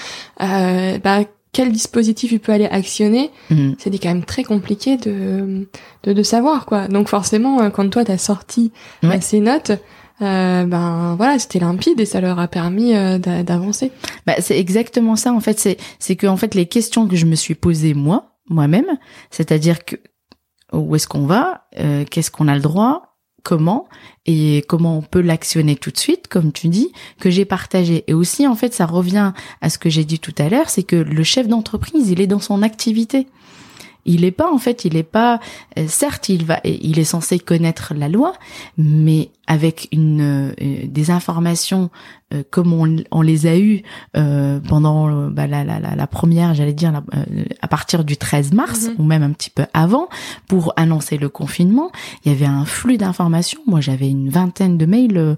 Euh, 0.41 0.97
bah 1.03 1.19
quel 1.55 1.71
dispositif 1.71 2.31
il 2.31 2.39
peut 2.45 2.51
aller 2.57 2.69
actionner 2.81 3.31
Mm. 3.49 3.73
c'est 3.79 3.97
quand 4.01 4.09
même 4.15 4.25
très 4.33 4.43
compliqué 4.43 4.97
de, 4.97 5.67
de 6.03 6.13
de 6.19 6.23
savoir 6.23 6.65
quoi 6.65 6.87
donc 6.95 7.07
forcément 7.09 7.61
euh, 7.61 7.69
quand 7.69 7.89
toi 7.89 8.03
t'as 8.03 8.17
sorti 8.31 8.71
euh, 9.03 9.09
Ouais. 9.09 9.21
ces 9.21 9.39
notes 9.39 9.71
euh, 10.21 10.63
ben 10.73 11.15
voilà 11.17 11.37
c'était 11.39 11.59
limpide 11.59 11.99
et 11.99 12.05
ça 12.05 12.19
leur 12.21 12.39
a 12.39 12.47
permis 12.47 12.95
euh, 12.95 13.17
d'a- 13.25 13.43
d'avancer 13.43 13.91
Bah, 14.25 14.35
c'est 14.39 14.57
exactement 14.65 15.15
ça 15.17 15.31
en 15.33 15.41
fait. 15.41 15.57
C'est 15.59 15.77
c'est 15.99 16.15
que 16.15 16.27
en 16.27 16.37
fait 16.37 16.55
les 16.55 16.67
questions 16.67 17.07
que 17.07 17.15
je 17.17 17.25
me 17.25 17.35
suis 17.35 17.55
posées 17.55 17.93
moi 17.93 18.19
moi-même, 18.49 18.91
c'est-à-dire 19.31 19.83
que 19.85 19.95
où 20.73 20.95
est-ce 20.95 21.07
qu'on 21.07 21.25
va, 21.25 21.67
euh, 21.79 22.05
qu'est-ce 22.09 22.31
qu'on 22.31 22.47
a 22.47 22.55
le 22.55 22.61
droit, 22.61 23.14
comment 23.45 23.87
et 24.25 24.65
comment 24.67 24.97
on 24.97 25.01
peut 25.03 25.21
l'actionner 25.21 25.75
tout 25.75 25.91
de 25.91 25.97
suite, 25.97 26.27
comme 26.27 26.51
tu 26.51 26.67
dis, 26.67 26.91
que 27.19 27.29
j'ai 27.29 27.45
partagé. 27.45 28.03
Et 28.07 28.13
aussi 28.13 28.47
en 28.47 28.55
fait 28.55 28.73
ça 28.73 28.87
revient 28.87 29.31
à 29.61 29.69
ce 29.69 29.77
que 29.77 29.89
j'ai 29.89 30.03
dit 30.03 30.19
tout 30.19 30.33
à 30.39 30.49
l'heure, 30.49 30.69
c'est 30.69 30.83
que 30.83 30.95
le 30.95 31.23
chef 31.23 31.47
d'entreprise 31.47 32.09
il 32.09 32.19
est 32.19 32.27
dans 32.27 32.41
son 32.41 32.63
activité. 32.63 33.27
Il 34.07 34.23
est 34.23 34.31
pas 34.31 34.51
en 34.51 34.59
fait, 34.59 34.85
il 34.85 34.95
est 34.97 35.03
pas. 35.03 35.39
euh, 35.79 35.85
certes, 35.87 36.29
il 36.29 36.45
va, 36.45 36.59
il 36.63 36.99
est 36.99 37.05
censé 37.05 37.39
connaître 37.39 37.93
la 37.95 38.07
loi, 38.07 38.33
mais 38.77 39.29
avec 39.47 39.87
une 39.91 40.21
euh, 40.21 40.53
des 40.85 41.11
informations 41.11 41.89
euh, 42.33 42.41
comme 42.49 42.73
on, 42.73 42.97
on 43.11 43.21
les 43.21 43.45
a 43.45 43.55
eues 43.57 43.83
euh, 44.17 44.59
pendant 44.67 45.07
euh, 45.09 45.29
bah, 45.29 45.45
la, 45.45 45.63
la, 45.63 45.79
la, 45.79 46.07
première, 46.07 46.55
j'allais 46.55 46.73
dire 46.73 46.91
la- 46.91 47.03
euh, 47.15 47.45
à 47.61 47.67
partir 47.67 48.03
du 48.03 48.17
13 48.17 48.51
mars 48.53 48.87
Mhm. 48.87 48.95
ou 48.97 49.03
même 49.03 49.21
un 49.21 49.31
petit 49.31 49.51
peu 49.51 49.65
avant, 49.75 50.09
pour 50.47 50.73
annoncer 50.75 51.17
le 51.17 51.29
confinement, 51.29 51.91
il 52.25 52.31
y 52.31 52.35
avait 52.35 52.47
un 52.47 52.65
flux 52.65 52.97
d'informations. 52.97 53.59
Moi, 53.67 53.79
j'avais 53.79 54.09
une 54.09 54.29
vingtaine 54.29 54.77
de 54.79 54.85
mails, 54.87 55.17
euh, 55.17 55.35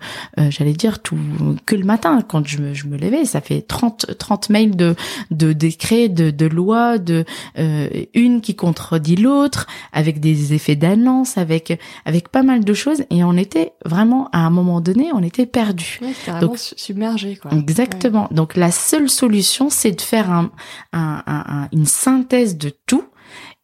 j'allais 0.49 0.71
dire 0.73 1.01
tout 1.01 1.17
que 1.65 1.75
le 1.75 1.83
matin 1.83 2.21
quand 2.25 2.47
je 2.47 2.59
me, 2.59 2.73
je 2.73 2.87
me 2.87 2.97
levais, 2.97 3.25
ça 3.25 3.41
fait 3.41 3.61
30 3.61 4.17
30 4.17 4.49
mails 4.49 4.75
de 4.77 4.95
de 5.31 5.51
décrets, 5.51 6.07
de 6.07 6.31
de 6.31 6.45
lois, 6.45 6.99
de 6.99 7.25
euh, 7.59 7.89
une 8.13 8.39
qui 8.39 8.55
contredit 8.55 9.17
l'autre, 9.17 9.67
avec 9.91 10.21
des 10.21 10.53
effets 10.53 10.77
d'annonce, 10.77 11.37
avec 11.37 11.77
avec 12.05 12.29
pas 12.29 12.43
mal 12.43 12.63
de 12.63 12.73
choses, 12.73 13.03
et 13.09 13.25
on 13.25 13.33
était 13.35 13.73
vraiment 13.83 13.96
à 14.31 14.39
un 14.39 14.49
moment 14.49 14.81
donné, 14.81 15.09
on 15.13 15.21
était 15.23 15.45
perdu. 15.45 15.99
vraiment 16.25 16.39
Donc- 16.41 16.57
su- 16.57 16.75
submergé 16.77 17.35
quoi 17.37 17.51
Exactement. 17.51 18.27
Donc 18.31 18.55
la 18.55 18.71
seule 18.71 19.09
solution, 19.09 19.69
c'est 19.69 19.91
de 19.91 20.01
faire 20.01 20.31
un, 20.31 20.51
un- 20.93 21.23
un- 21.25 21.43
un- 21.47 21.69
une 21.73 21.85
synthèse 21.85 22.57
de 22.57 22.71
tout 22.85 23.03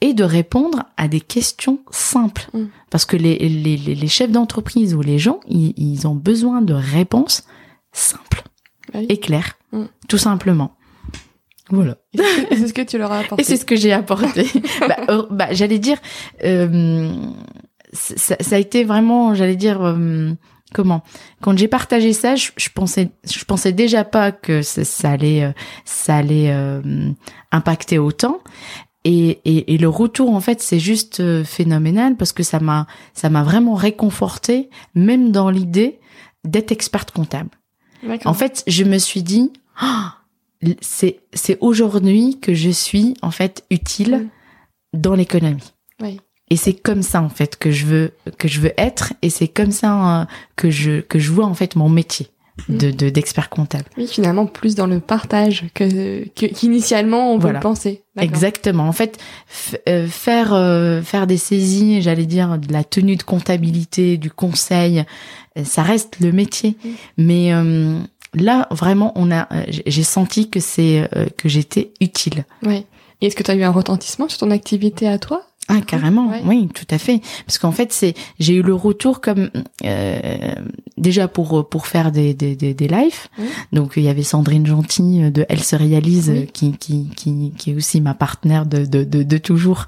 et 0.02 0.14
de 0.14 0.24
répondre 0.24 0.84
à 0.98 1.08
des 1.08 1.22
questions 1.22 1.80
simples. 1.92 2.48
Mm. 2.54 2.64
Parce 2.90 3.06
que 3.06 3.16
les, 3.18 3.38
les, 3.38 3.78
les- 3.78 3.96
les 3.96 4.08
chefs 4.08 4.32
d'entreprise 4.32 4.94
ou 4.96 5.02
les 5.02 5.20
gens, 5.20 5.40
ils, 5.48 5.74
ils 5.78 6.08
ont 6.08 6.16
besoin 6.16 6.62
de 6.62 6.74
réponses 6.74 7.44
simples 7.92 8.44
Ouais. 8.94 9.06
et 9.10 9.20
claires, 9.20 9.54
Mm. 9.72 9.84
tout 10.10 10.18
simplement. 10.18 10.76
Voilà. 11.70 11.96
C'est 12.14 12.22
ce 12.22 12.36
que- 12.48 12.54
et 12.54 12.58
c'est 12.58 12.68
ce 12.68 12.74
que 12.74 12.82
tu 12.82 12.98
leur 12.98 13.12
as 13.14 13.20
apporté 13.20 13.42
Et 13.42 13.46
c'est 13.46 13.56
ce 13.58 13.66
que 13.66 13.76
j'ai 13.78 13.94
apporté. 13.94 14.46
bah, 14.82 14.98
euh, 15.10 15.26
bah, 15.32 15.48
j'allais 15.54 15.80
dire, 15.80 15.98
euh, 16.44 17.16
ça, 17.94 18.36
ça 18.40 18.56
a 18.56 18.60
été 18.60 18.84
vraiment, 18.84 19.34
j'allais 19.36 19.56
dire, 19.56 19.82
euh, 19.82 20.34
comment? 20.74 21.04
Quand 21.42 21.58
j'ai 21.58 21.68
partagé 21.68 22.14
ça, 22.14 22.36
je, 22.36 22.52
je 22.58 22.70
pensais, 22.70 23.10
je 23.30 23.44
pensais 23.46 23.72
déjà 23.72 24.04
pas 24.04 24.32
que 24.32 24.62
ça, 24.62 24.84
ça 24.84 25.12
allait, 25.12 25.44
euh, 25.44 25.52
ça 25.86 26.18
allait 26.18 26.52
euh, 26.52 26.82
impacter 27.52 28.00
autant. 28.00 28.40
Et, 29.06 29.40
et, 29.46 29.74
et 29.74 29.78
le 29.78 29.90
retour, 29.90 30.34
en 30.34 30.40
fait, 30.40 30.62
c'est 30.62 30.80
juste 30.80 31.20
euh, 31.20 31.44
phénoménal 31.44 32.16
parce 32.16 32.32
que 32.32 32.44
ça 32.44 32.60
m'a, 32.60 32.88
ça 33.14 33.30
m'a 33.30 33.44
vraiment 33.44 33.76
réconforté, 33.76 34.70
même 34.96 35.32
dans 35.32 35.50
l'idée 35.50 36.00
d'être 36.46 36.72
experte 36.72 37.12
comptable. 37.12 37.50
En 38.26 38.34
fait, 38.34 38.64
je 38.68 38.84
me 38.84 38.98
suis 38.98 39.24
dit, 39.24 39.52
Ah, 39.78 40.18
c'est 40.82 41.20
c'est 41.34 41.58
aujourd'hui 41.62 42.40
que 42.40 42.54
je 42.54 42.70
suis 42.70 43.16
en 43.22 43.32
fait 43.32 43.64
utile 43.70 44.30
dans 44.94 45.16
l'économie. 45.16 45.74
Oui. 46.02 46.20
Et 46.50 46.56
c'est 46.58 46.74
comme 46.74 47.02
ça 47.04 47.22
en 47.22 47.30
fait 47.30 47.58
que 47.58 47.72
je 47.72 47.86
veux 47.86 48.12
que 48.38 48.48
je 48.48 48.60
veux 48.60 48.74
être 48.78 49.14
et 49.22 49.30
c'est 49.30 49.48
comme 49.48 49.72
ça 49.72 50.22
euh, 50.22 50.26
que 50.56 50.70
je 50.70 51.02
que 51.02 51.18
je 51.18 51.32
vois 51.32 51.46
en 51.46 51.54
fait 51.54 51.76
mon 51.76 51.90
métier 51.90 52.28
de 52.70 52.92
de- 52.92 53.10
d'expert 53.10 53.50
comptable. 53.50 53.86
Oui, 53.98 54.06
finalement, 54.08 54.46
plus 54.46 54.76
dans 54.76 54.86
le 54.86 55.00
partage 55.00 55.66
que 55.74 56.26
qu'initialement 56.36 57.32
on 57.34 57.38
peut 57.38 57.44
Voilà. 57.44 57.60
le 57.60 57.64
penser. 57.64 58.04
Exactement. 58.20 58.88
En 58.88 58.92
fait, 58.92 59.18
euh, 59.90 60.06
faire 60.08 60.54
euh, 60.54 61.02
faire 61.02 61.26
des 61.26 61.38
saisies, 61.38 62.02
j'allais 62.04 62.28
dire 62.28 62.60
de 62.60 62.72
la 62.72 62.84
tenue 62.84 63.16
de 63.16 63.24
comptabilité, 63.24 64.18
du 64.18 64.30
conseil, 64.30 65.04
euh, 65.58 65.64
ça 65.64 65.82
reste 65.82 66.20
le 66.20 66.32
métier. 66.32 66.76
Mm. 66.84 66.90
Mais 67.18 67.54
euh, 67.54 67.98
là, 68.36 68.68
vraiment, 68.70 69.14
on 69.16 69.32
a, 69.32 69.48
j'ai- 69.68 70.04
senti 70.04 70.50
que 70.52 70.60
c'est 70.60 71.10
euh, 71.16 71.26
que 71.36 71.50
j'étais 71.50 71.92
utile. 72.02 72.46
Ouais. 72.64 72.86
Et 73.22 73.28
est-ce 73.28 73.36
que 73.36 73.44
tu 73.44 73.50
as 73.52 73.56
eu 73.56 73.64
un 73.64 73.72
retentissement 73.72 74.28
sur 74.30 74.40
ton 74.40 74.52
activité 74.52 75.08
à 75.08 75.18
toi? 75.18 75.42
Ah 75.70 75.80
carrément, 75.80 76.28
Ouais. 76.30 76.42
oui, 76.46 76.68
tout 76.74 76.86
à 76.90 76.98
fait. 76.98 77.22
Parce 77.46 77.58
qu'en 77.58 77.72
fait, 77.72 77.94
c'est 77.94 78.16
j'ai 78.40 78.56
eu 78.56 78.62
le 78.62 78.74
retour 78.76 79.22
comme 79.22 79.50
euh, 79.86 80.56
déjà 80.98 81.28
pour 81.30 81.70
pour 81.70 81.88
faire 81.88 82.12
des 82.12 82.34
des 82.34 82.56
des, 82.56 82.74
des 82.74 82.88
lives. 82.88 83.28
Oui. 83.40 83.46
Donc 83.72 83.94
il 83.96 84.04
y 84.04 84.10
avait 84.10 84.24
Sandrine 84.24 84.66
Gentil 84.66 85.32
de 85.32 85.46
Elle 85.48 85.64
se 85.64 85.76
réalise 85.78 86.30
Oui. 86.30 86.40
euh, 86.40 86.46
qui 86.46 86.74
qui 86.78 87.10
qui 87.16 87.54
qui 87.58 87.72
est 87.72 87.76
aussi 87.76 88.02
ma 88.02 88.14
partenaire 88.14 88.66
de 88.66 88.86
de 88.86 89.04
de, 89.06 89.24
de 89.24 89.38
toujours 89.38 89.88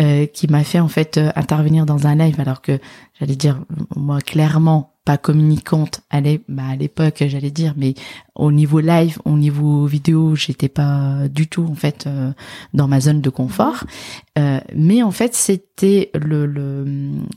euh, 0.00 0.26
qui 0.26 0.46
m'a 0.46 0.62
fait 0.62 0.80
en 0.80 0.88
fait 0.88 1.18
euh, 1.18 1.30
intervenir 1.34 1.86
dans 1.86 2.06
un 2.06 2.14
live 2.14 2.38
alors 2.38 2.62
que 2.62 2.78
j'allais 3.18 3.36
dire 3.36 3.58
moi 3.96 4.20
clairement 4.20 4.92
pas 5.06 5.16
communicante 5.16 6.02
bah, 6.10 6.64
à 6.68 6.76
l'époque 6.76 7.24
j'allais 7.26 7.50
dire 7.50 7.72
mais 7.76 7.94
au 8.34 8.52
niveau 8.52 8.80
live 8.80 9.18
au 9.24 9.38
niveau 9.38 9.86
vidéo 9.86 10.34
j'étais 10.34 10.68
pas 10.68 11.28
du 11.30 11.46
tout 11.46 11.66
en 11.70 11.74
fait 11.74 12.06
euh, 12.06 12.32
dans 12.74 12.88
ma 12.88 13.00
zone 13.00 13.22
de 13.22 13.30
confort 13.30 13.84
euh, 14.38 14.60
mais 14.74 15.02
en 15.02 15.10
fait, 15.10 15.34
c'était 15.34 16.10
le, 16.14 16.46
le 16.46 16.84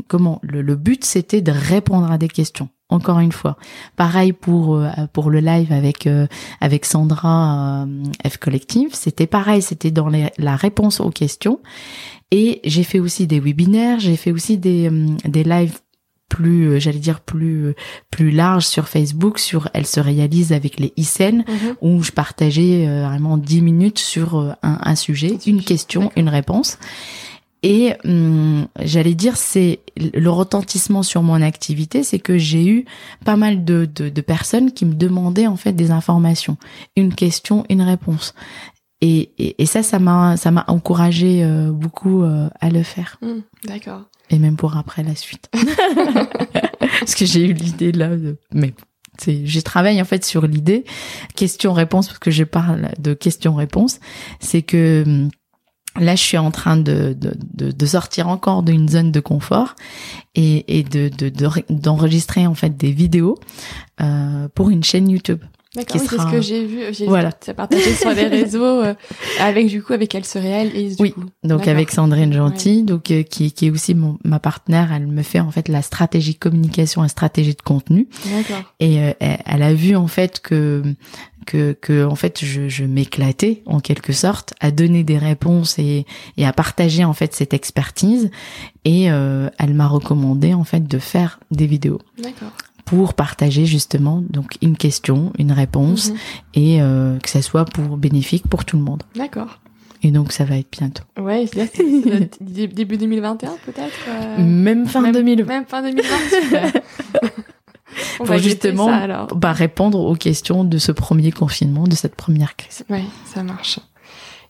comment 0.08 0.39
le, 0.43 0.62
le 0.62 0.75
but, 0.75 1.05
c'était 1.05 1.41
de 1.41 1.51
répondre 1.51 2.12
à 2.12 2.17
des 2.17 2.27
questions. 2.27 2.69
Encore 2.91 3.19
une 3.19 3.32
fois, 3.32 3.55
pareil 3.95 4.34
pour 4.34 4.75
euh, 4.75 4.89
pour 5.13 5.29
le 5.29 5.39
live 5.39 5.71
avec 5.71 6.08
euh, 6.08 6.25
avec 6.60 6.86
Sandra 6.86 7.84
euh, 7.84 8.03
F 8.27 8.38
Collective, 8.38 8.89
c'était 8.93 9.27
pareil, 9.27 9.62
c'était 9.62 9.91
dans 9.91 10.10
les, 10.10 10.29
la 10.38 10.55
réponse 10.55 10.99
aux 10.99 11.12
questions. 11.12 11.60
Et 12.32 12.60
j'ai 12.63 12.84
fait 12.84 12.99
aussi 12.99 13.27
des 13.27 13.39
webinaires, 13.39 13.99
j'ai 13.99 14.15
fait 14.15 14.32
aussi 14.32 14.58
des 14.58 14.89
des 15.23 15.43
lives 15.43 15.77
plus, 16.39 16.69
euh, 16.69 16.80
j'allais 16.80 16.99
dire 16.99 17.19
plus 17.19 17.65
euh, 17.65 17.75
plus 18.12 18.32
larges 18.32 18.65
sur 18.65 18.88
Facebook, 18.88 19.39
sur 19.39 19.69
Elle 19.73 19.86
se 19.86 19.99
réalise 19.99 20.54
avec 20.54 20.80
les 20.80 20.93
ICN 20.95 21.43
où 21.82 22.02
je 22.02 22.12
partageais 22.13 22.88
euh, 22.88 23.06
vraiment 23.06 23.38
10 23.38 23.62
minutes 23.62 23.99
sur 23.99 24.38
euh, 24.39 24.52
un, 24.63 24.78
un 24.82 24.95
sujet, 24.95 25.32
Un 25.32 25.34
une 25.34 25.39
sujet, 25.39 25.65
question, 25.65 26.12
une 26.15 26.30
réponse. 26.30 26.78
Et 27.62 27.93
hum, 28.06 28.67
j'allais 28.82 29.15
dire, 29.15 29.36
c'est 29.36 29.80
le 29.97 30.30
retentissement 30.30 31.04
sur 31.04 31.23
mon 31.23 31.41
activité, 31.41 32.04
c'est 32.04 32.19
que 32.19 32.38
j'ai 32.38 32.65
eu 32.65 32.86
pas 33.25 33.36
mal 33.36 33.65
de, 33.65 33.86
de, 33.93 34.08
de 34.08 34.21
personnes 34.21 34.71
qui 34.71 34.86
me 34.86 34.93
demandaient 34.93 35.47
en 35.47 35.58
fait 35.58 35.73
des 35.73 35.91
informations, 35.91 36.56
une 36.96 37.13
question, 37.13 37.65
une 37.69 37.81
réponse. 37.81 38.33
Et, 39.02 39.31
et, 39.37 39.62
et 39.62 39.65
ça, 39.65 39.83
ça 39.83 40.00
m'a 40.00 40.37
ça 40.37 40.52
m'a 40.52 40.63
encouragé 40.69 41.44
euh, 41.44 41.69
beaucoup 41.71 42.23
euh, 42.23 42.50
à 42.62 42.69
le 42.69 42.83
faire, 42.83 43.17
Hmm, 43.21 43.42
D'accord. 43.65 44.04
Et 44.30 44.40
même 44.40 44.56
pour 44.56 44.77
après 44.77 45.04
la 45.04 45.15
suite, 45.15 45.50
parce 47.00 47.15
que 47.15 47.25
j'ai 47.25 47.46
eu 47.46 47.54
l'idée 47.54 47.92
là, 47.92 48.10
de... 48.10 48.38
mais 48.54 48.73
c'est 49.17 49.46
j'ai 49.46 49.62
travaillé 49.62 50.02
en 50.02 50.06
fait 50.06 50.25
sur 50.25 50.48
l'idée. 50.48 50.86
Question-réponse 51.36 52.08
parce 52.08 52.19
que 52.19 52.32
je 52.32 52.44
parle 52.44 52.90
de 53.00 53.13
question-réponse, 53.13 54.00
c'est 54.40 54.62
que 54.62 55.04
hum, 55.06 55.30
là 56.00 56.15
je 56.15 56.21
suis 56.21 56.38
en 56.38 56.52
train 56.52 56.77
de, 56.77 57.13
de, 57.17 57.34
de, 57.54 57.71
de 57.71 57.86
sortir 57.86 58.27
encore 58.27 58.63
d'une 58.63 58.88
zone 58.88 59.12
de 59.12 59.19
confort 59.19 59.75
et, 60.36 60.80
et 60.80 60.84
de, 60.84 61.10
d'enregistrer 61.69 62.48
en 62.48 62.56
fait 62.56 62.77
des 62.77 62.92
vidéos 62.92 63.38
euh, 64.02 64.48
pour 64.54 64.69
une 64.69 64.84
chaîne 64.84 65.10
YouTube. 65.10 65.42
D'accord. 65.76 66.02
Oui, 66.02 66.08
c'est 66.10 66.17
ce 66.17 66.32
que 66.32 66.42
j'ai 66.42 66.65
vu. 66.65 66.80
J'ai 66.94 67.06
Voilà. 67.06 67.30
ça 67.42 67.54
partagé 67.54 67.94
sur 67.94 68.10
les 68.10 68.24
réseaux 68.28 68.63
euh, 68.63 68.96
avec 69.40 69.67
du 69.67 69.84
coup 69.84 69.94
avec 69.94 70.15
Elle 70.15 70.26
se 70.26 70.40
réalise. 70.40 70.98
Du 70.98 71.04
Oui. 71.04 71.12
coup. 71.12 71.26
Donc 71.44 71.67
avec 71.67 71.92
Sandrine 71.92 72.34
Gentil, 72.34 72.82
donc 72.84 73.12
euh, 73.12 73.22
qui, 73.22 73.52
qui 73.52 73.67
est 73.67 73.70
aussi 73.70 73.94
mon, 73.94 74.17
ma 74.24 74.40
partenaire, 74.40 74.92
elle 74.92 75.06
me 75.06 75.22
fait 75.22 75.40
en 75.40 75.52
fait 75.52 75.67
la 75.67 75.84
stratégie 75.84 76.34
communication 76.36 77.04
et 77.06 77.08
stratégie 77.08 77.54
de 77.54 77.62
contenu. 77.62 78.08
D'accord. 78.26 78.63
Et 78.80 79.00
euh, 79.00 79.13
elle, 79.20 79.38
elle 79.46 79.62
a 79.63 79.74
vu 79.76 79.96
en 79.96 80.08
fait 80.08 80.40
que 80.40 80.82
que, 81.46 81.74
que 81.74 82.04
en 82.06 82.15
fait 82.15 82.44
je, 82.44 82.67
je 82.67 82.84
m'éclatais 82.84 83.63
en 83.65 83.80
quelque 83.80 84.12
sorte 84.13 84.54
à 84.60 84.72
donner 84.72 85.04
des 85.04 85.17
réponses 85.17 85.80
et, 85.80 86.06
et 86.38 86.46
à 86.46 86.54
partager 86.54 87.04
en 87.06 87.13
fait 87.13 87.34
cette 87.34 87.54
expertise 87.54 88.30
et 88.86 89.10
euh, 89.12 89.50
elle 89.58 89.74
m'a 89.74 89.88
recommandé 89.88 90.54
en 90.54 90.63
fait 90.63 90.88
de 90.88 91.00
faire 91.00 91.40
des 91.50 91.65
vidéos 91.65 92.00
D'accord. 92.22 92.52
Pour 92.90 93.13
partager 93.13 93.65
justement 93.65 94.23
donc 94.29 94.58
une 94.62 94.75
question 94.77 95.31
une 95.37 95.52
réponse 95.52 96.10
Mhm. 96.10 96.15
et 96.56 96.81
euh, 96.81 97.17
que 97.19 97.29
ça 97.29 97.42
soit 97.42 97.65
pour 97.65 97.98
bénéfique 97.98 98.48
pour 98.48 98.65
tout 98.65 98.77
le 98.77 98.83
monde 98.83 99.04
D'accord. 99.15 99.60
et 100.02 100.12
donc 100.12 100.31
ça 100.31 100.44
va 100.46 100.58
être 100.58 100.71
bientôt 100.71 101.04
Ouais, 101.21 101.46
c'est 101.54 101.71
début 102.42 102.98
2021 102.98 103.52
peut-être. 103.65 103.94
euh, 104.10 104.44
même 104.44 104.85
fin 104.87 105.02
même, 105.02 105.12
2020 105.13 105.46
Même 105.48 105.65
fin 105.67 105.81
2020. 105.83 106.04
super. 106.42 106.71
On 108.21 108.25
pour 108.25 108.37
justement 108.37 108.87
ça, 108.87 108.96
alors. 108.98 109.27
bah, 109.35 109.52
répondre 109.52 110.00
aux 110.00 110.15
questions 110.15 110.63
de 110.63 110.77
ce 110.77 110.92
premier 110.92 111.31
confinement 111.31 111.85
de 111.85 111.96
cette 111.96 112.15
première 112.15 112.56
crise 112.56 112.83
Ouais, 112.90 113.04
ça 113.25 113.44
marche. 113.44 113.79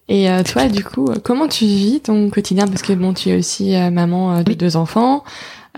Et 0.07 0.29
euh, 0.29 0.41
toi, 0.43 0.67
du 0.67 0.83
coup, 0.83 1.05
comment 1.23 1.47
tu 1.47 1.65
vis 1.65 2.01
ton 2.01 2.29
quotidien? 2.31 2.67
Parce 2.67 2.81
que 2.81 2.93
bon, 2.93 3.13
tu 3.13 3.29
es 3.29 3.37
aussi 3.37 3.75
euh, 3.75 3.91
maman 3.91 4.41
de 4.41 4.49
Oui. 4.49 4.55
deux 4.55 4.75
enfants. 4.75 5.23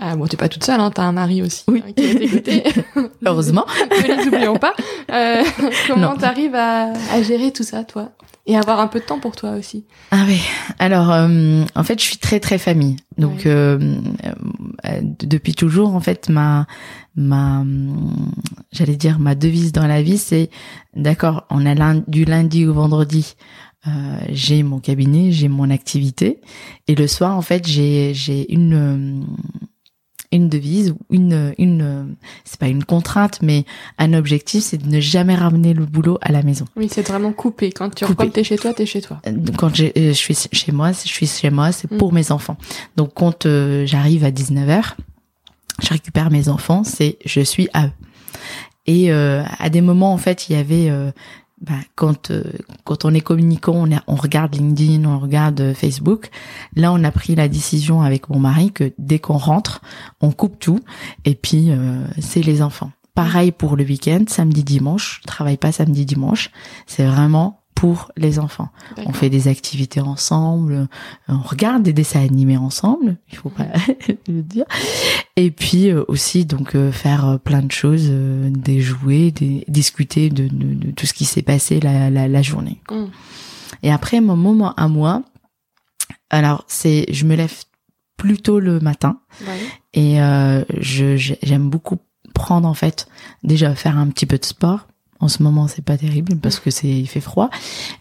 Euh, 0.00 0.16
bon, 0.16 0.26
t'es 0.26 0.36
pas 0.38 0.48
toute 0.48 0.64
seule, 0.64 0.80
hein, 0.80 0.90
t'as 0.90 1.02
un 1.02 1.12
mari 1.12 1.42
aussi 1.42 1.64
Oui. 1.68 1.82
euh, 1.86 1.92
qui 1.92 2.02
est 2.04 2.28
côtés. 2.28 2.62
heureusement 3.26 3.66
ne 3.90 4.06
les 4.22 4.26
oublions 4.26 4.56
pas. 4.56 4.72
Euh, 5.10 5.42
comment 5.86 6.16
t'arrives 6.16 6.54
à, 6.54 6.92
à 7.12 7.22
gérer 7.22 7.52
tout 7.52 7.62
ça, 7.62 7.84
toi? 7.84 8.10
Et 8.46 8.56
avoir 8.56 8.80
un 8.80 8.88
peu 8.88 8.98
de 8.98 9.04
temps 9.04 9.20
pour 9.20 9.36
toi 9.36 9.50
aussi. 9.52 9.84
Ah 10.10 10.24
oui. 10.26 10.40
Alors, 10.80 11.12
euh, 11.12 11.62
en 11.76 11.84
fait, 11.84 12.00
je 12.00 12.04
suis 12.04 12.16
très 12.16 12.40
très 12.40 12.58
famille. 12.58 12.96
Donc, 13.18 13.42
Ouais. 13.44 13.50
euh, 13.52 13.96
euh, 14.86 15.00
depuis 15.20 15.54
toujours, 15.54 15.94
en 15.94 16.00
fait, 16.00 16.28
ma 16.28 16.66
ma 17.14 17.62
j'allais 18.72 18.96
dire 18.96 19.18
ma 19.20 19.34
devise 19.36 19.70
dans 19.72 19.86
la 19.86 20.02
vie, 20.02 20.18
c'est 20.18 20.50
d'accord. 20.96 21.46
On 21.50 21.64
a 21.66 21.74
lun- 21.74 22.02
du 22.08 22.24
lundi 22.24 22.66
au 22.66 22.72
vendredi. 22.72 23.34
euh, 23.86 23.90
j'ai 24.30 24.62
mon 24.62 24.78
cabinet, 24.80 25.30
j'ai 25.32 25.48
mon 25.48 25.68
activité, 25.70 26.40
et 26.88 26.94
le 26.94 27.06
soir, 27.06 27.36
en 27.36 27.42
fait, 27.42 27.66
j'ai 27.66 28.12
j'ai 28.14 28.52
une 28.52 28.74
euh, 28.74 29.24
une 30.32 30.48
devise, 30.48 30.90
ou 30.90 30.98
une 31.10 31.54
une 31.58 31.82
euh, 31.82 32.04
c'est 32.44 32.58
pas 32.58 32.68
une 32.68 32.82
contrainte, 32.84 33.38
mais 33.42 33.64
un 33.98 34.14
objectif, 34.14 34.64
c'est 34.64 34.78
de 34.78 34.88
ne 34.88 34.98
jamais 35.00 35.34
ramener 35.34 35.74
le 35.74 35.84
boulot 35.86 36.18
à 36.22 36.32
la 36.32 36.42
maison. 36.42 36.64
Oui, 36.76 36.88
c'est 36.90 37.06
vraiment 37.06 37.32
coupé. 37.32 37.70
Quand 37.70 37.90
tu 37.94 38.04
Coupé. 38.06 38.30
t'es 38.30 38.42
chez 38.44 38.56
toi, 38.56 38.72
t'es 38.74 38.86
chez 38.86 39.00
toi. 39.02 39.20
quand 39.58 39.74
j'ai- 39.74 39.92
euh, 39.96 40.08
je 40.08 40.12
suis 40.12 40.34
chez 40.52 40.72
moi, 40.72 40.92
je 40.92 41.08
suis 41.08 41.26
chez 41.26 41.50
moi, 41.50 41.70
c'est 41.72 41.88
pour 41.88 42.12
Mm. 42.12 42.14
mes 42.16 42.32
enfants. 42.32 42.56
Donc 42.96 43.12
quand 43.14 43.46
euh, 43.46 43.84
j'arrive 43.86 44.24
à 44.24 44.30
19h, 44.30 44.96
je 45.82 45.88
récupère 45.90 46.30
mes 46.30 46.48
enfants, 46.48 46.82
c'est 46.84 47.18
je 47.24 47.40
suis 47.40 47.68
à 47.72 47.86
eux. 47.86 47.90
Et 48.86 49.12
euh, 49.12 49.42
à 49.58 49.68
des 49.70 49.80
moments 49.80 50.12
en 50.12 50.18
fait, 50.18 50.48
il 50.48 50.56
y 50.56 50.58
avait 50.58 50.90
euh, 50.90 51.12
bah, 51.62 51.74
quand 51.94 52.30
euh, 52.30 52.42
quand 52.84 53.04
on 53.04 53.14
est 53.14 53.20
communicant, 53.20 53.86
on, 53.86 53.90
on 54.08 54.16
regarde 54.16 54.54
LinkedIn, 54.54 55.04
on 55.04 55.20
regarde 55.20 55.60
euh, 55.60 55.74
Facebook. 55.74 56.30
Là, 56.74 56.92
on 56.92 57.04
a 57.04 57.10
pris 57.12 57.36
la 57.36 57.48
décision 57.48 58.02
avec 58.02 58.28
mon 58.28 58.40
mari 58.40 58.72
que 58.72 58.92
dès 58.98 59.20
qu'on 59.20 59.38
rentre, 59.38 59.80
on 60.20 60.32
coupe 60.32 60.58
tout 60.58 60.80
et 61.24 61.36
puis 61.36 61.70
euh, 61.70 62.04
c'est 62.20 62.42
les 62.42 62.62
enfants. 62.62 62.90
Pareil 63.14 63.52
pour 63.52 63.76
le 63.76 63.84
week-end, 63.84 64.24
samedi, 64.26 64.64
dimanche. 64.64 65.20
Travaille 65.26 65.58
pas 65.58 65.70
samedi, 65.70 66.04
dimanche. 66.04 66.50
C'est 66.86 67.04
vraiment 67.04 67.61
pour 67.74 68.12
les 68.16 68.38
enfants. 68.38 68.68
On 69.06 69.12
fait 69.12 69.30
des 69.30 69.48
activités 69.48 70.00
ensemble, 70.00 70.72
euh, 70.74 70.86
on 71.28 71.38
regarde 71.40 71.82
des 71.82 71.92
dessins 71.92 72.20
animés 72.22 72.56
ensemble, 72.56 73.16
il 73.30 73.36
faut 73.36 73.48
pas 73.50 73.66
le 74.28 74.42
dire. 74.42 74.64
Et 75.36 75.50
puis 75.50 75.90
euh, 75.90 76.04
aussi 76.08 76.44
donc 76.44 76.74
euh, 76.76 76.92
faire 76.92 77.26
euh, 77.28 77.38
plein 77.38 77.62
de 77.62 77.72
choses, 77.72 78.06
euh, 78.10 78.50
des 78.50 78.80
jouets, 78.80 79.30
des, 79.32 79.64
discuter 79.68 80.30
de, 80.30 80.46
de, 80.48 80.74
de 80.74 80.90
tout 80.92 81.06
ce 81.06 81.14
qui 81.14 81.24
s'est 81.24 81.42
passé 81.42 81.80
la, 81.80 82.08
la, 82.10 82.28
la 82.28 82.42
journée. 82.42 82.80
Mm. 82.90 83.04
Et 83.82 83.90
après 83.90 84.20
mon 84.20 84.36
moment 84.36 84.74
à 84.74 84.86
moi, 84.88 85.22
alors 86.30 86.64
c'est 86.68 87.06
je 87.12 87.24
me 87.24 87.34
lève 87.34 87.54
plus 88.16 88.38
tôt 88.38 88.60
le 88.60 88.78
matin 88.80 89.18
Ouais. 89.40 89.58
et 89.94 90.20
euh, 90.22 90.62
je 90.78 91.16
j'ai- 91.16 91.38
j'aime 91.42 91.68
beaucoup 91.70 91.98
prendre 92.34 92.68
en 92.68 92.74
fait 92.74 93.08
déjà 93.42 93.74
faire 93.74 93.98
un 93.98 94.06
petit 94.08 94.26
peu 94.26 94.38
de 94.38 94.44
sport. 94.44 94.86
En 95.22 95.28
ce 95.28 95.42
moment, 95.42 95.68
c'est 95.68 95.84
pas 95.84 95.96
terrible 95.96 96.36
parce 96.36 96.58
que 96.58 96.70
c'est 96.70 96.88
il 96.88 97.06
fait 97.06 97.20
froid, 97.20 97.48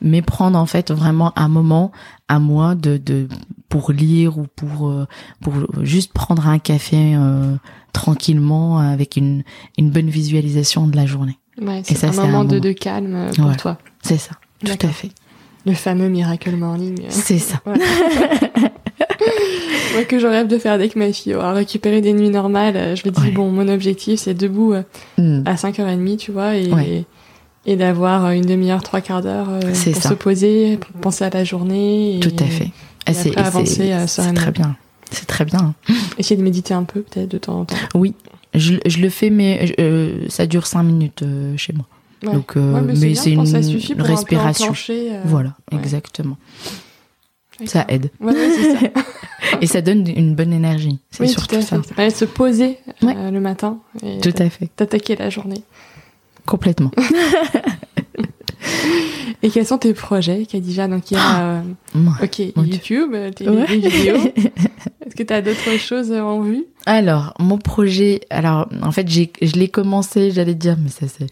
mais 0.02 0.22
prendre 0.22 0.58
en 0.58 0.66
fait 0.66 0.92
vraiment 0.92 1.32
un 1.38 1.48
moment 1.48 1.92
à 2.28 2.40
moi 2.40 2.76
de 2.76 2.98
de 2.98 3.28
pour 3.70 3.92
lire 3.92 4.38
ou 4.40 4.48
pour 4.56 4.90
euh, 4.90 5.06
pour 5.40 5.54
juste 5.86 6.12
prendre 6.14 6.48
un 6.48 6.58
café 6.60 7.14
euh, 7.16 7.56
tranquillement 7.94 8.80
avec 8.80 9.16
une 9.18 9.44
une 9.78 9.92
bonne 9.92 10.10
visualisation 10.10 10.88
de 10.88 10.96
la 10.96 11.06
journée. 11.06 11.38
Ouais, 11.62 11.82
c'est 11.86 11.96
ça, 11.96 12.08
un 12.08 12.12
c'est 12.12 12.20
un 12.20 12.26
moment 12.26 12.44
de, 12.44 12.56
moment. 12.56 12.60
de 12.62 12.72
calme 12.72 13.14
euh, 13.16 13.32
pour 13.34 13.46
Ouais. 13.46 13.56
toi. 13.56 13.78
C'est 14.02 14.18
ça, 14.18 14.32
tout 14.66 14.72
à 14.82 14.88
fait. 14.90 15.12
Le 15.66 15.74
fameux 15.74 16.10
Miracle 16.10 16.56
Morning. 16.56 16.98
C'est 17.10 17.38
ça. 17.38 17.62
Ouais. 17.68 17.78
Moi 19.94 20.04
que 20.06 20.20
je 20.20 20.28
rêve 20.28 20.48
de 20.48 20.58
faire 20.58 20.72
avec 20.74 20.96
ma 20.96 21.12
fille, 21.12 21.34
alors 21.34 21.54
récupérer 21.54 22.02
des 22.02 22.14
nuits 22.14 22.30
normales, 22.30 22.78
euh, 22.78 22.96
je 22.96 23.04
me 23.08 23.12
dis 23.12 23.22
Ouais. 23.22 23.32
bon 23.32 23.52
mon 23.52 23.68
objectif 23.68 24.20
c'est 24.22 24.34
debout 24.34 24.74
euh, 24.74 24.84
Mm. 25.18 25.44
à 25.46 25.56
5h30 25.56 26.18
tu 26.18 26.32
vois 26.32 26.56
et, 26.56 26.72
Ouais. 26.72 27.04
et 27.66 27.76
d'avoir 27.76 28.26
euh, 28.26 28.32
une 28.32 28.46
demi-heure, 28.46 28.82
trois 28.84 29.02
quarts 29.02 29.22
d'heure 29.22 29.48
pour 29.60 29.76
ça. 29.76 30.10
se 30.10 30.14
poser, 30.14 30.78
pour 30.78 30.92
penser 31.02 31.24
à 31.26 31.30
la 31.30 31.44
journée. 31.44 32.18
Et 32.18 32.20
Tout 32.20 32.32
à 32.40 32.46
fait. 32.48 32.72
et 33.08 33.12
après 33.12 33.38
avancer, 33.38 33.94
c'est- 34.08 34.34
très 34.34 34.52
bien. 34.52 34.76
C'est 35.12 35.26
très 35.28 35.44
bien. 35.44 35.74
Essayer 36.18 36.38
de 36.38 36.44
méditer 36.44 36.74
un 36.74 36.84
peu 36.84 37.02
peut-être 37.02 37.30
de 37.30 37.38
temps 37.38 37.60
en 37.62 37.66
temps. 37.66 37.76
Oui, 37.96 38.14
je, 38.54 38.76
je 38.86 39.00
le 39.00 39.10
fais, 39.10 39.30
mais 39.30 39.76
euh, 39.80 40.26
ça 40.30 40.46
dure 40.46 40.66
cinq 40.68 40.84
minutes 40.84 41.22
euh, 41.24 41.54
chez 41.58 41.74
moi. 41.74 41.86
Ouais. 42.24 42.34
Donc, 42.34 42.56
euh, 42.56 42.76
Ouais, 42.76 42.82
mais, 42.82 42.94
mais 42.94 43.16
c'est 43.16 43.32
une 43.32 43.44
pour 43.98 44.06
respiration. 44.06 44.72
Un 44.72 44.92
euh, 44.94 45.22
Voilà, 45.26 45.54
ouais. 45.74 45.80
exactement. 45.80 46.38
Ça 47.66 47.86
aide. 47.90 48.10
Ouais, 48.20 48.34
ouais, 48.34 48.50
ça. 48.50 48.88
Et 49.62 49.66
ça 49.68 49.82
donne 49.82 50.08
une 50.08 50.36
bonne 50.36 50.54
énergie. 50.54 51.00
C'est 51.12 51.24
oui, 51.24 51.30
surtout 51.30 51.56
tout 51.58 51.62
ça. 51.62 51.78
de 51.78 52.10
se 52.10 52.26
poser 52.26 52.78
euh, 53.04 53.32
le 53.32 53.40
matin 53.40 53.80
et 54.04 54.20
Tout 54.20 54.34
à 54.38 54.50
fait. 54.50 54.70
d'attaquer 54.78 55.16
la 55.16 55.30
journée. 55.30 55.64
Complètement. 56.46 56.92
Et 59.44 59.50
quels 59.50 59.66
sont 59.66 59.80
tes 59.80 59.94
projets, 59.94 60.46
Khadija? 60.46 60.88
Donc 60.88 61.10
il 61.12 61.16
y 61.16 61.20
a, 61.20 61.42
euh, 61.42 61.62
Ouais. 61.96 62.12
ok. 62.24 62.40
YouTube, 62.68 63.12
euh, 63.14 63.32
tes 63.32 63.46
vidéos. 63.66 64.18
Est-ce 65.06 65.16
que 65.16 65.24
tu 65.24 65.34
as 65.34 65.42
d'autres 65.42 65.78
choses 65.80 66.12
euh, 66.12 66.22
en 66.22 66.42
vue? 66.42 66.66
Alors, 66.86 67.34
mon 67.40 67.58
projet, 67.58 68.22
alors 68.30 68.70
en 68.84 68.92
fait, 68.92 69.10
je 69.10 69.54
l'ai 69.56 69.68
commencé, 69.68 70.30
j'allais 70.32 70.54
dire, 70.56 70.78
mais 70.82 70.90
ça 70.90 71.08
c'est, 71.08 71.26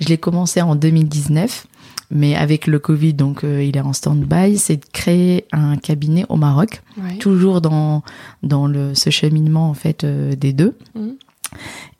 je 0.00 0.08
l'ai 0.08 0.18
commencé 0.18 0.60
en 0.60 0.76
2019, 0.76 1.66
mais 2.10 2.34
avec 2.34 2.66
le 2.66 2.78
Covid, 2.78 3.14
donc 3.14 3.44
euh, 3.44 3.62
il 3.62 3.76
est 3.76 3.80
en 3.80 3.92
stand-by, 3.92 4.58
c'est 4.58 4.76
de 4.76 4.84
créer 4.92 5.46
un 5.52 5.76
cabinet 5.76 6.24
au 6.28 6.36
Maroc, 6.36 6.82
Ouais. 7.02 7.16
toujours 7.18 7.60
dans 7.60 8.02
dans 8.42 8.66
le 8.66 8.94
ce 8.94 9.10
cheminement 9.10 9.68
en 9.70 9.74
fait 9.74 10.04
euh, 10.04 10.34
des 10.36 10.52
deux. 10.52 10.76
Mhm. 10.94 11.16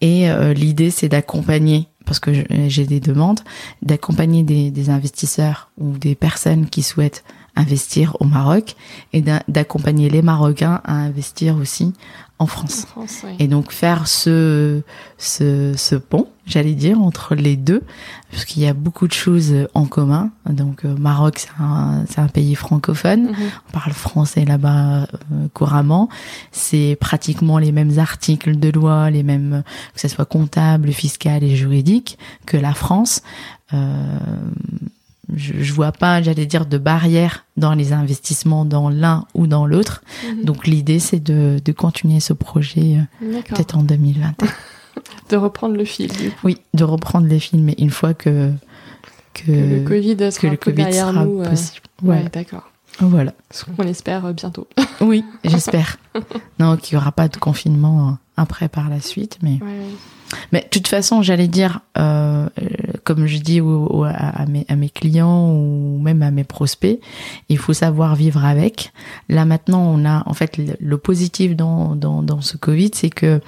Et 0.01 0.29
euh, 0.31 0.53
l'idée, 0.53 0.91
c'est 0.91 1.09
d'accompagner, 1.09 1.89
parce 2.07 2.19
que 2.19 2.33
j'ai 2.69 2.87
des 2.87 2.99
demandes, 3.01 3.41
d'accompagner 3.83 4.43
des, 4.43 4.71
des 4.71 4.91
investisseurs 4.91 5.71
ou 5.79 5.93
des 5.97 6.15
personnes 6.17 6.67
qui 6.67 6.83
souhaitent 6.83 7.25
investir 7.57 8.17
au 8.19 8.25
Maroc 8.25 8.75
et 9.13 9.21
d'a- 9.21 9.45
d'accompagner 9.47 10.11
les 10.11 10.23
Marocains 10.23 10.81
à 10.85 10.95
investir 10.95 11.57
aussi 11.57 11.93
en 12.45 12.47
En 12.47 13.07
France. 13.07 13.25
Et 13.39 13.49
donc 13.49 13.73
faire 13.73 14.07
ce, 14.07 14.83
ce, 15.19 15.73
ce 15.77 15.95
pont, 15.97 16.27
j'allais 16.47 16.75
dire, 16.75 17.01
entre 17.01 17.35
les 17.35 17.57
deux, 17.57 17.83
parce 18.31 18.45
qu'il 18.45 18.63
y 18.63 18.67
a 18.67 18.75
beaucoup 18.75 19.09
de 19.09 19.13
choses 19.13 19.55
en 19.75 19.87
commun. 19.87 20.31
Donc 20.49 20.85
euh, 20.85 20.95
Maroc, 20.97 21.39
c'est 21.39 21.49
un, 21.59 22.05
c'est 22.09 22.21
un 22.21 22.29
pays 22.29 22.55
francophone, 22.55 23.29
Mhm. 23.29 23.35
on 23.69 23.73
parle 23.73 23.93
français 23.93 24.45
là-bas 24.45 25.03
euh, 25.05 25.49
couramment. 25.55 26.09
C'est 26.53 26.97
pratiquement 27.01 27.59
les 27.59 27.73
mêmes 27.73 27.99
articles 27.99 28.57
de 28.59 28.71
loi, 28.71 29.11
les 29.11 29.23
mêmes, 29.23 29.63
que 29.95 30.01
ce 30.01 30.09
soit 30.09 30.27
comptable, 30.27 30.93
fiscal 30.93 31.43
et 31.43 31.57
juridique, 31.57 32.19
que 32.47 32.57
la 32.59 32.75
France. 32.75 33.23
Euh, 33.73 34.19
je, 35.35 35.55
je 35.63 35.73
vois 35.73 35.93
pas, 35.93 36.21
j'allais 36.23 36.47
dire, 36.47 36.67
de 36.67 36.79
barrière 36.79 37.45
dans 37.57 37.75
les 37.75 37.93
investissements 37.93 38.65
dans 38.65 38.89
l'un 38.91 39.25
ou 39.35 39.47
dans 39.47 39.67
l'autre. 39.67 40.03
Mhm. 40.29 40.45
Donc 40.45 40.67
l'idée, 40.67 40.99
c'est 40.99 41.21
de, 41.21 41.61
de 41.65 41.73
continuer 41.73 42.21
ce 42.21 42.33
projet 42.33 42.99
euh, 43.23 43.41
peut-être 43.49 43.77
en 43.79 43.83
2021. 43.83 44.35
De 45.31 45.37
reprendre 45.37 45.75
le 45.77 45.85
fil. 45.85 46.13
Du 46.13 46.31
coup. 46.31 46.37
Oui, 46.45 46.59
de 46.75 46.85
reprendre 46.85 47.27
les 47.27 47.41
films, 47.41 47.65
mais 47.65 47.75
une 47.79 47.91
fois 47.91 48.15
que 48.15 48.51
que, 49.33 49.47
Que 49.47 49.51
le 49.53 49.85
Covid 49.85 50.17
sera 50.33 50.41
que 50.41 50.47
un 50.47 50.51
le 50.51 50.57
peu 50.57 50.71
Covid 50.71 50.85
derrière 50.85 51.09
sera 51.09 51.25
nous. 51.25 51.41
euh, 51.41 51.49
possible. 51.51 51.81
Ouais, 52.03 52.15
Voilà. 52.17 52.29
d'accord. 52.29 52.71
voilà. 53.01 53.33
Ce 53.51 53.65
qu'on 53.65 53.83
espère 53.85 54.27
euh, 54.27 54.33
bientôt. 54.33 54.69
Oui, 55.01 55.25
j'espère. 55.43 55.97
non, 56.61 56.77
qu'il 56.77 56.95
y 56.95 56.97
aura 56.97 57.11
pas 57.11 57.27
de 57.29 57.37
confinement 57.39 58.19
après 58.37 58.69
par 58.69 58.89
la 58.89 59.01
suite, 59.01 59.39
mais. 59.43 59.59
Ouais. 59.63 59.89
Mais 60.53 60.63
de 60.63 60.69
toute 60.69 60.89
façon, 60.89 61.23
j'allais 61.23 61.47
dire, 61.47 61.81
euh, 61.97 62.49
comme 63.05 63.27
je 63.27 63.39
dis 63.39 63.61
au- 63.61 63.87
au- 63.87 64.05
à, 64.05 64.09
à 64.11 64.47
mes, 64.47 64.65
à 64.69 64.75
mes 64.75 64.89
clients 64.89 65.49
ou 65.53 66.01
même 66.03 66.23
à 66.23 66.33
mes 66.33 66.43
prospects, 66.43 66.99
il 67.49 67.59
faut 67.59 67.73
savoir 67.75 68.17
vivre 68.17 68.45
avec. 68.45 68.93
Là 69.29 69.45
maintenant, 69.45 69.83
on 69.83 70.05
a 70.05 70.25
en 70.27 70.33
fait 70.35 70.57
le, 70.57 70.75
le 70.81 70.99
positif 70.99 71.55
dans, 71.55 71.95
dans, 71.95 72.23
dans 72.23 72.41
ce 72.41 72.57
Covid, 72.57 72.91
c'est 72.95 73.11
que 73.11 73.41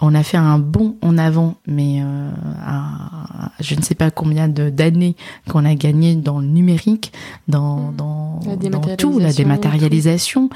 on 0.00 0.14
a 0.14 0.22
fait 0.22 0.36
un 0.36 0.60
bond 0.60 0.94
en 1.02 1.18
avant, 1.18 1.56
mais 1.66 2.02
euh, 2.02 2.30
à- 2.64 3.50
je 3.58 3.74
ne 3.74 3.82
sais 3.82 3.96
pas 3.96 4.12
combien 4.12 4.46
de- 4.46 4.70
d'années 4.70 5.16
qu'on 5.50 5.64
a 5.64 5.74
gagné 5.74 6.14
dans 6.14 6.38
le 6.38 6.46
numérique, 6.46 7.12
dans, 7.48 7.90
Mm. 7.90 7.96
dans, 7.96 8.40
dans 8.70 8.80
tout, 8.96 9.18
la 9.18 9.32
dématérialisation. 9.32 10.50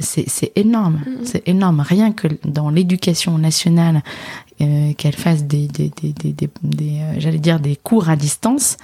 C'est 0.00 0.28
c'est 0.28 0.50
énorme, 0.56 1.00
Mm. 1.06 1.24
c'est 1.24 1.48
énorme. 1.48 1.80
Rien 1.80 2.10
que 2.12 2.26
dans 2.44 2.68
l'éducation 2.70 3.38
nationale, 3.38 4.02
euh, 4.60 4.92
qu'elle 4.94 5.14
fasse 5.14 5.44
des, 5.44 5.68
des, 5.68 5.90
des, 6.02 6.12
des, 6.32 6.48
euh, 7.00 7.14
j'allais 7.18 7.38
dire 7.38 7.60
des 7.60 7.76
cours 7.76 8.08
à 8.08 8.16
distance, 8.16 8.76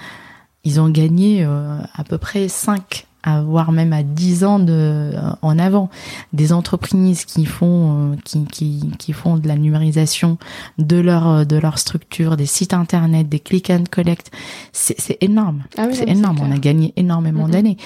ils 0.63 0.79
ont 0.79 0.89
gagné 0.89 1.43
euh, 1.43 1.77
à 1.95 2.03
peu 2.03 2.17
près 2.17 2.47
5 2.47 3.07
à 3.23 3.41
voire 3.43 3.71
même 3.71 3.93
à 3.93 4.01
10 4.03 4.43
ans 4.45 4.57
de 4.59 4.71
euh, 4.73 5.11
en 5.43 5.59
avant. 5.59 5.89
Des 6.33 6.53
entreprises 6.53 7.25
qui 7.25 7.45
font 7.45 8.13
euh, 8.13 8.15
qui, 8.23 8.45
qui 8.45 8.89
qui 8.97 9.11
font 9.13 9.35
de 9.37 9.47
la 9.47 9.57
numérisation 9.57 10.37
de 10.77 10.95
leur 10.97 11.27
euh, 11.27 11.43
de 11.45 11.57
leur 11.57 11.77
structure 11.77 12.35
des 12.37 12.45
sites 12.47 12.73
internet 12.73 13.27
des 13.29 13.39
click 13.39 13.69
and 13.69 13.83
collect. 13.91 14.31
C'est 14.71 15.17
énorme. 15.21 15.63
Ah 15.77 15.85
oui, 15.87 15.95
c'est 15.95 16.09
énorme. 16.09 16.39
On 16.41 16.51
a 16.51 16.57
gagné 16.57 16.93
énormément 16.95 17.45
Mhm. 17.47 17.51
d'années 17.51 17.77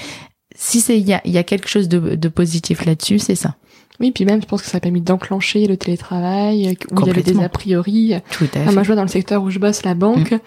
si 0.56 0.82
c'est 0.82 0.98
il 1.00 1.06
y 1.08 1.14
a 1.14 1.22
il 1.26 1.32
y 1.32 1.38
a 1.38 1.44
quelque 1.44 1.68
chose 1.70 1.88
de 1.90 2.16
de 2.16 2.28
positif 2.30 2.86
là-dessus 2.86 3.20
c'est 3.20 3.36
ça 3.36 3.56
Oui, 4.02 4.12
puis 4.12 4.26
même, 4.26 4.42
je 4.42 4.46
pense 4.46 4.62
que 4.62 4.68
ça 4.68 4.76
a 4.76 4.82
permis 4.82 5.00
d'enclencher 5.00 5.68
le 5.68 5.78
télétravail, 5.78 6.68
euh, 6.68 6.74
où 6.92 7.00
il 7.00 7.08
y 7.08 7.10
avait 7.12 7.24
des 7.24 7.40
a 7.42 7.48
priori. 7.48 8.14
tout 8.30 8.44
à 8.54 8.60
Ah, 8.60 8.66
fait 8.68 8.74
moi, 8.74 8.84
je 8.84 8.88
vois 8.88 8.98
dans 8.98 9.04
le 9.04 9.08
secteur 9.08 9.42
où 9.42 9.50
je 9.50 9.58
bosse, 9.58 9.84
la 9.84 9.94
banque, 9.94 10.32
Mm. 10.34 10.40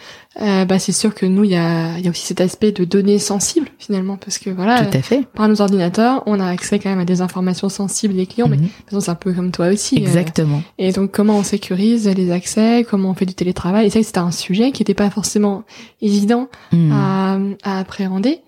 euh, 0.42 0.64
bah, 0.66 0.78
c'est 0.78 0.92
sûr 0.92 1.14
que 1.14 1.24
nous, 1.24 1.44
il 1.44 1.52
y 1.52 1.56
a, 1.56 1.96
il 1.98 2.04
y 2.04 2.08
a 2.08 2.10
aussi 2.10 2.26
cet 2.26 2.42
aspect 2.42 2.72
de 2.72 2.84
données 2.84 3.18
sensibles, 3.18 3.68
finalement, 3.78 4.18
parce 4.18 4.36
que 4.36 4.50
voilà, 4.50 4.84
tout 4.84 4.98
à 4.98 5.00
fait 5.00 5.22
par 5.34 5.48
nos 5.48 5.62
ordinateurs, 5.62 6.22
on 6.26 6.40
a 6.40 6.46
accès 6.46 6.78
quand 6.78 6.90
même 6.90 6.98
à 7.00 7.06
des 7.06 7.22
informations 7.22 7.70
sensibles 7.70 8.12
des 8.14 8.26
clients, 8.26 8.48
mais 8.48 8.58
de 8.58 8.62
Mhm. 8.64 8.68
toute 8.68 8.84
façon, 8.90 9.00
c'est 9.00 9.10
un 9.12 9.14
peu 9.14 9.32
comme 9.32 9.50
toi 9.50 9.68
aussi. 9.68 9.96
euh, 9.96 10.00
exactement 10.00 10.62
Et 10.76 10.92
donc, 10.92 11.10
comment 11.10 11.38
on 11.38 11.42
sécurise 11.42 12.06
les 12.06 12.30
accès, 12.30 12.84
comment 12.90 13.08
on 13.08 13.14
fait 13.14 13.24
du 13.24 13.34
télétravail? 13.34 13.86
Et 13.86 13.90
ça, 13.90 14.02
c'était 14.02 14.18
un 14.18 14.30
sujet 14.30 14.72
qui 14.72 14.82
n'était 14.82 14.92
pas 14.92 15.08
forcément 15.08 15.64
évident 16.02 16.48
Mhm. 16.72 16.92
à, 16.92 17.38
à 17.64 17.78
appréhender. 17.78 18.40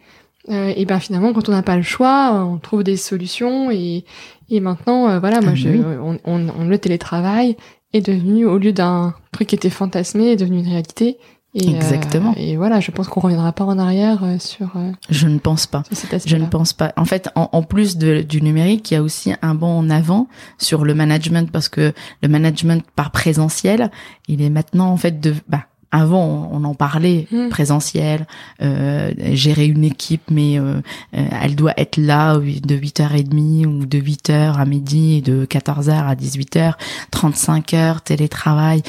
Euh, 0.51 0.73
et 0.77 0.85
ben 0.85 0.99
finalement, 0.99 1.33
quand 1.33 1.49
on 1.49 1.53
n'a 1.53 1.63
pas 1.63 1.77
le 1.77 1.83
choix, 1.83 2.33
on 2.45 2.59
trouve 2.59 2.83
des 2.83 2.97
solutions. 2.97 3.71
Et, 3.71 4.05
et 4.51 4.61
maintenant, 4.61 5.09
euh, 5.09 5.21
voilà, 5.21 5.41
moi, 5.41 5.51
Ah, 5.53 5.57
je, 5.57 5.69
oui. 5.69 5.81
on, 6.03 6.19
on, 6.25 6.49
on- 6.59 6.65
le 6.65 6.79
télétravail 6.79 7.57
est 7.93 8.01
devenu, 8.05 8.47
au 8.47 8.59
lieu 8.59 8.73
d'un 8.73 9.15
truc 9.33 9.49
qui 9.49 9.55
était 9.55 9.71
fantasmé, 9.71 10.29
est 10.33 10.37
devenu 10.37 10.59
une 10.59 10.69
réalité. 10.69 11.19
Et, 11.53 11.67
euh, 11.69 11.73
Exactement. 11.77 12.33
et 12.37 12.57
voilà, 12.57 12.79
je 12.79 12.93
pense 12.93 13.09
qu'on 13.09 13.19
reviendra 13.19 13.51
pas 13.51 13.65
en 13.65 13.77
arrière 13.77 14.23
euh, 14.23 14.39
sur, 14.39 14.69
euh, 14.77 14.93
je 15.09 15.27
ne 15.27 15.39
pense 15.41 15.67
pas 15.67 15.83
Je 16.25 16.37
ne 16.37 16.47
pense 16.47 16.73
pas. 16.73 16.93
En 16.97 17.05
fait, 17.05 17.29
en, 17.35 17.49
en 17.51 17.63
plus 17.65 17.97
de- 17.97 18.23
du 18.23 18.41
numérique, 18.41 18.89
il 18.93 18.95
y 18.95 18.97
a 18.97 19.03
aussi 19.03 19.33
un 19.43 19.57
bond 19.57 19.77
en 19.79 19.91
avant 19.91 20.29
sur 20.59 20.85
le 20.85 20.95
management 20.95 21.51
parce 21.51 21.69
que 21.69 21.93
le 22.23 22.29
management 22.29 22.85
par 22.95 23.11
présentiel, 23.11 23.91
il 24.29 24.43
est 24.43 24.51
maintenant 24.51 24.91
en 24.91 24.97
fait 24.97 25.19
de. 25.21 25.35
Bah, 25.49 25.65
avant, 25.93 26.49
on 26.53 26.65
en 26.65 26.75
parlait 26.75 27.27
Mm. 27.31 27.49
présentiel, 27.49 28.27
euh, 28.63 29.13
gérer 29.33 29.67
une 29.67 29.85
équipe, 29.85 30.31
mais 30.31 30.59
euh, 30.59 30.81
euh, 31.17 31.27
elle 31.43 31.55
doit 31.55 31.75
être 31.77 31.97
là 31.97 32.37
de 32.39 32.77
8h30 32.77 33.67
ou 33.67 33.87
de 33.87 33.99
8h 33.99 34.57
à 34.57 34.65
midi 34.65 35.17
et 35.17 35.21
de 35.21 35.45
14h 35.47 35.93
à 35.93 36.15
18h, 36.15 36.75
35 37.11 37.75
heures 37.75 38.03
télétravail. 38.03 38.83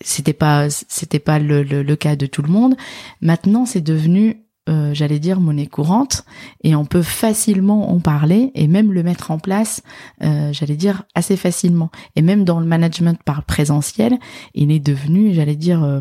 C'était 0.00 0.32
pas 0.32 0.68
c'était 0.70 1.18
pas 1.18 1.38
le, 1.38 1.62
le, 1.62 1.82
le 1.82 1.96
cas 1.96 2.16
de 2.16 2.26
tout 2.26 2.42
le 2.42 2.50
monde. 2.50 2.74
Maintenant, 3.20 3.64
c'est 3.64 3.80
devenu 3.80 4.44
euh, 4.66 4.94
j'allais 4.94 5.18
dire 5.18 5.40
monnaie 5.40 5.66
courante 5.66 6.24
et 6.62 6.74
on 6.74 6.86
peut 6.86 7.02
facilement 7.02 7.92
en 7.92 8.00
parler 8.00 8.50
et 8.54 8.66
même 8.66 8.94
le 8.94 9.02
mettre 9.02 9.30
en 9.30 9.38
place 9.38 9.82
euh, 10.22 10.54
j'allais 10.54 10.76
dire 10.76 11.02
assez 11.14 11.36
facilement 11.36 11.90
et 12.16 12.22
même 12.22 12.44
dans 12.44 12.60
le 12.60 12.64
management 12.64 13.22
par 13.26 13.42
présentiel 13.42 14.18
il 14.54 14.72
est 14.72 14.80
devenu 14.80 15.34
j'allais 15.34 15.56
dire 15.56 15.84
euh, 15.84 16.00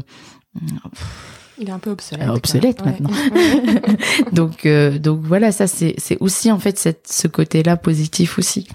Il 1.60 1.68
est 1.70 1.72
un 1.72 1.80
peu 1.80 1.92
obsolète. 1.92 2.24
Euh, 2.24 2.28
quoi. 2.28 2.36
obsolète 2.36 2.82
Ouais. 2.82 2.92
maintenant. 2.92 3.10
donc 4.32 4.66
euh, 4.66 4.98
donc 4.98 5.22
voilà 5.24 5.52
ça 5.52 5.68
c'est 5.68 5.96
aussi 6.20 6.52
en 6.52 6.60
fait 6.60 6.78
cette, 6.80 7.08
ce 7.12 7.28
côté 7.28 7.64
là 7.64 7.78
positif 7.78 8.40
aussi 8.40 8.68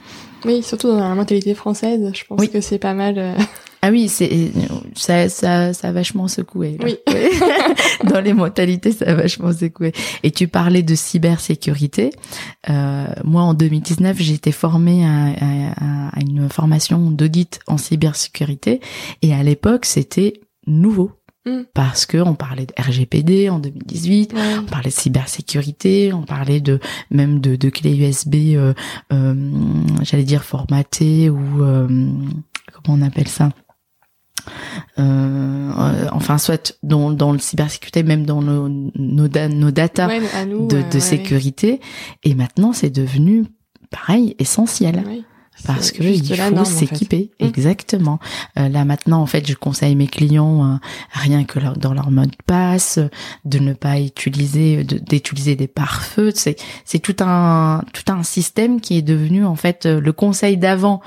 oui, 0.45 0.63
surtout 0.63 0.87
dans 0.87 1.01
la 1.09 1.17
mentalité 1.17 1.53
française, 1.53 2.13
je 2.15 2.23
pense 2.25 2.39
Oui. 2.41 2.49
que 2.49 2.61
c'est 2.61 2.79
pas 2.79 2.95
mal. 2.95 3.19
euh, 3.19 3.35
ah 3.83 3.91
oui 3.91 4.09
c'est 4.09 4.53
ça 4.95 5.29
ça 5.29 5.73
ça 5.73 5.89
a 5.89 5.93
vachement 5.93 6.29
secoué 6.29 6.79
là. 6.79 6.85
Oui. 6.85 6.97
dans 8.09 8.21
les 8.21 8.33
mentalités 8.35 8.93
ça 8.93 9.07
a 9.07 9.15
vachement 9.15 9.53
secoué 9.53 9.93
et 10.23 10.31
tu 10.31 10.47
parlais 10.47 10.85
de 10.85 10.95
cybersécurité 10.95 12.11
euh, 12.71 13.07
moi 13.25 13.43
en 13.43 13.55
2019 13.55 14.17
j'ai 14.21 14.35
été 14.35 14.53
formée 14.53 15.05
à, 15.05 15.31
à- 15.41 16.09
à 16.17 16.21
une 16.21 16.49
formation 16.49 17.11
d'audit 17.11 17.59
en 17.67 17.77
cybersécurité 17.77 18.81
et 19.23 19.35
à 19.35 19.43
l'époque 19.43 19.85
c'était 19.87 20.35
nouveau 20.69 21.11
Mm. 21.49 21.65
parce 21.73 22.05
que 22.07 22.19
on 22.19 22.35
parlait 22.35 22.67
de 22.67 22.75
RGPD 22.79 23.49
en 23.49 23.59
2018 23.59 24.33
ouais. 24.35 24.41
on 24.61 24.65
parlait 24.65 24.91
de 24.91 24.95
cybersécurité, 24.95 26.13
on 26.13 26.23
parlait 26.23 26.61
de 26.61 26.79
même 27.11 27.41
de, 27.41 27.57
de 27.57 27.71
clés 27.71 27.97
USB, 27.97 28.35
euh, 28.57 28.75
euh, 29.13 29.35
j'allais 30.03 30.25
dire 30.25 30.45
formatées 30.45 31.31
ou 31.31 31.63
euh, 31.63 31.87
comment 32.73 32.99
on 32.99 33.03
appelle 33.03 33.29
ça? 33.29 33.51
Euh, 34.99 35.03
euh, 35.79 36.09
enfin 36.13 36.39
soit 36.39 36.77
dans, 36.83 37.11
dans 37.11 37.33
le 37.33 37.39
cybersécurité 37.39 38.03
même 38.03 38.25
dans 38.25 38.41
nos 38.43 38.69
nos, 38.69 39.29
da- 39.29 39.49
nos 39.49 39.71
data 39.71 40.07
Ouais, 40.07 40.21
à 40.35 40.47
nous, 40.47 40.67
de, 40.69 40.79
de 40.79 40.95
ouais, 40.95 41.01
sécurité 41.01 41.81
et 42.25 42.35
maintenant 42.35 42.73
c'est 42.73 42.91
devenu 42.91 43.45
pareil 43.91 44.35
essentiel. 44.39 45.03
Parce 45.67 45.91
que 45.93 46.03
il 46.03 46.25
faut 46.27 46.37
norme, 46.37 46.59
en 46.59 46.65
fait. 46.65 46.71
s'équiper 46.87 47.31
Mm. 47.41 47.45
exactement 47.47 48.19
Euh, 48.59 48.69
là 48.69 48.85
maintenant 48.85 49.21
en 49.21 49.27
fait 49.27 49.47
je 49.49 49.55
conseille 49.55 49.95
mes 49.97 50.07
clients 50.07 50.65
euh, 50.65 50.77
rien 51.13 51.45
que 51.45 51.59
leur- 51.61 51.77
dans 51.77 51.93
leur 51.95 52.11
mot 52.11 52.25
de 52.27 52.37
passe 52.47 52.99
de 53.45 53.59
ne 53.59 53.73
pas 53.73 54.01
utiliser 54.01 54.85
de- 54.85 54.99
d'utiliser 54.99 55.57
des 55.57 55.69
pare-feux 55.69 56.33
c'est 56.35 56.57
c'est 56.85 56.99
tout 57.01 57.17
un 57.21 57.83
tout 57.93 58.11
un 58.13 58.23
système 58.23 58.81
qui 58.81 58.97
est 58.99 59.03
devenu 59.03 59.45
en 59.45 59.57
fait 59.57 59.87
euh, 59.87 60.01
le 60.01 60.13
conseil 60.13 60.57
d'avant 60.57 61.01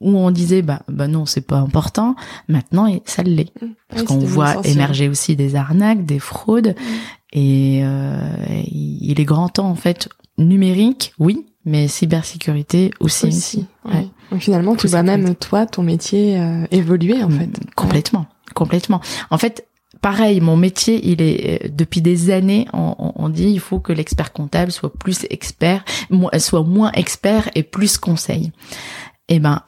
où 0.00 0.16
on 0.18 0.30
disait 0.32 0.62
bah 0.62 0.82
bah 0.88 1.06
non 1.06 1.26
c'est 1.26 1.46
pas 1.46 1.58
important 1.58 2.16
maintenant 2.48 2.86
et 2.86 3.02
ça 3.04 3.22
l'est 3.22 3.52
Mm. 3.62 3.66
parce 3.88 4.02
qu'on 4.04 4.18
voit 4.18 4.56
émerger 4.66 5.08
aussi 5.08 5.36
des 5.36 5.54
arnaques 5.54 6.04
des 6.04 6.18
fraudes 6.18 6.74
Mm. 6.76 7.38
et 7.38 7.80
euh, 7.84 8.62
il 8.70 9.20
est 9.20 9.24
grand 9.24 9.48
temps 9.48 9.68
en 9.70 9.74
fait 9.76 10.08
numérique 10.38 11.12
oui 11.18 11.46
mais 11.64 11.88
cybersécurité 11.88 12.90
aussi 13.00 13.26
aussi. 13.26 13.36
aussi. 13.38 13.66
ouais. 13.84 13.94
Ouais. 14.00 14.08
Donc 14.30 14.40
finalement, 14.40 14.74
tu 14.76 14.86
vois 14.88 15.02
même 15.02 15.34
toi, 15.34 15.66
ton 15.66 15.82
métier 15.82 16.38
euh, 16.40 16.64
évoluer 16.70 17.22
en 17.22 17.28
fait. 17.30 17.46
Mm, 17.46 17.52
Complètement, 17.76 18.26
complètement. 18.54 19.00
En 19.30 19.38
fait, 19.38 19.66
pareil, 20.00 20.40
mon 20.40 20.56
métier, 20.56 21.00
il 21.06 21.20
est 21.22 21.64
euh, 21.64 21.68
depuis 21.70 22.00
des 22.00 22.30
années, 22.30 22.66
on, 22.72 22.94
on- 22.98 23.12
on 23.16 23.28
dit 23.28 23.50
il 23.50 23.60
faut 23.60 23.78
que 23.80 23.92
l'expert 23.92 24.32
comptable 24.32 24.72
soit 24.72 24.92
plus 24.92 25.26
expert, 25.30 25.84
mo- 26.10 26.30
soit 26.38 26.62
moins 26.64 26.90
expert 26.92 27.50
et 27.54 27.62
plus 27.62 27.98
conseil. 27.98 28.52
Eh 29.28 29.38
ben, 29.38 29.60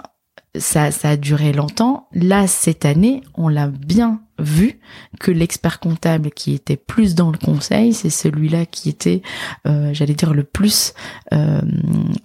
ça, 0.57 0.90
ça 0.90 1.11
a 1.11 1.16
duré 1.16 1.52
longtemps. 1.52 2.09
Là, 2.12 2.46
cette 2.46 2.84
année, 2.84 3.22
on 3.34 3.48
l'a 3.48 3.68
bien 3.68 4.20
vu 4.38 4.80
que 5.20 5.30
l'expert 5.30 5.78
comptable 5.78 6.30
qui 6.30 6.55
était 6.55 6.76
plus 6.76 7.14
dans 7.14 7.30
le 7.30 7.38
conseil, 7.38 7.92
c'est 7.94 8.11
celui-là 8.11 8.66
qui 8.66 8.88
était, 8.88 9.22
euh, 9.66 9.94
j'allais 9.94 10.14
dire, 10.14 10.34
le 10.34 10.42
plus 10.42 10.92
euh, 11.32 11.61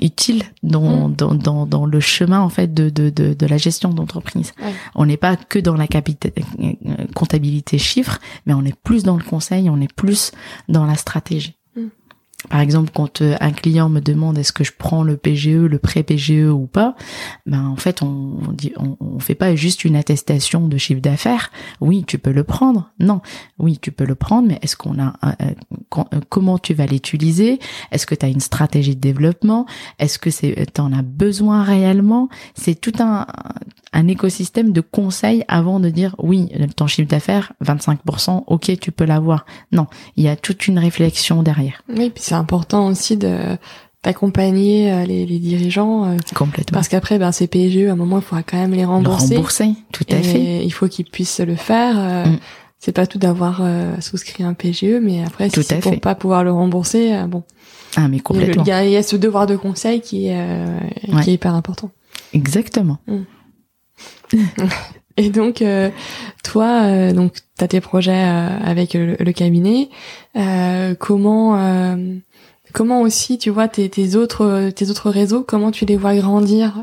utile 0.02 0.44
dans, 0.64 1.10
Mm. 1.10 1.16
dans, 1.16 1.36
dans, 1.36 1.66
dans 1.66 1.86
le 1.86 2.00
chemin 2.00 2.40
en 2.42 2.50
fait 2.50 2.74
de, 2.74 2.90
de, 2.90 3.10
de, 3.10 3.34
de 3.34 3.46
la 3.46 3.58
gestion 3.58 3.90
d'entreprise. 3.90 4.54
On 4.96 5.06
n'est 5.06 5.18
pas 5.18 5.36
que 5.36 5.60
dans 5.60 5.76
la 5.76 5.86
euh, 5.86 6.74
comptabilité 7.14 7.78
chiffre, 7.78 8.20
mais 8.46 8.54
on 8.54 8.66
est 8.66 8.76
plus 8.76 9.04
dans 9.04 9.18
le 9.18 9.24
conseil, 9.24 9.70
on 9.70 9.80
est 9.80 9.94
plus 9.94 10.32
dans 10.68 10.86
la 10.86 10.96
stratégie. 10.96 11.59
Par 12.50 12.62
exemple, 12.62 12.92
quand 12.94 13.22
euh, 13.22 13.36
un 13.42 13.52
client 13.52 13.90
me 13.90 14.00
demande 14.00 14.38
est-ce 14.38 14.54
que 14.54 14.64
je 14.64 14.72
prends 14.78 15.04
le 15.04 15.18
PGE, 15.18 15.50
le 15.58 15.78
prêt 15.78 16.04
PGE 16.04 16.50
ou 16.50 16.68
pas, 16.68 16.96
ben 17.46 17.66
en 17.66 17.76
fait 17.76 18.02
on 18.02 18.38
on 18.78 18.98
on, 19.02 19.20
fait 19.20 19.36
pas 19.36 19.56
juste 19.56 19.84
une 19.84 19.98
attestation 19.98 20.68
de 20.70 20.78
chiffre 20.78 21.02
d'affaires. 21.02 21.52
Oui, 21.82 22.06
tu 22.08 22.18
peux 22.18 22.32
le 22.32 22.46
prendre. 22.46 22.92
Non, 23.00 23.20
oui, 23.60 23.78
tu 23.82 23.92
peux 23.92 24.06
le 24.06 24.16
prendre, 24.16 24.48
mais 24.48 24.58
est-ce 24.62 24.78
qu'on 24.78 24.98
a 25.00 25.14
un- 25.22 25.36
quand- 25.90 26.08
euh, 26.14 26.22
comment 26.30 26.58
tu 26.58 26.74
vas 26.74 26.86
l'utiliser? 26.86 27.60
Est-ce 27.92 28.06
que 28.08 28.16
tu 28.16 28.26
as 28.26 28.30
une 28.30 28.40
stratégie 28.40 28.96
de 28.96 29.02
développement? 29.02 29.66
Est-ce 30.00 30.18
que 30.18 30.30
c'est 30.30 30.56
t'en 30.74 30.94
as 30.94 31.02
besoin 31.02 31.64
réellement? 31.64 32.30
C'est 32.56 32.80
tout 32.80 32.94
un 33.00 33.28
un 33.92 34.08
écosystème 34.08 34.72
de 34.72 34.82
conseils 34.82 35.44
avant 35.48 35.80
de 35.80 35.90
dire 35.90 36.16
oui, 36.20 36.48
ton 36.76 36.86
chiffre 36.88 37.10
d'affaires 37.10 37.54
25%, 37.66 38.44
OK, 38.48 38.72
tu 38.80 38.92
peux 38.92 39.04
l'avoir. 39.06 39.46
Non, 39.72 39.88
il 40.16 40.24
y 40.24 40.28
a 40.30 40.36
toute 40.36 40.68
une 40.68 40.78
réflexion 40.80 41.42
derrière. 41.44 41.82
C'est 42.30 42.36
important 42.36 42.88
aussi 42.88 43.18
de 43.18 43.38
d'accompagner 44.04 44.92
euh, 44.94 45.04
les, 45.04 45.26
les 45.26 45.40
dirigeants 45.40 46.06
euh, 46.06 46.18
Complètement. 46.34 46.74
parce 46.78 46.88
qu'après 46.88 47.20
ben 47.20 47.34
ces 47.34 47.48
PGE 47.48 47.90
à 47.90 47.92
un 47.92 47.96
moment 47.98 48.18
il 48.20 48.24
faudra 48.24 48.44
quand 48.44 48.56
même 48.58 48.72
les 48.72 48.84
Le 48.84 48.88
rembourser 48.88 49.36
rembourser, 49.36 49.74
tout 49.92 50.06
à 50.10 50.16
et 50.16 50.24
fait. 50.24 50.66
il 50.66 50.72
faut 50.72 50.88
qu'ils 50.88 51.04
puissent 51.06 51.42
le 51.42 51.56
faire 51.56 51.96
euh, 52.00 52.26
Mm. 52.26 52.40
c'est 52.80 52.94
pas 52.94 53.06
tout 53.08 53.18
d'avoir 53.20 53.62
souscrit 54.00 54.44
un 54.44 54.54
PGE 54.54 55.00
mais 55.02 55.22
après 55.26 55.50
Tout 55.50 55.62
si 55.62 55.68
c'est 55.68 55.82
pour 55.82 56.00
pas 56.00 56.16
pouvoir 56.16 56.46
le 56.46 56.52
rembourser 56.54 57.24
bon 57.28 57.44
Ah, 57.98 58.08
mais 58.08 58.20
complètement. 58.22 58.64
il 58.64 58.70
y 58.70 58.72
a, 58.72 58.86
il 58.86 58.92
y 58.92 58.96
a 58.96 59.04
ce 59.04 59.18
devoir 59.18 59.48
de 59.48 59.58
conseil 59.58 60.00
qui 60.00 60.28
est 60.28 60.38
euh, 60.40 60.80
Ouais. 61.12 61.22
qui 61.24 61.32
est 61.32 61.34
hyper 61.34 61.54
important 61.56 61.92
Exactement. 62.32 63.00
Et 65.20 65.30
donc, 65.30 65.62
euh, 65.62 65.90
toi, 66.46 66.84
euh, 66.84 67.12
donc, 67.12 67.34
t'as 67.58 67.68
tes 67.68 67.82
projets 67.82 68.24
euh, 68.26 68.58
avec 68.64 68.94
le, 68.94 69.18
le 69.20 69.32
cabinet. 69.34 69.90
Euh, 70.38 70.96
comment, 70.98 71.60
comment 72.74 73.02
aussi, 73.02 73.38
tu 73.38 73.50
vois, 73.50 73.68
tes, 73.68 73.90
tes 73.90 74.16
autres, 74.16 74.70
tes 74.70 74.90
autres 74.90 75.10
réseaux, 75.10 75.44
comment 75.44 75.72
tu 75.72 75.84
les 75.86 75.98
vois 75.98 76.16
grandir 76.16 76.74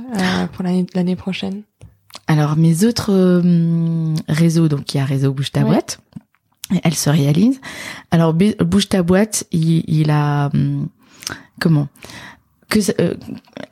pour 0.53 0.65
l'année, 0.65 1.17
prochaine? 1.17 1.63
Alors 2.29 2.57
mes 2.57 2.85
autres 2.85 3.41
réseaux, 4.29 4.69
donc 4.69 4.93
il 4.93 4.99
y 4.99 5.01
a 5.01 5.05
réseau 5.05 5.33
Bouge 5.33 5.53
ta 5.53 5.61
Ouais. 5.61 5.67
boîte, 5.67 6.01
elle 6.83 6.95
se 6.95 7.09
réalise. 7.09 7.61
Alors 8.11 8.35
Bouge 8.35 8.89
ta 8.89 9.03
boîte, 9.03 9.47
il, 9.53 9.85
il 9.87 10.11
a 10.11 10.51
hum, 10.53 10.89
comment? 11.61 11.89
Que 12.69 12.81
euh, 13.01 13.15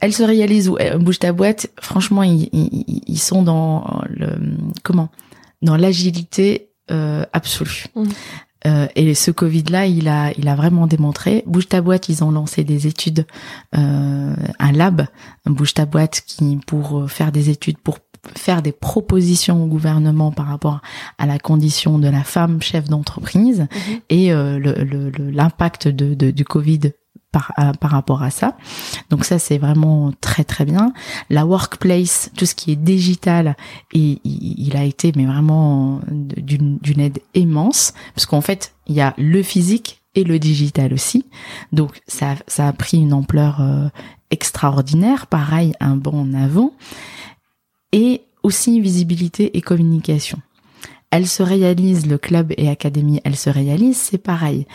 elle 0.00 0.12
se 0.12 0.22
réalise 0.22 0.68
ou 0.68 0.76
euh, 0.78 0.98
Bouge 0.98 1.18
ta 1.18 1.32
boîte. 1.32 1.68
Franchement, 1.80 2.22
ils, 2.22 2.48
ils, 2.52 3.02
ils 3.06 3.18
sont 3.18 3.42
dans 3.42 4.02
le 4.08 4.28
comment? 4.82 5.08
Dans 5.62 5.76
l'agilité 5.76 6.68
euh, 6.90 7.24
absolue. 7.32 7.86
Mhm. 7.96 8.08
Euh, 8.66 8.86
et 8.96 9.14
ce 9.14 9.30
Covid-là, 9.30 9.86
il 9.86 10.08
a, 10.08 10.32
il 10.38 10.48
a 10.48 10.54
vraiment 10.54 10.86
démontré. 10.86 11.42
Bouge 11.46 11.68
ta 11.68 11.82
boîte, 11.82 12.08
ils 12.08 12.24
ont 12.24 12.30
lancé 12.30 12.64
des 12.64 12.86
études, 12.86 13.26
euh, 13.76 14.34
un 14.58 14.72
lab, 14.72 15.06
Bouge 15.44 15.74
ta 15.74 15.84
boîte, 15.84 16.22
qui 16.26 16.58
pour 16.66 17.10
faire 17.10 17.30
des 17.30 17.50
études, 17.50 17.76
pour 17.78 17.98
faire 18.36 18.62
des 18.62 18.72
propositions 18.72 19.62
au 19.62 19.66
gouvernement 19.66 20.32
par 20.32 20.46
rapport 20.46 20.80
à 21.18 21.26
la 21.26 21.38
condition 21.38 21.98
de 21.98 22.08
la 22.08 22.24
femme 22.24 22.62
chef 22.62 22.88
d'entreprise 22.88 23.66
et 24.08 24.32
euh, 24.32 24.58
le- 24.58 24.82
le- 24.82 25.10
le- 25.10 25.30
l'impact 25.30 25.88
de, 25.88 26.14
de- 26.14 26.30
du 26.30 26.44
Covid 26.46 26.92
par, 27.34 27.52
à- 27.56 27.72
par 27.74 27.90
rapport 27.90 28.22
à 28.22 28.30
ça. 28.30 28.56
Donc 29.10 29.24
ça, 29.24 29.38
c'est 29.38 29.58
vraiment 29.58 30.12
très 30.20 30.44
très 30.44 30.64
bien. 30.64 30.92
La 31.30 31.44
workplace, 31.44 32.30
tout 32.36 32.46
ce 32.46 32.54
qui 32.54 32.70
est 32.72 32.76
digital, 32.94 33.56
et 33.92 34.20
il, 34.24 34.76
a 34.76 34.84
été 34.84 35.12
mais 35.16 35.26
vraiment 35.26 36.00
d'une 36.08 36.78
d'une 36.78 37.00
aide 37.00 37.18
immense 37.34 37.92
parce 38.14 38.26
qu'en 38.26 38.40
fait, 38.40 38.72
il 38.86 38.94
y 38.94 39.00
a 39.00 39.12
le 39.18 39.42
physique 39.42 40.00
et 40.14 40.22
le 40.24 40.38
digital 40.38 40.92
aussi. 40.94 41.26
Donc 41.72 42.00
ça, 42.06 42.36
ça 42.46 42.68
a 42.68 42.72
pris 42.72 42.98
une 42.98 43.12
ampleur 43.12 43.60
euh, 43.60 43.88
extraordinaire. 44.30 45.26
Pareil, 45.26 45.72
un 45.80 45.96
bond 45.96 46.20
en 46.20 46.34
avant. 46.34 46.72
Et 47.92 48.22
aussi 48.42 48.80
visibilité 48.80 49.56
et 49.56 49.60
communication. 49.60 50.38
Elle 51.16 51.28
se 51.28 51.44
réalise, 51.44 52.06
le 52.06 52.18
club 52.18 52.52
et 52.56 52.68
académie, 52.68 53.20
elle 53.22 53.36
se 53.36 53.48
réalise, 53.48 53.96
c'est 53.96 54.18
pareil. 54.18 54.66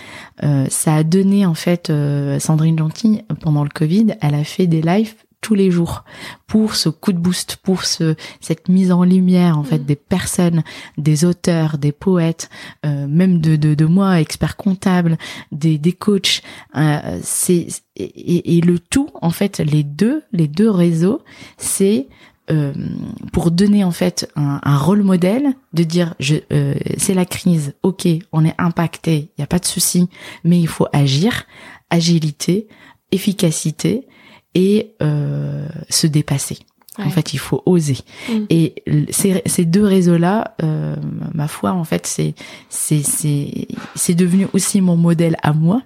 Euh, 0.43 0.67
ça 0.69 0.95
a 0.95 1.03
donné 1.03 1.45
en 1.45 1.53
fait, 1.53 1.89
euh, 1.89 2.39
Sandrine 2.39 2.77
Gentil, 2.79 3.23
pendant 3.41 3.63
le 3.63 3.69
Covid, 3.69 4.15
elle 4.21 4.35
a 4.35 4.45
fait 4.45 4.65
des 4.65 4.81
lives 4.81 5.15
tous 5.41 5.53
les 5.53 5.69
jours 5.69 6.05
pour 6.47 6.75
ce 6.75 6.87
coup 6.87 7.11
de 7.13 7.17
boost, 7.17 7.57
pour 7.61 7.83
ce 7.83 8.15
cette 8.39 8.69
mise 8.69 8.91
en 8.93 9.03
lumière 9.03 9.57
en 9.57 9.63
fait 9.63 9.79
Mhm. 9.79 9.85
des 9.85 9.95
personnes, 9.97 10.63
des 10.97 11.23
auteurs, 11.25 11.77
des 11.77 11.91
poètes, 11.93 12.49
euh, 12.85 13.05
même 13.07 13.39
de, 13.41 13.57
de 13.57 13.73
de 13.73 13.85
moi 13.85 14.19
expert 14.21 14.55
comptable, 14.55 15.17
des 15.51 15.77
des 15.77 15.93
coachs. 15.93 16.41
Euh, 16.77 17.19
c'est 17.21 17.67
et, 17.97 18.03
et- 18.03 18.57
et 18.57 18.61
le 18.61 18.79
tout 18.79 19.09
en 19.21 19.29
fait 19.29 19.59
les 19.59 19.83
deux 19.83 20.23
les 20.33 20.47
deux 20.47 20.69
réseaux 20.69 21.21
c'est 21.57 22.07
euh, 22.51 22.73
pour 23.31 23.51
donner 23.51 23.83
en 23.83 23.91
fait 23.91 24.31
un, 24.35 24.59
un 24.63 24.77
rôle 24.77 25.03
modèle 25.03 25.53
de 25.73 25.83
dire 25.83 26.15
je 26.19 26.37
euh, 26.51 26.73
c'est 26.97 27.13
la 27.13 27.25
crise 27.25 27.75
ok 27.83 28.07
on 28.31 28.43
est 28.43 28.55
impacté 28.57 29.29
il 29.37 29.41
y 29.41 29.43
a 29.43 29.47
pas 29.47 29.59
de 29.59 29.65
souci 29.65 30.09
mais 30.43 30.59
il 30.59 30.67
faut 30.67 30.87
agir 30.91 31.45
agilité 31.91 32.67
efficacité 33.11 34.07
et 34.55 34.95
euh, 35.01 35.67
se 35.89 36.07
dépasser. 36.07 36.57
En 36.97 37.09
fait 37.11 37.33
il 37.33 37.39
faut 37.39 37.63
oser. 37.65 37.99
Mm. 38.27 38.33
et 38.49 38.83
ces, 39.11 39.41
ces 39.45 39.63
deux 39.63 39.85
réseaux 39.85 40.17
là 40.17 40.55
ma 41.33 41.47
foi 41.47 41.71
en 41.71 41.85
fait 41.85 42.05
c'est 42.05 42.33
c'est 42.67 43.03
c'est 43.03 43.69
c'est 43.95 44.15
devenu 44.15 44.47
aussi 44.51 44.81
mon 44.81 44.97
modèle 44.97 45.37
à 45.41 45.53
moi 45.53 45.81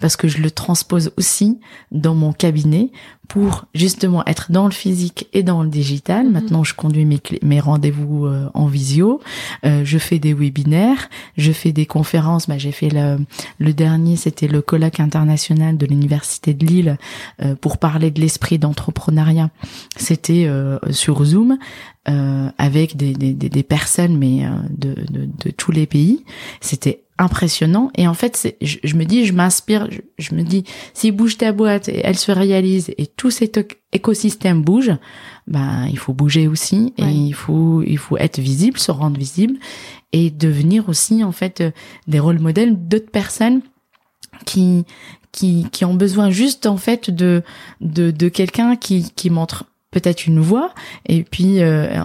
parce 0.00 0.16
que 0.16 0.26
je 0.26 0.38
le 0.38 0.50
transpose 0.50 1.12
aussi 1.16 1.60
dans 1.92 2.16
mon 2.16 2.32
cabinet 2.32 2.90
pour 3.28 3.66
justement 3.74 4.24
être 4.26 4.52
dans 4.52 4.64
le 4.66 4.72
physique 4.72 5.28
et 5.32 5.42
dans 5.42 5.62
le 5.62 5.68
digital. 5.68 6.26
Mhm. 6.26 6.32
Maintenant, 6.32 6.64
je 6.64 6.74
conduis 6.74 7.06
mes, 7.42 7.60
rendez-vous 7.60 8.26
euh, 8.26 8.48
en 8.54 8.66
visio, 8.66 9.20
euh, 9.64 9.82
je 9.84 9.98
fais 9.98 10.18
des 10.18 10.34
webinaires, 10.34 11.08
je 11.36 11.52
fais 11.52 11.72
des 11.72 11.86
conférences. 11.86 12.48
Bah, 12.48 12.58
j'ai 12.58 12.72
fait 12.72 12.90
le, 12.90 13.18
le 13.58 13.72
dernier, 13.72 14.16
c'était 14.16 14.48
le 14.48 14.62
colloque 14.62 15.00
international 15.00 15.76
de 15.76 15.86
l'université 15.86 16.54
de 16.54 16.64
Lille 16.66 16.98
euh, 17.42 17.54
pour 17.54 17.78
parler 17.78 18.10
de 18.10 18.20
l'esprit 18.20 18.58
d'entrepreneuriat. 18.58 19.50
C'était 19.96 20.46
euh, 20.46 20.78
sur 20.90 21.24
Zoom. 21.24 21.58
euh, 22.08 22.48
avec 22.58 22.96
des, 22.96 23.14
des, 23.14 23.34
des, 23.34 23.48
des 23.48 23.62
personnes 23.62 24.16
mais 24.16 24.44
euh, 24.44 24.50
de, 24.70 24.94
de, 25.10 25.28
de 25.44 25.50
tous 25.50 25.72
les 25.72 25.86
pays 25.86 26.24
c'était 26.60 27.05
impressionnant 27.18 27.90
et 27.96 28.06
en 28.06 28.14
fait 28.14 28.56
je, 28.60 28.76
je 28.84 28.96
me 28.96 29.04
dis 29.04 29.24
je 29.24 29.32
m'inspire 29.32 29.88
je, 29.90 30.00
je 30.18 30.34
me 30.34 30.42
dis 30.42 30.64
si 30.94 31.10
bouge 31.12 31.38
ta 31.38 31.52
boîte 31.52 31.88
et 31.88 32.00
elle 32.04 32.16
se 32.18 32.30
réalise 32.30 32.92
et 32.98 33.06
tout 33.06 33.30
cet 33.30 33.56
éc- 33.56 33.76
écosystème 33.92 34.62
bouge 34.62 34.92
ben 35.46 35.86
il 35.90 35.98
faut 35.98 36.12
bouger 36.12 36.46
aussi 36.48 36.92
et 36.98 37.02
Ouais. 37.04 37.14
il 37.14 37.32
faut 37.32 37.82
il 37.82 37.96
faut 37.98 38.16
être 38.18 38.38
visible 38.38 38.78
se 38.78 38.90
rendre 38.90 39.18
visible 39.18 39.56
et 40.12 40.30
devenir 40.30 40.88
aussi 40.88 41.24
en 41.24 41.32
fait 41.32 41.60
euh, 41.62 41.70
des 42.06 42.20
rôles 42.20 42.38
modèles 42.40 42.76
d'autres 42.88 43.10
personnes 43.10 43.62
qui 44.44 44.84
qui 45.32 45.66
qui 45.72 45.84
ont 45.84 45.94
besoin 45.94 46.30
juste 46.30 46.66
en 46.66 46.76
fait 46.76 47.10
de 47.10 47.42
de 47.80 48.10
de 48.10 48.28
quelqu'un 48.28 48.76
qui 48.76 49.10
qui 49.16 49.30
montre 49.30 49.64
peut-être 49.96 50.26
une 50.26 50.40
voie 50.40 50.70
et 51.06 51.22
puis 51.24 51.62
euh, 51.62 51.86
euh, 51.86 52.02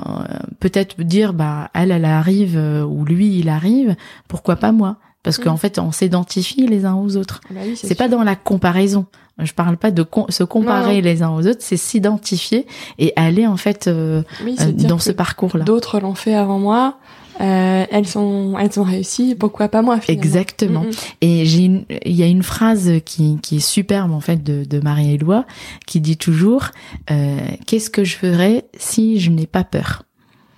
peut-être 0.60 1.02
dire 1.02 1.34
bah 1.34 1.70
elle 1.74 1.92
elle 1.92 2.06
arrive 2.06 2.56
euh, 2.58 2.84
ou 2.84 3.04
lui 3.06 3.38
il 3.40 3.50
arrive 3.50 3.96
pourquoi 4.30 4.56
pas 4.56 4.72
moi? 4.72 4.96
Parce 5.24 5.38
Mm. 5.40 5.44
qu'en 5.44 5.58
fait 5.58 5.78
on 5.78 5.92
s'identifie 5.92 6.66
les 6.68 6.86
uns 6.86 6.96
aux 6.96 7.16
autres. 7.18 7.42
Bah 7.52 7.62
oui, 7.66 7.76
c'est 7.76 7.96
pas 7.96 8.08
dans 8.08 8.24
la 8.24 8.36
comparaison. 8.36 9.06
Je 9.40 9.54
parle 9.54 9.76
pas 9.78 9.92
de 9.92 10.04
com- 10.04 10.26
se 10.30 10.44
comparer 10.44 11.02
les 11.02 11.22
uns 11.24 11.30
aux 11.32 11.46
autres 11.48 11.62
c'est 11.62 11.78
s'identifier 11.78 12.66
et 13.00 13.12
aller 13.16 13.46
en 13.48 13.58
fait 13.58 13.88
euh, 13.88 14.24
Oui, 14.46 14.56
euh, 14.62 14.72
dans 14.72 15.00
ce 15.00 15.12
parcours 15.12 15.58
là 15.58 15.64
D'autres 15.66 16.00
l'ont 16.00 16.16
fait 16.16 16.34
avant 16.36 16.60
moi. 16.60 16.98
Euh, 17.40 17.86
elles 17.90 18.08
sont, 18.08 18.56
elles 18.60 18.80
ont 18.80 18.84
réussi. 18.84 19.36
Pourquoi 19.36 19.70
pas 19.70 19.82
moi 19.82 20.00
finalement 20.00 20.24
exactement 20.24 20.82
Mm. 20.82 20.92
Et 21.22 21.46
j'ai 21.46 21.86
il 22.06 22.16
y 22.16 22.24
a 22.24 22.28
une 22.28 22.44
phrase 22.44 22.92
qui, 23.06 23.38
qui 23.42 23.58
est 23.58 23.60
superbe 23.60 24.12
en 24.12 24.20
fait 24.20 24.44
de, 24.44 24.64
de 24.64 24.80
Marie-Éloi 24.80 25.46
qui 25.86 26.00
dit 26.02 26.18
toujours 26.18 26.66
euh, 27.10 27.38
qu'est-ce 27.66 27.90
que 27.90 28.04
je 28.04 28.16
ferais 28.16 28.66
si 28.78 29.20
je 29.20 29.30
n'ai 29.30 29.48
pas 29.48 29.64
peur? 29.64 30.04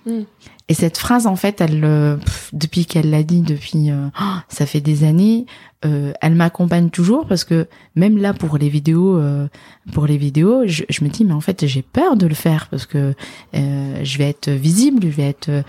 Mm. 0.06 0.22
Et 0.68 0.74
cette 0.74 0.96
phrase 0.96 1.26
en 1.26 1.36
fait, 1.36 1.60
elle 1.60 1.84
euh, 1.84 2.16
pff, 2.16 2.50
depuis 2.52 2.86
qu'elle 2.86 3.10
l'a 3.10 3.22
dit 3.22 3.42
depuis 3.42 3.90
euh, 3.90 4.08
oh, 4.20 4.36
ça 4.48 4.64
fait 4.64 4.80
des 4.80 5.04
années, 5.04 5.44
euh, 5.84 6.12
elle 6.22 6.34
m'accompagne 6.34 6.90
toujours 6.90 7.26
parce 7.26 7.44
que 7.44 7.66
même 7.94 8.16
là 8.18 8.32
pour 8.32 8.56
les 8.58 8.68
vidéos, 8.68 9.16
euh, 9.18 9.48
pour 9.92 10.06
les 10.06 10.16
vidéos, 10.16 10.62
je, 10.66 10.84
je 10.88 11.04
me 11.04 11.08
dis 11.10 11.24
mais 11.24 11.32
en 11.34 11.40
fait 11.40 11.66
j'ai 11.66 11.82
peur 11.82 12.16
de 12.16 12.26
le 12.26 12.34
faire 12.34 12.68
parce 12.70 12.86
que 12.86 13.14
euh, 13.54 14.00
je 14.02 14.18
vais 14.18 14.28
être 14.28 14.48
visible, 14.50 15.02
je 15.02 15.08
vais 15.16 15.28
être, 15.28 15.48
euh, 15.50 15.62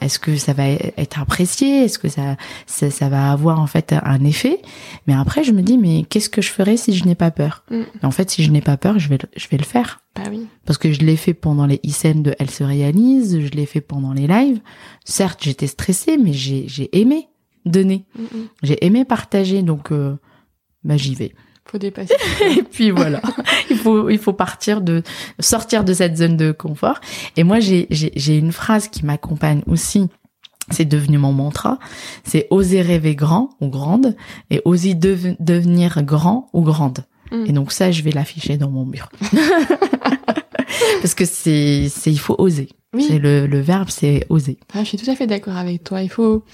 est-ce 0.00 0.18
que 0.18 0.36
ça 0.36 0.52
va 0.52 0.68
être 0.68 1.20
apprécié, 1.20 1.84
est-ce 1.84 1.98
que 1.98 2.08
ça, 2.08 2.36
ça 2.66 2.90
ça 2.90 3.08
va 3.08 3.30
avoir 3.32 3.60
en 3.60 3.66
fait 3.66 3.94
un 4.02 4.24
effet? 4.24 4.60
Mais 5.06 5.14
après 5.14 5.44
je 5.44 5.52
me 5.52 5.62
dis 5.62 5.78
mais 5.78 6.04
qu'est-ce 6.08 6.28
que 6.30 6.42
je 6.42 6.50
ferais 6.50 6.76
si 6.76 6.92
je 6.94 7.04
n'ai 7.04 7.14
pas 7.14 7.30
peur? 7.30 7.64
Mm. 7.70 7.82
En 8.02 8.10
fait 8.10 8.30
si 8.30 8.42
je 8.42 8.50
n'ai 8.50 8.60
pas 8.60 8.76
peur, 8.76 8.98
je 8.98 9.08
vais 9.08 9.18
le- 9.18 9.28
je 9.36 9.48
vais 9.48 9.56
le 9.58 9.64
faire 9.64 10.00
Bah 10.16 10.22
oui. 10.30 10.46
parce 10.66 10.78
que 10.78 10.92
je 10.92 11.00
l'ai 11.00 11.16
fait 11.16 11.34
pendant 11.34 11.66
les 11.66 11.76
e 11.84 12.12
de 12.22 12.34
Elle 12.38 12.50
se 12.50 12.64
réalise, 12.64 13.40
je 13.40 13.50
l'ai 13.50 13.66
fait 13.66 13.80
pendant 13.80 14.12
les 14.12 14.26
lives. 14.26 14.60
Certes, 15.04 15.40
j'étais 15.42 15.66
stressée, 15.66 16.16
mais 16.18 16.32
j'ai 16.32 16.64
j'ai 16.68 16.88
aimé 16.98 17.28
donner, 17.64 18.04
Mm, 18.18 18.22
mm. 18.22 18.46
j'ai 18.62 18.84
aimé 18.86 19.04
partager, 19.04 19.62
donc 19.62 19.90
euh, 19.92 20.16
bah 20.84 20.96
j'y 20.96 21.14
vais. 21.14 21.34
Faut 21.66 21.78
dépasser. 21.78 22.14
Et 22.58 22.62
puis 22.62 22.90
voilà, 22.90 23.22
il 23.70 23.76
faut 23.76 24.10
il 24.10 24.18
faut 24.18 24.34
partir 24.34 24.80
de 24.82 25.02
sortir 25.40 25.82
de 25.84 25.94
cette 25.94 26.16
zone 26.16 26.36
de 26.36 26.52
confort. 26.52 27.00
Et 27.36 27.44
moi 27.44 27.58
j'ai 27.60 27.86
j'ai 27.90 28.12
j'ai 28.16 28.36
une 28.38 28.52
phrase 28.52 28.88
qui 28.88 29.04
m'accompagne 29.04 29.62
aussi. 29.66 30.08
C'est 30.70 30.84
devenu 30.86 31.18
mon 31.18 31.32
mantra. 31.32 31.78
C'est 32.24 32.46
oser 32.50 32.80
rêver 32.82 33.14
grand 33.14 33.50
ou 33.60 33.68
grande 33.68 34.16
et 34.50 34.62
oser 34.64 34.94
deve- 34.94 35.36
devenir 35.38 36.02
grand 36.02 36.48
ou 36.54 36.62
grande. 36.62 37.04
Mm. 37.32 37.44
Et 37.46 37.52
donc 37.52 37.70
ça, 37.72 37.90
je 37.90 38.02
vais 38.02 38.10
l'afficher 38.12 38.56
dans 38.56 38.70
mon 38.70 38.86
mur. 38.86 39.10
Parce 41.00 41.14
que 41.14 41.24
c'est, 41.24 41.88
c'est, 41.90 42.10
il 42.10 42.18
faut 42.18 42.34
oser. 42.38 42.68
Oui. 42.94 43.04
C'est 43.06 43.18
le, 43.18 43.46
le 43.46 43.60
verbe, 43.60 43.88
c'est 43.90 44.24
oser. 44.30 44.58
Ah, 44.72 44.80
je 44.80 44.88
suis 44.88 44.98
tout 44.98 45.10
à 45.10 45.14
fait 45.16 45.26
d'accord 45.26 45.56
avec 45.56 45.84
toi. 45.84 46.02
Il 46.02 46.08
faut, 46.08 46.44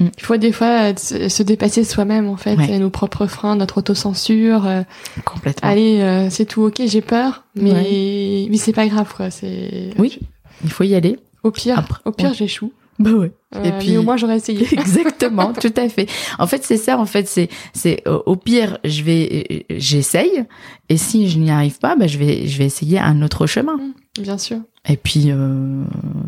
Mm. 0.00 0.06
Il 0.18 0.22
faut 0.24 0.36
des 0.36 0.52
fois 0.52 0.90
euh, 0.90 0.92
se, 0.96 1.28
se 1.28 1.42
dépasser 1.42 1.84
soi-même 1.84 2.28
en 2.28 2.36
fait, 2.36 2.56
Ouais. 2.56 2.70
et 2.70 2.78
nos 2.78 2.90
propres 2.90 3.26
freins, 3.26 3.56
notre 3.56 3.78
autocensure. 3.78 4.66
euh, 4.66 4.82
Complètement. 5.24 5.68
allez, 5.68 6.00
euh, 6.00 6.28
c'est 6.30 6.46
tout 6.46 6.62
ok, 6.62 6.82
j'ai 6.86 7.00
peur, 7.00 7.44
mais 7.54 8.46
mais 8.50 8.56
c'est 8.56 8.72
pas 8.72 8.86
grave 8.88 9.12
quoi. 9.16 9.30
C'est 9.30 9.90
Oui. 9.98 10.18
Il 10.64 10.70
faut 10.70 10.84
y 10.84 10.94
aller. 10.94 11.18
Au 11.42 11.50
pire, 11.50 11.78
Après, 11.78 12.00
au 12.04 12.10
pire 12.12 12.30
ouais. 12.30 12.34
j'échoue. 12.34 12.72
Bah 12.98 13.10
ouais. 13.10 13.32
Euh, 13.56 13.64
Et 13.64 13.72
puis- 13.78 13.90
mais 13.90 13.96
au 13.98 14.02
moins 14.02 14.16
j'aurais 14.16 14.36
essayé. 14.36 14.66
Exactement, 14.72 15.52
tout 15.60 15.72
à 15.76 15.88
fait. 15.88 16.08
En 16.38 16.46
fait, 16.46 16.64
c'est 16.64 16.76
ça. 16.76 16.98
En 16.98 17.06
fait, 17.06 17.26
c'est 17.28 17.48
c'est 17.72 18.02
au 18.06 18.36
pire, 18.36 18.78
je 18.84 19.02
vais 19.02 19.66
j'essaye 19.70 20.44
et 20.88 20.96
si 20.96 21.28
je 21.28 21.38
n'y 21.38 21.50
arrive 21.50 21.78
pas, 21.78 21.96
bah 21.96 22.06
je 22.06 22.18
vais 22.18 22.46
je 22.46 22.56
vais 22.58 22.64
essayer 22.66 22.98
un 22.98 23.20
autre 23.22 23.46
chemin. 23.46 23.78
Bien 24.20 24.38
sûr. 24.38 24.58
Et 24.88 24.96
puis 24.96 25.30
euh, 25.32 25.84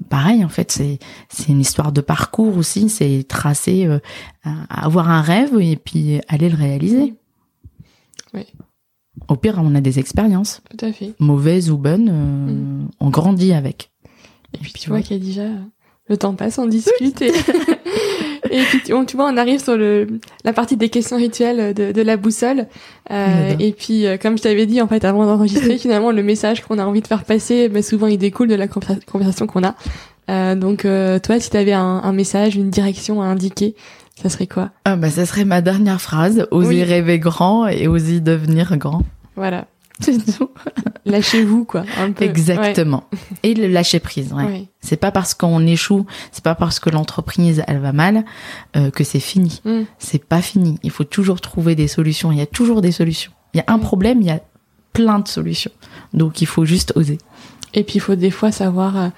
pareil, 0.09 0.45
en 0.45 0.49
fait, 0.49 0.73
c'est 0.73 0.99
c'est 1.29 1.49
une 1.49 1.61
histoire 1.61 1.93
de 1.93 2.01
parcours 2.01 2.57
aussi. 2.57 2.89
C'est 2.89 3.25
tracer, 3.29 3.87
euh, 3.87 3.99
avoir 4.69 5.09
un 5.11 5.21
rêve 5.21 5.59
et 5.61 5.77
puis 5.77 6.21
aller 6.29 6.49
le 6.49 6.57
réaliser. 6.57 7.15
Oui. 8.35 8.45
Au 9.29 9.37
pire, 9.37 9.59
on 9.63 9.75
a 9.75 9.81
des 9.81 9.99
expériences, 9.99 10.63
Tout 10.77 10.85
à 10.85 10.93
fait. 10.93 11.15
mauvaises 11.21 11.71
ou 11.71 11.79
bonnes, 11.79 12.09
euh, 12.11 12.53
Mm. 12.83 12.89
on 13.01 13.11
grandit 13.11 13.53
avec. 13.53 13.91
Et 14.55 14.59
puis 14.59 14.73
tu 14.73 14.89
vois 14.91 15.01
qu'il 15.03 15.17
y 15.17 15.21
a 15.21 15.25
déjà 15.25 15.49
le 16.09 16.17
temps 16.17 16.35
passe, 16.35 16.59
on 16.59 16.67
discute 16.67 17.21
et 17.23 17.33
et 18.59 18.65
puis 18.65 18.81
tu, 18.85 18.93
on- 18.95 19.05
tu 19.05 19.17
vois 19.17 19.27
on 19.33 19.37
arrive 19.37 19.63
sur 19.63 19.77
le 19.77 20.07
la 20.45 20.53
partie 20.53 20.77
des 20.77 20.89
questions 20.89 21.17
rituelles 21.17 21.75
de, 21.75 21.93
de 21.93 22.03
la 22.03 22.17
boussole 22.17 22.67
Euh, 23.11 23.55
et 23.61 23.73
puis 23.73 24.07
euh, 24.07 24.17
comme 24.17 24.37
je 24.37 24.43
t'avais 24.43 24.67
dit 24.67 24.81
en 24.83 24.89
fait 24.89 25.05
avant 25.05 25.25
d'enregistrer 25.27 25.79
finalement 25.85 26.11
le 26.11 26.23
message 26.23 26.63
qu'on 26.63 26.79
a 26.79 26.85
envie 26.85 27.03
de 27.03 27.07
faire 27.07 27.23
passer 27.25 27.69
mais 27.73 27.83
souvent 27.83 28.09
il 28.09 28.19
découle 28.19 28.49
de 28.49 28.55
la 28.57 28.67
conversa- 28.67 28.99
conversation 29.07 29.47
qu'on 29.47 29.63
a 29.65 29.75
Euh, 30.29 30.57
donc 30.57 30.85
euh, 30.85 31.21
toi 31.21 31.39
si 31.39 31.51
tu 31.51 31.57
avais 31.57 31.73
un, 31.73 32.01
un 32.03 32.13
message 32.13 32.57
une 32.57 32.71
direction 32.71 33.23
à 33.23 33.27
indiquer 33.27 33.75
ça 34.21 34.29
serait 34.31 34.47
quoi? 34.49 34.71
Ah 34.87 34.97
bah 34.97 35.11
ça 35.11 35.27
serait 35.27 35.45
ma 35.45 35.61
dernière 35.61 36.01
phrase. 36.01 36.47
Oser 36.51 36.69
Oui. 36.69 36.83
rêver 36.85 37.19
grand 37.19 37.69
et 37.69 37.87
oser 37.87 38.21
devenir 38.21 38.77
grand. 38.79 39.03
voilà 39.37 39.67
C'est 40.01 40.37
tout. 40.39 40.51
lâchez-vous 41.07 41.65
quoi 41.65 41.85
un 41.99 42.13
peu 42.13 42.25
Exactement. 42.25 43.05
Et 43.43 43.55
le 43.55 43.67
lâcher 43.69 44.01
prise. 44.01 44.33
ouais. 44.33 44.67
C'est 44.81 44.97
pas 44.97 45.11
parce 45.11 45.35
qu'on 45.35 45.67
échoue, 45.67 46.07
c'est 46.33 46.45
pas 46.45 46.55
parce 46.55 46.79
que 46.81 46.91
l'entreprise 46.91 47.63
elle 47.67 47.79
va 47.79 47.93
mal 47.93 48.25
euh, 48.77 48.91
que 48.91 49.05
c'est 49.05 49.21
fini. 49.21 49.61
Mm. 49.65 49.83
C'est 49.99 50.25
pas 50.25 50.43
fini. 50.43 50.79
Il 50.83 50.91
faut 50.91 51.05
toujours 51.05 51.41
trouver 51.41 51.75
des 51.75 51.89
solutions. 51.89 52.31
Il 52.31 52.39
y 52.39 52.43
a 52.43 52.47
toujours 52.47 52.83
des 52.83 52.93
solutions. 52.93 53.33
Il 53.55 53.59
y 53.59 53.61
a 53.61 53.65
un 53.73 53.79
Mm. 53.79 53.81
problème, 53.81 54.21
il 54.21 54.27
y 54.27 54.31
a 54.31 54.41
plein 54.93 55.19
de 55.19 55.29
solutions. 55.29 55.73
Donc 56.13 56.41
il 56.43 56.47
faut 56.47 56.65
juste 56.65 56.93
oser. 56.97 57.19
et 57.75 57.83
puis 57.85 57.95
il 57.97 58.01
faut 58.01 58.15
des 58.17 58.31
fois 58.31 58.53
savoir 58.53 58.97
euh, 58.97 59.09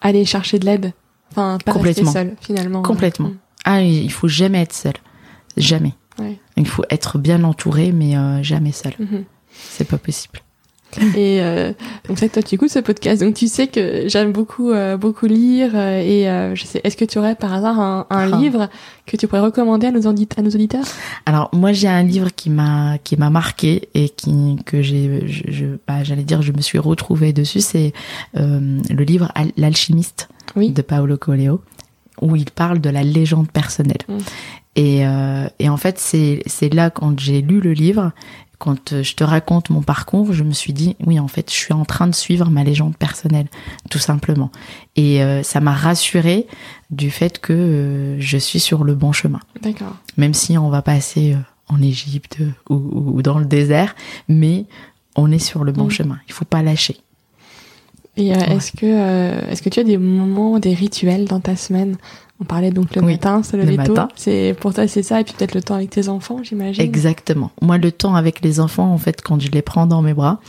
aller 0.00 0.24
chercher 0.24 0.58
de 0.58 0.64
l'aide 0.66 0.92
enfin 1.30 1.58
pas 1.64 1.72
rester 1.72 2.04
seul 2.04 2.34
finalement 2.40 2.82
Complètement. 2.82 3.28
Mm. 3.28 3.38
Ah, 3.64 3.82
il 3.82 4.10
faut 4.10 4.28
jamais 4.28 4.60
être 4.62 4.72
seul. 4.74 4.94
Jamais. 5.56 5.94
Ouais. 6.18 6.38
Il 6.56 6.66
faut 6.66 6.84
être 6.90 7.16
bien 7.18 7.44
entouré, 7.44 7.92
mais 7.92 8.16
euh, 8.16 8.42
jamais 8.42 8.72
seul. 8.72 8.92
Mhm. 8.98 9.24
C'est 9.54 9.86
pas 9.88 9.98
possible. 9.98 10.40
Et 11.16 11.40
euh, 11.40 11.72
donc 12.06 12.18
ça, 12.18 12.28
toi, 12.28 12.42
tu 12.42 12.56
écoutes 12.56 12.68
ce 12.68 12.78
podcast, 12.78 13.22
donc 13.22 13.32
tu 13.34 13.48
sais 13.48 13.66
que 13.66 14.08
j'aime 14.08 14.30
beaucoup, 14.30 14.72
euh, 14.72 14.98
beaucoup 14.98 15.24
lire. 15.24 15.70
euh, 15.74 16.00
et 16.02 16.28
euh, 16.28 16.54
je 16.54 16.64
sais, 16.66 16.82
est-ce 16.84 16.98
que 16.98 17.06
tu 17.06 17.18
aurais 17.18 17.34
par 17.34 17.54
hasard 17.54 17.80
un, 17.80 18.06
un 18.10 18.30
Ah. 18.30 18.36
livre 18.38 18.68
que 19.06 19.16
tu 19.16 19.26
pourrais 19.26 19.40
recommander 19.40 19.86
à 19.86 19.90
nos, 19.90 20.02
audit- 20.02 20.38
à 20.38 20.42
nos 20.42 20.50
auditeurs? 20.50 20.84
Alors 21.24 21.48
moi 21.54 21.72
j'ai 21.72 21.88
un 21.88 22.02
livre 22.02 22.28
qui 22.36 22.50
m'a 22.50 22.98
qui 23.04 23.16
m'a 23.16 23.30
marqué 23.30 23.88
et 23.94 24.10
qui 24.10 24.58
que 24.66 24.82
j'ai 24.82 25.26
je, 25.26 25.44
je 25.50 25.64
bah, 25.88 26.04
j'allais 26.04 26.24
dire 26.24 26.42
je 26.42 26.52
me 26.52 26.60
suis 26.60 26.78
retrouvée 26.78 27.32
dessus 27.32 27.62
c'est 27.62 27.94
le 28.34 29.02
livre 29.04 29.32
Al- 29.34 29.52
l'alchimiste 29.56 30.28
Oui. 30.56 30.72
de 30.72 30.82
Paolo 30.82 31.16
Coelho 31.16 31.62
où 32.20 32.36
il 32.36 32.50
parle 32.50 32.80
de 32.82 32.90
la 32.90 33.02
légende 33.02 33.50
personnelle 33.50 34.02
Mm. 34.08 34.18
et 34.76 35.06
euh, 35.06 35.46
et 35.58 35.68
en 35.70 35.78
fait 35.78 35.98
c'est 35.98 36.42
c'est 36.46 36.72
là 36.74 36.90
quand 36.90 37.18
j'ai 37.18 37.40
lu 37.40 37.60
le 37.60 37.72
livre 37.72 38.12
quand 38.64 38.92
euh, 38.92 39.02
je 39.02 39.14
te 39.14 39.24
raconte 39.24 39.70
mon 39.70 39.82
parcours, 39.82 40.32
je 40.32 40.44
me 40.44 40.52
suis 40.52 40.72
dit, 40.72 40.94
oui, 41.06 41.18
en 41.18 41.28
fait, 41.28 41.50
je 41.50 41.56
suis 41.56 41.72
en 41.74 41.84
train 41.84 42.06
de 42.06 42.14
suivre 42.14 42.48
ma 42.50 42.62
légende 42.64 42.96
personnelle, 42.96 43.48
tout 43.90 43.98
simplement. 43.98 44.50
Et 44.96 45.22
euh, 45.22 45.42
ça 45.42 45.60
m'a 45.60 45.72
rassurée 45.72 46.46
du 46.90 47.10
fait 47.10 47.40
que 47.40 47.52
euh, 47.52 48.20
je 48.20 48.38
suis 48.38 48.60
sur 48.60 48.84
le 48.84 48.94
bon 48.94 49.12
chemin 49.12 49.40
D'accord. 49.62 49.96
même 50.16 50.34
si 50.34 50.56
on 50.58 50.68
va 50.68 50.80
passer 50.82 51.36
en 51.68 51.80
Égypte 51.82 52.38
ou, 52.70 52.74
ou- 52.74 53.12
ou 53.16 53.22
dans 53.22 53.38
le 53.38 53.46
désert, 53.46 53.96
mais 54.28 54.66
on 55.16 55.30
est 55.32 55.38
sur 55.50 55.64
le 55.64 55.72
bon 55.72 55.86
Mm. 55.86 55.90
chemin. 55.90 56.18
Il 56.28 56.32
faut 56.32 56.44
pas 56.44 56.62
lâcher. 56.62 56.96
Et 58.16 58.32
euh, 58.32 58.36
Ouais. 58.38 58.56
est-ce 58.56 58.72
que 58.72 59.50
est-ce 59.50 59.62
que 59.62 59.70
tu 59.70 59.80
as 59.80 59.84
des 59.84 59.96
moments, 59.98 60.58
des 60.58 60.74
rituels 60.74 61.24
dans 61.24 61.40
ta 61.40 61.56
semaine 61.56 61.96
On 62.42 62.44
parlait 62.44 62.72
donc 62.72 62.94
le 62.96 63.02
Oui, 63.02 63.12
matin, 63.12 63.42
se 63.44 63.56
le 63.56 63.64
tôt. 63.64 63.76
matin. 63.94 64.08
C'est 64.16 64.56
pour 64.60 64.74
toi 64.74 64.88
c'est 64.88 65.04
ça, 65.04 65.20
et 65.20 65.24
puis 65.24 65.32
peut-être 65.38 65.54
le 65.54 65.62
temps 65.62 65.76
avec 65.76 65.90
tes 65.90 66.08
enfants, 66.08 66.40
j'imagine. 66.42 66.82
Exactement. 66.82 67.52
Moi, 67.62 67.78
le 67.78 67.92
temps 67.92 68.16
avec 68.16 68.42
les 68.42 68.58
enfants, 68.58 68.92
en 68.92 68.98
fait, 68.98 69.22
quand 69.22 69.40
je 69.40 69.48
les 69.52 69.62
prends 69.62 69.86
dans 69.86 70.02
mes 70.02 70.12
bras 70.12 70.40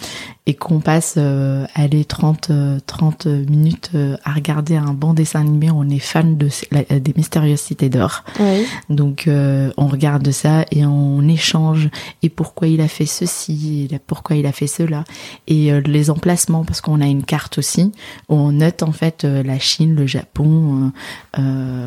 et 0.48 0.56
qu'on 0.56 0.80
passe, 0.80 1.14
euh, 1.18 1.66
allez, 1.76 2.04
30, 2.04 2.50
euh, 2.50 2.80
30 2.88 3.28
minutes 3.28 3.92
euh, 3.96 4.18
à 4.26 4.32
regarder 4.34 4.76
un 4.76 4.94
bon 4.94 5.14
dessin 5.14 5.42
animé, 5.42 5.70
on 5.72 5.88
est 5.88 6.00
fan 6.00 6.36
de 6.36 6.50
la- 6.72 7.00
des 7.00 7.14
mystérieuses 7.16 7.62
cités 7.62 7.90
d'or. 7.90 8.24
Oui. 8.40 8.66
Donc 8.90 9.28
euh, 9.28 9.72
on 9.78 9.88
regarde 9.88 10.30
ça 10.32 10.66
et 10.72 10.86
on 10.86 11.22
échange 11.28 11.90
et 12.24 12.30
pourquoi 12.30 12.68
il 12.68 12.82
a 12.82 12.88
fait 12.88 13.06
ceci, 13.06 13.88
et 13.92 14.00
pourquoi 14.00 14.36
il 14.36 14.46
a 14.48 14.52
fait 14.52 14.68
cela 14.68 15.04
et 15.48 15.72
euh, 15.72 15.80
les 15.86 16.10
emplacements 16.10 16.66
parce 16.66 16.82
qu'on 16.82 17.00
a 17.02 17.06
une 17.08 17.24
carte 17.24 17.58
aussi 17.60 17.92
où 18.30 18.36
on 18.36 18.52
note 18.52 18.82
en 18.84 18.92
fait 18.92 19.24
euh, 19.24 19.44
la 19.44 19.60
Chine, 19.60 19.96
le 19.96 20.08
Japon, 20.08 20.92
euh, 21.38 21.40
euh, 21.40 21.83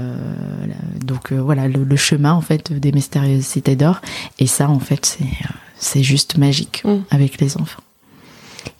donc 1.04 1.32
euh, 1.32 1.40
voilà 1.40 1.68
le, 1.68 1.84
le 1.84 1.96
chemin 1.96 2.32
en 2.32 2.40
fait 2.40 2.72
des 2.72 2.92
mystérieuses 2.92 3.44
cités 3.44 3.76
d'or 3.76 4.00
et 4.38 4.46
ça 4.46 4.68
en 4.68 4.78
fait 4.80 5.04
c'est 5.06 5.24
euh, 5.24 5.48
c'est 5.78 6.02
juste 6.02 6.38
magique 6.38 6.82
Mm. 6.84 6.98
avec 7.10 7.40
les 7.40 7.56
enfants. 7.58 7.82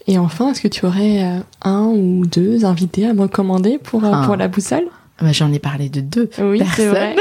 Et 0.08 0.18
enfin, 0.18 0.50
est-ce 0.52 0.60
que 0.60 0.68
tu 0.68 0.86
aurais 0.86 1.24
euh, 1.24 1.38
un 1.62 1.82
ou 1.86 2.24
deux 2.26 2.64
invités 2.64 3.06
à 3.06 3.12
me 3.12 3.22
recommander 3.22 3.78
pour 3.78 4.04
euh, 4.04 4.10
Ah. 4.12 4.22
pour 4.24 4.36
la 4.36 4.46
boussole? 4.48 4.84
Ah 5.18 5.24
bah, 5.24 5.32
J'en 5.32 5.52
ai 5.52 5.58
parlé 5.58 5.88
de 5.88 6.00
deux. 6.00 6.30
Oui, 6.38 6.58
vrai. 6.62 7.16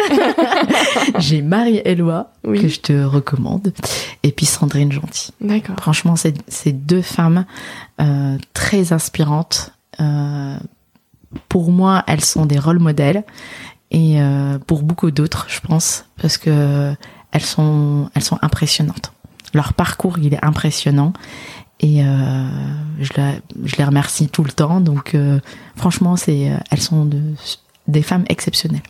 J'ai 1.20 1.42
Marie-Éloi 1.42 2.30
Oui. 2.46 2.62
que 2.62 2.68
je 2.68 2.80
te 2.80 3.04
recommande 3.04 3.74
et 4.24 4.32
puis 4.32 4.46
Sandrine 4.46 4.92
Gentil. 4.92 5.32
D'accord. 5.42 5.76
Franchement, 5.80 6.16
c'est 6.16 6.36
c'est 6.48 6.74
deux 6.74 7.02
femmes 7.02 7.46
euh, 8.02 8.38
très 8.54 8.94
inspirantes. 8.94 9.72
Euh, 10.00 10.58
pour 11.50 11.72
moi, 11.72 12.04
elles 12.08 12.24
sont 12.24 12.46
des 12.46 12.60
rôles 12.60 12.80
modèles 12.80 13.24
et 13.96 14.20
euh, 14.20 14.60
pour 14.60 14.84
beaucoup 14.84 15.10
d'autres, 15.10 15.46
je 15.48 15.62
pense, 15.62 16.06
parce 16.22 16.38
que 16.38 16.94
elles 17.32 17.42
sont 17.42 18.10
elles 18.14 18.24
sont 18.24 18.38
impressionnantes. 18.42 19.14
Leur 19.54 19.74
parcours, 19.74 20.20
il 20.20 20.34
est 20.34 20.44
impressionnant 20.44 21.14
et 21.80 22.04
euh, 22.04 22.46
je, 23.00 23.12
la, 23.16 23.32
je 23.64 23.78
les 23.78 23.86
remercie 23.86 24.28
tout 24.28 24.44
le 24.44 24.52
temps. 24.52 24.82
Donc, 24.82 25.16
euh, 25.16 25.40
franchement, 25.78 26.18
c'est 26.18 26.52
elles 26.70 26.82
sont 26.82 27.06
de, 27.06 27.22
des 27.88 28.02
femmes 28.02 28.26
exceptionnelles. 28.28 28.84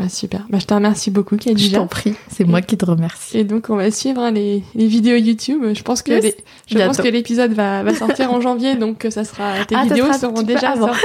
Bah, 0.00 0.08
super. 0.08 0.46
Bah, 0.48 0.58
je 0.58 0.64
te 0.66 0.72
remercie 0.72 1.10
beaucoup, 1.10 1.36
Je 1.38 1.44
Khadija. 1.44 1.76
t'en 1.78 1.86
prie, 1.86 2.14
c'est 2.30 2.44
moi 2.44 2.62
qui 2.62 2.76
te 2.78 2.86
remercie. 2.86 3.36
Et 3.38 3.44
donc 3.44 3.66
on 3.68 3.76
va 3.76 3.90
suivre 3.90 4.20
hein, 4.22 4.30
les, 4.30 4.62
les 4.74 4.86
vidéos 4.86 5.16
YouTube. 5.16 5.62
Je 5.74 5.82
pense 5.82 6.00
que 6.02 6.12
Yes. 6.12 6.24
les- 6.24 6.36
je 6.66 6.74
Bientôt. 6.74 6.94
pense 6.94 7.04
que 7.04 7.08
l'épisode 7.12 7.52
va, 7.52 7.82
va 7.82 7.94
sortir 7.94 8.32
en 8.32 8.40
janvier, 8.40 8.76
donc 8.76 9.04
euh, 9.04 9.10
ça 9.10 9.24
sera 9.24 9.64
tes 9.66 9.74
Ah, 9.74 9.82
ça 9.86 9.94
vidéos 9.94 10.12
seront 10.14 10.42
déjà 10.42 10.74
sorties. 10.76 11.00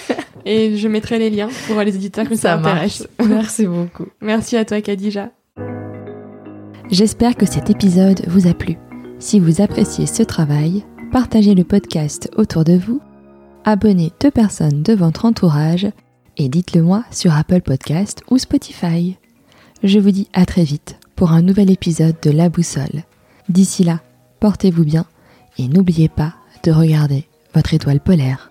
Et 0.46 0.76
je 0.78 0.88
mettrai 0.88 1.18
les 1.18 1.30
liens 1.30 1.48
pour 1.68 1.80
les 1.82 1.94
éditeurs 1.94 2.28
que 2.28 2.34
ça, 2.34 2.54
intéresse. 2.54 3.06
Merci 3.24 3.66
beaucoup. 3.66 4.06
Merci 4.20 4.56
à 4.56 4.64
toi, 4.64 4.80
Khadija. 4.80 5.30
J'espère 6.90 7.36
que 7.36 7.46
cet 7.46 7.70
épisode 7.70 8.22
vous 8.26 8.48
a 8.48 8.54
plu. 8.54 8.76
Si 9.18 9.38
vous 9.38 9.60
appréciez 9.60 10.06
ce 10.06 10.22
travail, 10.22 10.84
partagez 11.12 11.54
le 11.54 11.62
podcast 11.64 12.30
autour 12.36 12.64
de 12.64 12.72
vous, 12.72 13.00
abonnez 13.64 14.10
deux 14.20 14.30
personnes 14.30 14.82
de 14.82 14.94
votre 14.94 15.24
entourage 15.24 15.86
et 16.40 16.48
dites-le 16.48 16.82
moi 16.82 17.04
sur 17.10 17.34
Apple 17.34 17.60
Podcast 17.60 18.22
ou 18.30 18.38
Spotify. 18.38 19.18
Je 19.82 19.98
vous 19.98 20.10
dis 20.10 20.26
à 20.32 20.46
très 20.46 20.64
vite 20.64 20.98
pour 21.14 21.32
un 21.32 21.42
nouvel 21.42 21.70
épisode 21.70 22.16
de 22.22 22.30
La 22.30 22.48
Boussole. 22.48 23.04
D'ici 23.50 23.84
là, 23.84 24.00
portez-vous 24.40 24.84
bien 24.84 25.04
et 25.58 25.68
n'oubliez 25.68 26.08
pas 26.08 26.32
de 26.64 26.72
regarder 26.72 27.26
votre 27.54 27.74
étoile 27.74 28.00
polaire. 28.00 28.49